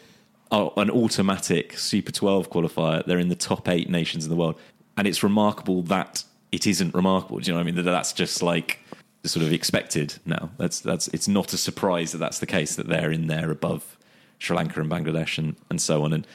are 0.51 0.74
an 0.76 0.89
automatic 0.89 1.78
Super 1.78 2.11
12 2.11 2.49
qualifier. 2.49 3.05
They're 3.05 3.19
in 3.19 3.30
the 3.30 3.36
top 3.36 3.69
eight 3.69 3.89
nations 3.89 4.26
in 4.26 4.30
the 4.30 4.36
world, 4.36 4.59
and 4.97 5.07
it's 5.07 5.24
remarkable 5.24 5.82
that 5.84 6.24
it 6.51 6.67
isn't 6.67 6.93
remarkable. 6.93 7.39
Do 7.39 7.47
you 7.47 7.53
know 7.53 7.59
what 7.59 7.61
I 7.61 7.72
mean? 7.72 7.76
That 7.76 7.84
that's 7.84 8.11
just 8.11 8.41
like 8.41 8.80
sort 9.24 9.45
of 9.45 9.53
expected 9.53 10.15
now. 10.26 10.49
That's 10.57 10.80
that's 10.80 11.07
it's 11.09 11.28
not 11.28 11.53
a 11.53 11.57
surprise 11.57 12.11
that 12.13 12.17
that's 12.17 12.39
the 12.39 12.47
case 12.47 12.76
that 12.76 12.88
they're 12.88 13.11
in 13.11 13.28
there 13.28 13.51
above 13.51 13.97
Sri 14.41 14.57
Lanka 14.57 14.81
and 14.81 14.89
Bangladesh 14.89 15.37
and 15.37 15.55
and 15.69 15.79
so 15.79 16.03
on. 16.03 16.13
And 16.13 16.27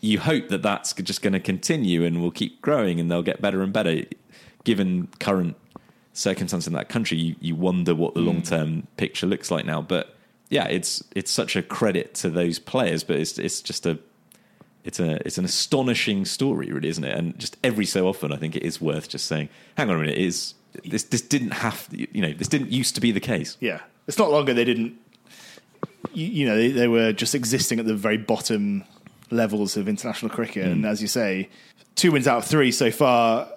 you 0.00 0.18
hope 0.18 0.48
that 0.48 0.62
that's 0.62 0.92
just 0.94 1.22
going 1.22 1.34
to 1.34 1.40
continue 1.40 2.04
and 2.04 2.22
will 2.22 2.30
keep 2.30 2.62
growing 2.62 2.98
and 2.98 3.10
they'll 3.10 3.22
get 3.22 3.40
better 3.40 3.62
and 3.62 3.72
better. 3.72 4.04
Given 4.64 5.08
current 5.18 5.56
circumstance 6.12 6.66
in 6.66 6.72
that 6.74 6.88
country, 6.88 7.18
you, 7.18 7.36
you 7.40 7.54
wonder 7.56 7.94
what 7.94 8.14
the 8.14 8.20
mm. 8.20 8.26
long 8.26 8.42
term 8.42 8.86
picture 8.96 9.26
looks 9.26 9.50
like 9.50 9.66
now. 9.66 9.82
But 9.82 10.16
yeah, 10.48 10.66
it's 10.66 11.04
it's 11.14 11.30
such 11.30 11.54
a 11.56 11.62
credit 11.62 12.14
to 12.16 12.30
those 12.30 12.58
players, 12.58 13.04
but 13.04 13.16
it's 13.16 13.38
it's 13.38 13.60
just 13.60 13.84
a 13.86 13.98
it's 14.84 14.98
a 15.00 15.24
it's 15.26 15.36
an 15.36 15.44
astonishing 15.44 16.24
story, 16.24 16.70
really, 16.70 16.88
isn't 16.88 17.04
it? 17.04 17.16
And 17.16 17.38
just 17.38 17.56
every 17.62 17.84
so 17.84 18.08
often, 18.08 18.32
I 18.32 18.36
think 18.36 18.56
it 18.56 18.62
is 18.62 18.80
worth 18.80 19.08
just 19.08 19.26
saying, 19.26 19.48
"Hang 19.76 19.90
on 19.90 19.96
a 19.96 19.98
minute, 19.98 20.16
is 20.16 20.54
this 20.84 21.02
this 21.04 21.22
didn't 21.22 21.52
have 21.52 21.88
you 21.90 22.22
know 22.22 22.32
this 22.32 22.48
didn't 22.48 22.70
used 22.70 22.94
to 22.94 23.00
be 23.00 23.12
the 23.12 23.20
case." 23.20 23.56
Yeah, 23.60 23.80
it's 24.06 24.18
not 24.18 24.30
longer 24.30 24.54
they 24.54 24.64
didn't. 24.64 24.96
You, 26.12 26.26
you 26.26 26.46
know, 26.46 26.56
they, 26.56 26.70
they, 26.70 26.88
were 26.88 27.12
just 27.12 27.34
existing 27.34 27.78
at 27.78 27.86
the 27.86 27.94
very 27.94 28.16
bottom 28.16 28.84
levels 29.30 29.76
of 29.76 29.88
international 29.88 30.30
cricket, 30.30 30.66
mm. 30.66 30.72
and 30.72 30.86
as 30.86 31.00
you 31.00 31.08
say, 31.08 31.48
two 31.94 32.12
wins 32.12 32.26
out 32.26 32.38
of 32.38 32.44
three 32.44 32.72
so 32.72 32.90
far 32.90 33.48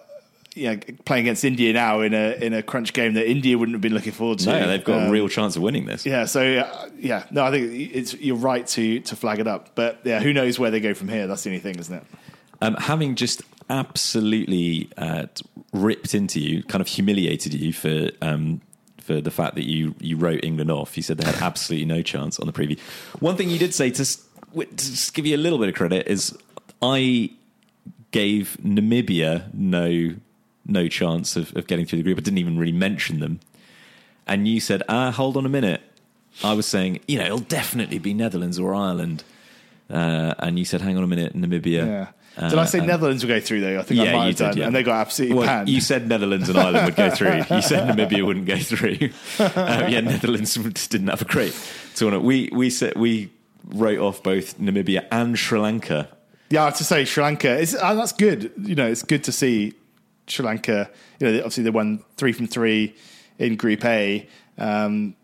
yeah, 0.56 0.78
playing 1.04 1.26
against 1.26 1.44
India 1.44 1.74
now 1.74 2.00
in 2.00 2.14
a 2.14 2.32
in 2.42 2.54
a 2.54 2.64
crunch 2.64 2.94
game 2.94 3.14
that 3.16 3.30
India 3.30 3.58
wouldn't 3.58 3.76
have 3.76 3.82
been 3.82 3.94
looking 3.94 4.14
forward 4.14 4.40
to. 4.40 4.50
No, 4.50 4.68
they've 4.68 4.84
got 4.84 5.02
um, 5.02 5.08
a 5.10 5.12
real 5.12 5.28
chance 5.28 5.58
of 5.58 5.62
winning 5.62 5.86
this. 5.86 6.06
Yeah, 6.06 6.26
so 6.26 6.42
uh, 6.42 6.90
yeah, 6.98 7.26
no, 7.30 7.44
I 7.44 7.52
think 7.52 7.74
it's 7.94 8.14
you're 8.14 8.38
right 8.38 8.66
to 8.68 9.02
to 9.02 9.16
flag 9.18 9.40
it 9.40 9.48
up, 9.48 9.76
but 9.76 10.00
yeah, 10.06 10.22
who 10.22 10.34
knows 10.34 10.58
where 10.58 10.72
they 10.72 10.80
go 10.80 10.94
from 10.94 11.10
here? 11.10 11.28
That's 11.28 11.44
the 11.44 11.50
only 11.50 11.60
thing, 11.60 11.78
isn't 11.78 11.94
it? 11.94 12.04
Um, 12.62 12.76
having 12.76 13.16
just 13.16 13.42
absolutely 13.70 14.90
uh, 14.98 15.26
ripped 15.74 16.16
into 16.16 16.40
you, 16.40 16.64
kind 16.64 16.82
of 16.82 16.88
humiliated 16.88 17.54
you 17.54 17.74
for 17.74 18.12
um, 18.22 18.62
for 19.06 19.22
the 19.22 19.32
fact 19.32 19.56
that 19.56 19.66
you 19.66 19.94
you 20.00 20.18
wrote 20.18 20.44
England 20.44 20.72
off. 20.72 20.98
You 20.98 21.04
said 21.04 21.18
they 21.18 21.26
had 21.26 21.42
absolutely 21.42 21.86
no 21.86 22.02
chance 22.02 22.40
on 22.40 22.48
the 22.48 22.54
preview. 22.54 22.80
One 23.20 23.38
thing 23.38 23.50
you 23.50 23.60
did 23.60 23.74
say 23.74 23.92
to, 23.92 24.06
to 24.06 25.12
give 25.14 25.26
you 25.26 25.36
a 25.36 25.38
little 25.38 25.60
bit 25.60 25.70
of 25.70 25.76
credit 25.76 26.08
is 26.08 26.36
I 26.82 27.32
gave 28.12 28.58
Namibia 28.64 29.54
no 29.54 30.16
no 30.66 30.88
chance 30.88 31.36
of, 31.36 31.56
of 31.56 31.68
getting 31.68 31.86
through 31.86 32.00
the 32.00 32.04
group. 32.04 32.18
I 32.18 32.22
didn't 32.22 32.40
even 32.40 32.58
really 32.58 32.72
mention 32.72 33.20
them. 33.20 33.40
And 34.26 34.48
you 34.48 34.60
said, 34.60 34.82
ah, 34.90 35.12
hold 35.12 35.38
on 35.38 35.46
a 35.46 35.50
minute. 35.50 35.82
I 36.44 36.54
was 36.54 36.66
saying, 36.66 37.00
you 37.08 37.20
know, 37.20 37.26
it'll 37.26 37.38
definitely 37.40 38.00
be 38.00 38.14
Netherlands 38.16 38.58
or 38.58 38.74
Ireland. 38.74 39.24
Uh, 39.88 40.34
and 40.40 40.58
you 40.58 40.66
said, 40.66 40.82
hang 40.82 40.98
on 40.98 41.04
a 41.04 41.08
minute, 41.08 41.36
Namibia. 41.36 41.86
Yeah. 41.86 42.08
Uh, 42.38 42.50
did 42.50 42.60
I 42.60 42.66
say 42.66 42.86
Netherlands 42.86 43.24
would 43.24 43.30
go 43.30 43.40
through 43.40 43.62
though? 43.62 43.80
I 43.80 43.84
think 43.84 44.02
yeah, 44.02 44.12
I 44.12 44.14
might 44.14 44.26
have 44.28 44.36
done, 44.36 44.58
yeah. 44.58 44.66
and 44.66 44.76
they 44.76 44.84
got 44.84 45.00
absolutely 45.02 45.38
well, 45.38 45.48
panned. 45.48 45.70
You 45.70 45.80
said 45.82 46.08
Netherlands 46.08 46.50
and 46.50 46.58
Ireland 46.58 46.86
would 46.86 46.96
go 46.96 47.10
through. 47.10 47.36
You 47.36 47.62
said 47.62 47.88
Namibia 47.96 48.26
wouldn't 48.26 48.46
go 48.46 48.58
through. 48.58 49.10
Um, 49.40 49.92
yeah, 49.92 50.02
Netherlands 50.02 50.56
just 50.74 50.92
didn't 50.92 51.08
have 51.08 51.22
a 51.22 51.26
great 51.26 51.58
tournament. 51.96 52.26
We 52.26 52.50
we 52.52 52.70
said 52.70 52.96
we 52.98 53.32
wrote 53.68 54.00
off 54.00 54.22
both 54.22 54.60
Namibia 54.60 55.08
and 55.12 55.38
Sri 55.40 55.60
Lanka. 55.60 56.10
Yeah, 56.50 56.64
I 56.64 56.66
have 56.66 56.78
to 56.78 56.84
say 56.84 57.06
Sri 57.06 57.24
Lanka. 57.24 57.60
It's, 57.60 57.74
uh, 57.74 57.96
that's 57.96 58.12
good. 58.12 58.52
You 58.62 58.76
know, 58.76 58.88
it's 58.88 59.02
good 59.02 59.24
to 59.24 59.32
see 59.32 59.74
Sri 60.28 60.46
Lanka, 60.46 60.90
you 61.20 61.28
know, 61.28 61.38
obviously 61.38 61.64
they 61.64 61.70
won 61.70 62.04
three 62.18 62.32
from 62.32 62.48
three 62.48 62.96
in 63.38 63.56
Group 63.56 63.86
A. 63.86 64.28
Um, 64.58 65.16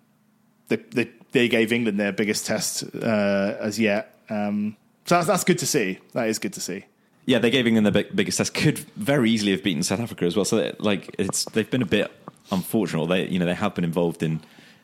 they, 0.68 0.78
they, 0.78 1.09
they, 1.32 1.47
gave 1.47 1.72
England 1.72 1.99
their 1.99 2.12
biggest 2.12 2.45
test 2.45 2.84
uh, 2.95 3.55
as 3.59 3.80
yet. 3.80 4.18
Um, 4.30 4.78
so 5.05 5.16
that's, 5.16 5.28
that's 5.28 5.43
good 5.43 5.59
to 5.59 5.66
see. 5.66 5.99
That 6.14 6.28
is 6.28 6.39
good 6.39 6.53
to 6.53 6.62
see. 6.62 6.86
Yeah, 7.32 7.39
they 7.39 7.49
gave 7.49 7.65
England 7.65 7.86
the 7.88 7.91
big, 7.91 8.13
biggest 8.13 8.39
test. 8.39 8.53
Could 8.53 8.79
very 8.97 9.32
easily 9.32 9.53
have 9.53 9.63
beaten 9.63 9.84
South 9.84 10.01
Africa 10.01 10.25
as 10.25 10.36
well. 10.36 10.43
So, 10.43 10.75
like, 10.79 11.15
it's 11.17 11.45
they've 11.45 11.69
been 11.69 11.82
a 11.82 11.86
bit 11.86 12.11
unfortunate. 12.51 13.07
They, 13.07 13.29
you 13.29 13.39
know, 13.39 13.45
they 13.45 13.53
have 13.53 13.73
been 13.73 13.86
involved 13.86 14.21
in 14.21 14.41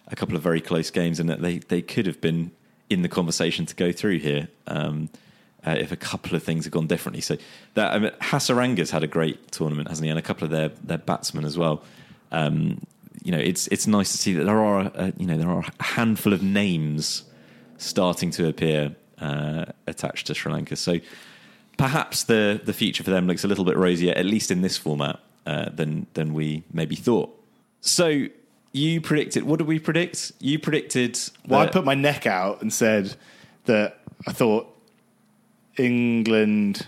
a 0.08 0.16
couple 0.16 0.38
of 0.38 0.44
very 0.44 0.62
close 0.62 0.90
games, 0.90 1.20
and 1.20 1.30
they 1.30 1.58
they 1.60 1.82
could 1.82 2.06
have 2.06 2.22
been 2.22 2.52
in 2.90 3.02
the 3.02 3.10
conversation 3.10 3.66
to 3.66 3.76
go 3.76 3.92
through 3.92 4.20
here. 4.20 4.48
Um, 4.66 5.10
uh, 5.66 5.72
if 5.72 5.92
a 5.92 5.98
couple 5.98 6.38
of 6.38 6.44
things 6.44 6.64
had 6.64 6.72
gone 6.72 6.88
differently. 6.88 7.20
So 7.20 7.36
that 7.74 7.94
I 7.94 8.00
mean, 8.00 8.12
Hasaranga's 8.22 8.92
had 8.92 9.04
a 9.04 9.08
great 9.08 9.52
tournament, 9.52 9.90
hasn't 9.90 10.06
he? 10.06 10.10
And 10.10 10.18
a 10.18 10.22
couple 10.22 10.46
of 10.46 10.52
their 10.52 10.70
their 10.70 11.00
batsmen 11.00 11.44
as 11.44 11.58
well. 11.58 11.84
Um, 12.32 12.80
you 13.24 13.34
know, 13.34 13.40
it's 13.40 13.68
it's 13.68 13.88
nice 13.88 14.14
to 14.14 14.18
see 14.18 14.32
that 14.36 14.46
there 14.46 14.64
are 14.64 14.90
a, 14.96 15.12
you 15.18 15.26
know 15.26 15.38
there 15.38 15.50
are 15.50 15.66
a 15.80 15.84
handful 15.84 16.32
of 16.32 16.42
names 16.42 17.26
starting 17.78 18.32
to 18.32 18.48
appear 18.48 18.96
uh, 19.20 19.66
attached 19.86 20.28
to 20.28 20.34
Sri 20.34 20.54
Lanka. 20.54 20.78
So 20.78 21.00
perhaps 21.78 22.24
the 22.24 22.60
the 22.64 22.74
future 22.74 23.04
for 23.04 23.12
them 23.12 23.28
looks 23.28 23.44
a 23.44 23.48
little 23.48 23.66
bit 23.66 23.78
rosier, 23.78 24.14
at 24.14 24.26
least 24.26 24.52
in 24.52 24.62
this 24.62 24.78
format, 24.78 25.20
uh, 25.46 25.70
than 25.70 26.08
than 26.14 26.34
we 26.34 26.64
maybe 26.74 26.96
thought. 26.96 27.34
So 27.82 28.28
you 28.74 29.02
predicted. 29.02 29.44
What 29.44 29.60
did 29.60 29.68
we 29.68 29.80
predict? 29.80 30.32
You 30.40 30.60
predicted. 30.60 31.20
Well, 31.48 31.62
I 31.62 31.68
put 31.68 31.86
my 31.86 31.96
neck 31.96 32.26
out 32.26 32.62
and 32.62 32.74
said 32.74 33.16
that 33.66 34.00
I 34.28 34.34
thought 34.34 34.68
England. 35.78 36.86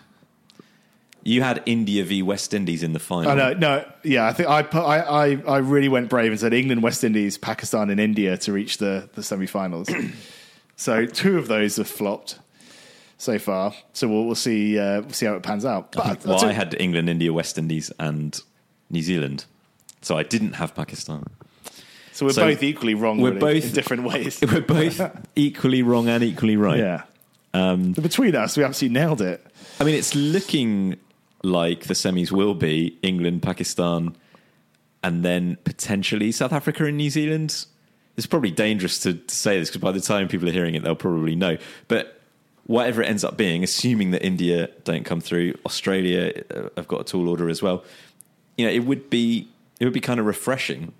You 1.22 1.42
had 1.42 1.62
India 1.66 2.04
v 2.06 2.24
West 2.24 2.54
Indies 2.54 2.82
in 2.82 2.94
the 2.94 3.00
final. 3.00 3.32
Oh, 3.32 3.36
no, 3.36 3.54
no, 3.54 3.86
yeah, 4.04 4.26
I 4.26 4.34
think 4.34 4.48
I, 4.50 4.64
put, 4.64 4.82
I, 4.82 5.00
I, 5.00 5.42
I 5.48 5.58
really 5.58 5.90
went 5.90 6.10
brave 6.10 6.32
and 6.32 6.40
said 6.40 6.54
England, 6.54 6.82
West 6.82 7.04
Indies, 7.04 7.38
Pakistan, 7.38 7.90
and 7.90 8.00
India 8.00 8.38
to 8.38 8.54
reach 8.54 8.78
the 8.78 9.10
the 9.16 9.22
semi-finals. 9.22 9.90
so 10.78 11.06
two 11.06 11.38
of 11.38 11.48
those 11.48 11.76
have 11.76 11.90
flopped 11.90 12.40
so 13.20 13.38
far. 13.38 13.74
So 13.94 14.08
we'll, 14.08 14.26
we'll 14.26 14.36
see 14.36 14.80
uh, 14.80 15.02
we'll 15.02 15.12
see 15.12 15.28
how 15.28 15.36
it 15.36 15.44
pans 15.44 15.66
out. 15.66 15.92
But, 15.92 16.26
well, 16.26 16.44
I 16.44 16.54
had 16.54 16.76
England, 16.80 17.10
India, 17.10 17.32
West 17.32 17.60
Indies, 17.60 17.92
and 18.00 18.42
New 18.90 19.04
Zealand. 19.04 19.46
So 20.02 20.18
I 20.18 20.24
didn't 20.24 20.54
have 20.54 20.74
Pakistan. 20.74 21.26
So 22.14 22.26
we're 22.26 22.32
so 22.32 22.46
both 22.46 22.64
equally 22.64 22.96
wrong. 22.96 23.22
We're 23.22 23.34
both 23.34 23.66
in 23.66 23.72
different 23.74 24.04
ways. 24.04 24.40
We're 24.42 24.62
both 24.62 25.02
equally 25.36 25.84
wrong 25.84 26.10
and 26.10 26.24
equally 26.24 26.58
right. 26.58 26.80
Yeah. 26.80 27.04
Um, 27.54 27.94
between 27.94 28.36
us, 28.36 28.58
we 28.58 28.64
absolutely 28.64 29.00
nailed 29.00 29.22
it. 29.22 29.46
I 29.80 29.84
mean, 29.84 29.96
it's 29.96 30.16
looking 30.16 30.98
like 31.44 31.86
the 31.86 31.94
semis 31.94 32.32
will 32.32 32.54
be 32.54 32.98
England, 33.02 33.42
Pakistan, 33.42 34.16
and 35.02 35.24
then 35.24 35.58
potentially 35.64 36.32
South 36.32 36.52
Africa 36.52 36.86
and 36.86 36.98
New 36.98 37.10
Zealand. 37.10 37.66
It's 38.18 38.28
probably 38.28 38.52
dangerous 38.52 39.00
to, 39.00 39.14
to 39.14 39.36
say 39.36 39.58
this 39.58 39.70
because 39.70 39.82
by 39.82 39.94
the 39.94 40.02
time 40.02 40.28
people 40.28 40.50
are 40.50 40.52
hearing 40.52 40.76
it, 40.76 40.84
they'll 40.84 40.96
probably 40.96 41.36
know. 41.36 41.58
But 41.88 42.19
whatever 42.70 43.02
it 43.02 43.10
ends 43.10 43.24
up 43.24 43.36
being, 43.36 43.64
assuming 43.64 44.12
that 44.12 44.24
India 44.24 44.70
don't 44.84 45.04
come 45.04 45.20
through, 45.20 45.56
Australia 45.66 46.44
uh, 46.54 46.70
have 46.78 46.88
got 46.88 47.02
a 47.02 47.04
tall 47.04 47.28
order 47.28 47.50
as 47.50 47.64
well. 47.64 47.84
You 48.60 48.68
know, 48.68 48.72
it 48.72 48.86
would 48.86 49.10
be 49.10 49.48
it 49.80 49.86
would 49.86 49.94
be 49.94 50.00
kind 50.00 50.20
of 50.20 50.28
refreshing. 50.28 50.94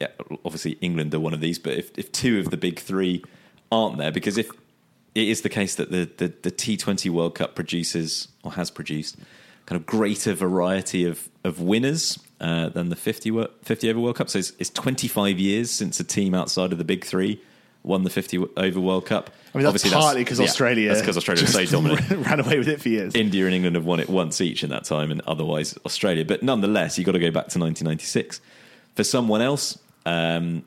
Yeah, 0.00 0.08
obviously 0.44 0.72
England 0.80 1.14
are 1.14 1.20
one 1.20 1.32
of 1.32 1.40
these, 1.40 1.60
but 1.60 1.74
if, 1.74 1.96
if 1.96 2.10
two 2.10 2.40
of 2.40 2.50
the 2.50 2.56
big 2.56 2.80
three 2.80 3.22
aren't 3.70 3.98
there, 3.98 4.10
because 4.10 4.36
if 4.36 4.50
it 5.14 5.28
is 5.28 5.42
the 5.42 5.48
case 5.48 5.76
that 5.76 5.92
the, 5.92 6.10
the, 6.16 6.32
the 6.42 6.50
T20 6.50 7.08
World 7.08 7.36
Cup 7.36 7.54
produces 7.54 8.26
or 8.42 8.54
has 8.54 8.68
produced 8.68 9.16
kind 9.66 9.80
of 9.80 9.86
greater 9.86 10.34
variety 10.34 11.04
of, 11.04 11.28
of 11.44 11.60
winners 11.60 12.18
uh, 12.40 12.68
than 12.70 12.88
the 12.88 12.96
50, 12.96 13.46
50 13.62 13.90
over 13.90 14.00
World 14.00 14.16
Cup. 14.16 14.28
So 14.28 14.40
it's, 14.40 14.52
it's 14.58 14.70
25 14.70 15.38
years 15.38 15.70
since 15.70 16.00
a 16.00 16.04
team 16.04 16.34
outside 16.34 16.72
of 16.72 16.78
the 16.78 16.84
big 16.84 17.04
three 17.04 17.40
won 17.84 18.02
the 18.02 18.10
50 18.10 18.44
over 18.56 18.80
World 18.80 19.06
Cup. 19.06 19.30
I 19.54 19.58
mean, 19.58 19.64
that's 19.64 19.84
Obviously, 19.84 19.90
partly 19.90 20.24
because 20.24 20.40
yeah, 20.40 20.46
Australia. 20.46 20.88
That's 20.88 21.00
because 21.00 21.16
Australia 21.16 21.44
was 21.44 21.52
so 21.52 21.64
dominant. 21.66 22.10
ran 22.26 22.40
away 22.40 22.58
with 22.58 22.68
it 22.68 22.80
for 22.80 22.88
years. 22.88 23.14
India 23.14 23.44
and 23.44 23.54
England 23.54 23.76
have 23.76 23.84
won 23.84 24.00
it 24.00 24.08
once 24.08 24.40
each 24.40 24.64
in 24.64 24.70
that 24.70 24.84
time, 24.84 25.12
and 25.12 25.20
otherwise 25.22 25.78
Australia. 25.86 26.24
But 26.24 26.42
nonetheless, 26.42 26.98
you've 26.98 27.06
got 27.06 27.12
to 27.12 27.20
go 27.20 27.30
back 27.30 27.48
to 27.48 27.58
1996. 27.58 28.40
For 28.96 29.04
someone 29.04 29.42
else, 29.42 29.78
um, 30.06 30.64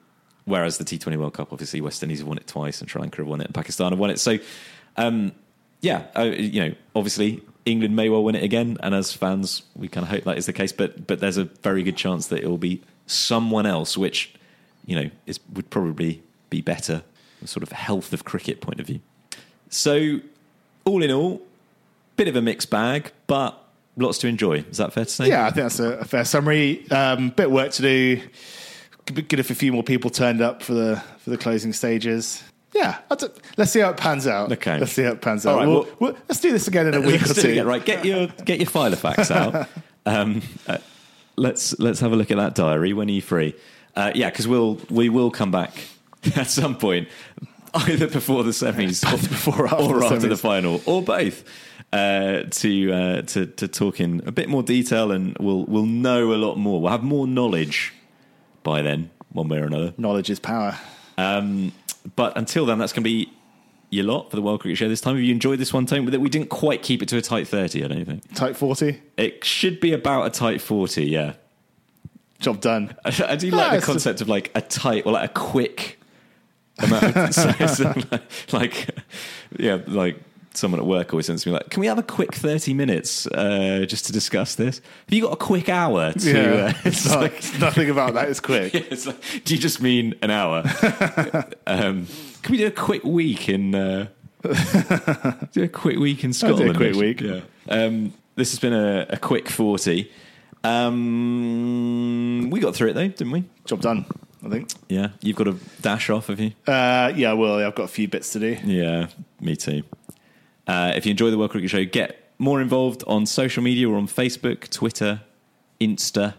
Whereas 0.47 0.77
the 0.77 0.85
T20 0.85 1.17
World 1.17 1.33
Cup, 1.33 1.51
obviously, 1.51 1.81
West 1.81 2.01
Indies 2.01 2.19
have 2.19 2.27
won 2.27 2.37
it 2.37 2.47
twice, 2.47 2.79
and 2.79 2.89
Sri 2.89 3.01
Lanka 3.01 3.17
have 3.17 3.27
won 3.27 3.41
it, 3.41 3.47
and 3.47 3.53
Pakistan 3.53 3.91
have 3.91 3.99
won 3.99 4.09
it. 4.09 4.17
So, 4.17 4.39
um, 4.95 5.33
yeah, 5.81 6.05
uh, 6.17 6.23
you 6.23 6.61
know, 6.61 6.75
obviously 6.95 7.43
England 7.65 7.97
may 7.97 8.07
well 8.07 8.23
win 8.23 8.33
it 8.33 8.43
again, 8.43 8.77
and 8.79 8.95
as 8.95 9.11
fans, 9.11 9.63
we 9.75 9.89
kind 9.89 10.05
of 10.05 10.09
hope 10.09 10.23
that 10.23 10.37
is 10.37 10.45
the 10.45 10.53
case. 10.53 10.71
But 10.71 11.05
but 11.05 11.19
there's 11.19 11.35
a 11.35 11.43
very 11.43 11.83
good 11.83 11.97
chance 11.97 12.27
that 12.27 12.41
it 12.41 12.47
will 12.47 12.57
be 12.57 12.81
someone 13.07 13.65
else, 13.65 13.97
which 13.97 14.33
you 14.85 14.95
know 14.95 15.09
is 15.25 15.41
would 15.51 15.69
probably 15.69 16.23
be 16.49 16.61
better, 16.61 17.03
sort 17.45 17.63
of 17.63 17.71
health 17.71 18.13
of 18.13 18.23
cricket 18.25 18.61
point 18.61 18.79
of 18.79 18.87
view. 18.87 18.99
So, 19.69 20.19
all 20.85 21.03
in 21.03 21.11
all, 21.11 21.41
bit 22.15 22.27
of 22.27 22.35
a 22.35 22.41
mixed 22.41 22.69
bag, 22.69 23.11
but 23.27 23.57
lots 23.97 24.17
to 24.19 24.27
enjoy. 24.27 24.59
Is 24.69 24.77
that 24.77 24.93
fair 24.93 25.05
to 25.05 25.11
say? 25.11 25.27
Yeah, 25.29 25.45
I 25.45 25.51
think 25.51 25.63
that's 25.65 25.79
a, 25.79 25.91
a 25.99 26.05
fair 26.05 26.25
summary. 26.25 26.89
Um, 26.91 27.29
bit 27.29 27.47
of 27.47 27.51
work 27.51 27.71
to 27.73 27.81
do. 27.81 28.21
Good 29.05 29.39
if 29.39 29.49
a 29.51 29.55
few 29.55 29.71
more 29.71 29.83
people 29.83 30.09
turned 30.09 30.41
up 30.41 30.61
for 30.61 30.73
the 30.73 31.03
for 31.19 31.29
the 31.29 31.37
closing 31.37 31.71
stages. 31.73 32.43
Yeah, 32.75 32.97
let's 33.57 33.71
see 33.71 33.79
how 33.79 33.89
it 33.91 33.97
pans 33.97 34.27
out. 34.27 34.51
Okay. 34.51 34.77
let's 34.77 34.91
see 34.91 35.03
how 35.03 35.11
it 35.11 35.21
pans 35.21 35.45
out. 35.45 35.57
right, 35.57 35.67
We'll- 35.67 35.83
well- 35.83 35.95
we'll- 35.99 36.17
let's 36.27 36.41
do 36.41 36.51
this 36.51 36.67
again 36.67 36.87
in 36.87 36.93
a 36.93 37.01
week 37.07 37.21
or 37.23 37.33
two. 37.33 37.49
again. 37.51 37.65
Right, 37.65 37.83
get 37.83 38.03
your 38.05 38.27
get 38.45 38.59
your 38.59 38.67
file 38.69 38.91
of 38.93 38.99
facts 38.99 39.31
out. 39.31 39.67
Um, 40.05 40.41
uh, 40.69 40.77
let's 41.35 41.77
let's 41.79 41.99
have 41.99 42.13
a 42.13 42.15
look 42.15 42.31
at 42.31 42.37
that 42.37 42.55
diary. 42.55 42.93
When 42.93 43.09
are 43.09 43.11
you 43.11 43.21
free? 43.21 43.55
Uh, 43.93 44.13
yeah, 44.15 44.29
because 44.29 44.47
we'll 44.47 44.79
we 44.89 45.09
will 45.09 45.31
come 45.31 45.51
back 45.51 45.73
at 46.35 46.47
some 46.49 46.77
point, 46.77 47.07
either 47.73 48.07
before 48.07 48.43
the 48.43 48.51
semis, 48.51 49.01
before 49.29 49.61
or 49.61 49.67
after 49.67 49.83
or 49.83 49.99
the 49.99 50.05
after 50.05 50.27
the 50.27 50.35
semis. 50.35 50.39
final, 50.39 50.81
or 50.85 51.01
both. 51.01 51.43
Uh, 51.93 52.43
to 52.49 52.91
uh, 52.91 53.21
to 53.21 53.45
to 53.45 53.65
talk 53.65 54.01
in 54.01 54.21
a 54.25 54.31
bit 54.31 54.49
more 54.49 54.61
detail, 54.61 55.09
and 55.11 55.37
we'll 55.39 55.63
we'll 55.65 55.85
know 55.85 56.33
a 56.33 56.35
lot 56.35 56.55
more. 56.57 56.81
We'll 56.81 56.91
have 56.91 57.03
more 57.03 57.25
knowledge 57.25 57.93
by 58.63 58.81
then, 58.81 59.09
one 59.31 59.47
way 59.47 59.59
or 59.59 59.65
another. 59.65 59.93
Knowledge 59.97 60.29
is 60.29 60.37
power. 60.39 60.77
Um, 61.17 61.71
but 62.17 62.37
until 62.37 62.65
then, 62.65 62.77
that's 62.77 62.91
going 62.91 63.03
to 63.05 63.09
be 63.09 63.31
your 63.89 64.03
lot 64.03 64.29
for 64.29 64.35
the 64.35 64.41
World 64.41 64.59
Cricket 64.59 64.77
Show 64.77 64.89
this 64.89 64.99
time. 64.99 65.15
Have 65.15 65.23
you 65.23 65.33
enjoyed 65.33 65.59
this 65.59 65.73
one? 65.73 65.85
But 65.85 66.19
we 66.19 66.29
didn't 66.29 66.49
quite 66.49 66.83
keep 66.83 67.01
it 67.01 67.07
to 67.09 67.17
a 67.17 67.21
tight 67.21 67.47
30, 67.47 67.85
I 67.85 67.87
don't 67.87 68.05
think. 68.05 68.33
Type 68.35 68.55
forty, 68.57 69.01
It 69.15 69.45
should 69.45 69.79
be 69.79 69.93
about 69.93 70.25
a 70.25 70.29
tight 70.29 70.61
40, 70.61 71.05
yeah. 71.05 71.33
job 72.39 72.59
done. 72.59 72.93
I, 73.05 73.25
I 73.29 73.35
do 73.37 73.49
like 73.51 73.79
the 73.79 73.85
concept 73.85 74.19
of 74.21 74.27
like 74.27 74.51
a 74.53 74.61
tight 74.61 75.05
or 75.05 75.13
like 75.13 75.29
a 75.29 75.33
quick 75.33 75.96
amount 76.79 77.33
so, 77.33 77.51
so 77.67 77.83
like, 78.11 78.53
like, 78.53 78.89
yeah, 79.57 79.79
like 79.87 80.19
someone 80.53 80.79
at 80.79 80.85
work 80.87 81.13
always 81.13 81.27
sends 81.27 81.45
me 81.45 81.51
like, 81.51 81.69
can 81.69 81.79
we 81.81 81.87
have 81.87 81.99
a 81.99 82.03
quick 82.03 82.33
30 82.33 82.73
minutes 82.73 83.27
uh, 83.27 83.85
just 83.87 84.05
to 84.05 84.11
discuss 84.11 84.55
this? 84.55 84.79
Have 84.79 85.13
you 85.13 85.21
got 85.21 85.33
a 85.33 85.37
quick 85.37 85.69
hour 85.69 86.13
to, 86.13 86.31
Yeah, 86.31 86.65
uh, 86.65 86.73
it's 86.85 87.09
like, 87.13 87.43
nothing 87.59 87.89
about 87.89 88.15
that 88.15 88.29
is 88.29 88.39
quick. 88.39 88.73
it's 88.75 89.05
like, 89.05 89.21
do 89.45 89.55
you 89.55 89.61
just 89.61 89.81
mean 89.81 90.15
an 90.21 90.31
hour? 90.31 90.63
um, 91.67 92.07
can 92.41 92.51
we 92.51 92.57
do 92.57 92.67
a 92.67 92.71
quick 92.71 93.03
week 93.03 93.49
in? 93.49 93.75
Uh, 93.75 94.07
do 95.51 95.63
a 95.63 95.67
quick 95.67 95.99
week 95.99 96.23
in 96.23 96.33
Scotland. 96.33 96.71
a 96.71 96.73
quick 96.73 96.95
week. 96.95 97.21
Yeah. 97.21 97.41
Um, 97.67 98.13
this 98.35 98.51
has 98.51 98.59
been 98.59 98.73
a, 98.73 99.05
a 99.09 99.17
quick 99.17 99.49
forty. 99.49 100.11
Um, 100.63 102.49
we 102.49 102.59
got 102.59 102.75
through 102.75 102.89
it 102.89 102.93
though, 102.93 103.07
didn't 103.07 103.31
we? 103.31 103.43
Job 103.65 103.81
done. 103.81 104.05
I 104.43 104.49
think. 104.49 104.69
Yeah. 104.87 105.09
You've 105.21 105.35
got 105.35 105.47
a 105.47 105.55
dash 105.81 106.09
off, 106.09 106.27
have 106.27 106.39
you? 106.39 106.51
Uh, 106.67 107.11
yeah, 107.15 107.33
well, 107.33 107.59
I've 107.65 107.75
got 107.75 107.83
a 107.83 107.87
few 107.87 108.07
bits 108.07 108.31
to 108.33 108.39
do. 108.39 108.57
Yeah, 108.63 109.07
me 109.41 109.55
too. 109.55 109.83
Uh, 110.67 110.93
if 110.95 111.05
you 111.05 111.11
enjoy 111.11 111.31
the 111.31 111.37
World 111.37 111.51
Cricket 111.51 111.69
Show, 111.69 111.85
get 111.85 112.31
more 112.37 112.61
involved 112.61 113.03
on 113.07 113.25
social 113.25 113.63
media. 113.63 113.89
We're 113.89 113.97
on 113.97 114.07
Facebook, 114.07 114.69
Twitter, 114.69 115.21
Insta. 115.81 116.35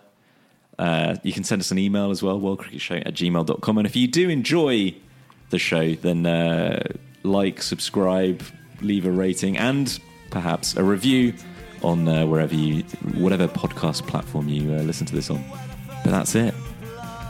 Uh, 0.79 1.17
you 1.23 1.33
can 1.33 1.43
send 1.45 1.61
us 1.61 1.71
an 1.71 1.79
email 1.79 2.11
as 2.11 2.23
well, 2.23 2.39
worldcricketshow 2.39 3.05
at 3.05 3.15
gmail.com. 3.15 3.79
And 3.79 3.87
if 3.87 3.97
you 3.97 4.07
do 4.07 4.29
enjoy 4.29 4.95
the 5.51 5.59
show, 5.59 5.95
then 5.95 6.25
uh, 6.25 6.83
like, 7.25 7.63
subscribe, 7.63 8.43
leave 8.81 9.07
a 9.07 9.11
rating, 9.11 9.57
and 9.59 9.99
perhaps 10.31 10.77
a 10.77 10.85
review 10.85 11.35
on 11.83 12.07
uh, 12.07 12.27
wherever 12.27 12.55
you, 12.55 12.83
whatever 13.15 13.49
podcast 13.49 14.07
platform 14.07 14.49
you 14.49 14.73
uh, 14.75 14.83
listen 14.83 15.07
to 15.07 15.15
this 15.15 15.31
on. 15.31 15.43
But 16.05 16.11
that's 16.11 16.35
it. 16.35 16.55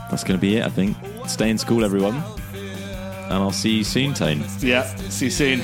That's 0.09 0.23
going 0.23 0.37
to 0.39 0.41
be 0.41 0.57
it, 0.57 0.65
I 0.65 0.69
think. 0.69 0.97
Stay 1.27 1.49
in 1.49 1.57
school, 1.57 1.85
everyone. 1.85 2.21
And 2.53 3.33
I'll 3.33 3.51
see 3.51 3.77
you 3.77 3.83
soon, 3.83 4.13
Tone. 4.13 4.43
Yeah, 4.59 4.83
see 5.09 5.25
you 5.25 5.31
soon. 5.31 5.61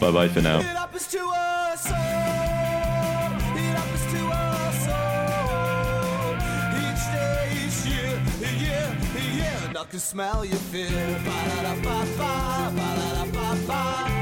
Bye 0.00 0.10
bye 0.10 0.28
for 0.28 0.40
now. 0.40 0.60
I 9.74 9.84
can 9.92 10.00
smell 10.00 10.44
your 10.44 10.56
fear. 10.56 10.88
Ba-da-da-ba-ba, 11.24 12.72
ba-da-da-ba-ba. 12.76 13.62
Ba-da-da-ba-ba, 13.66 14.21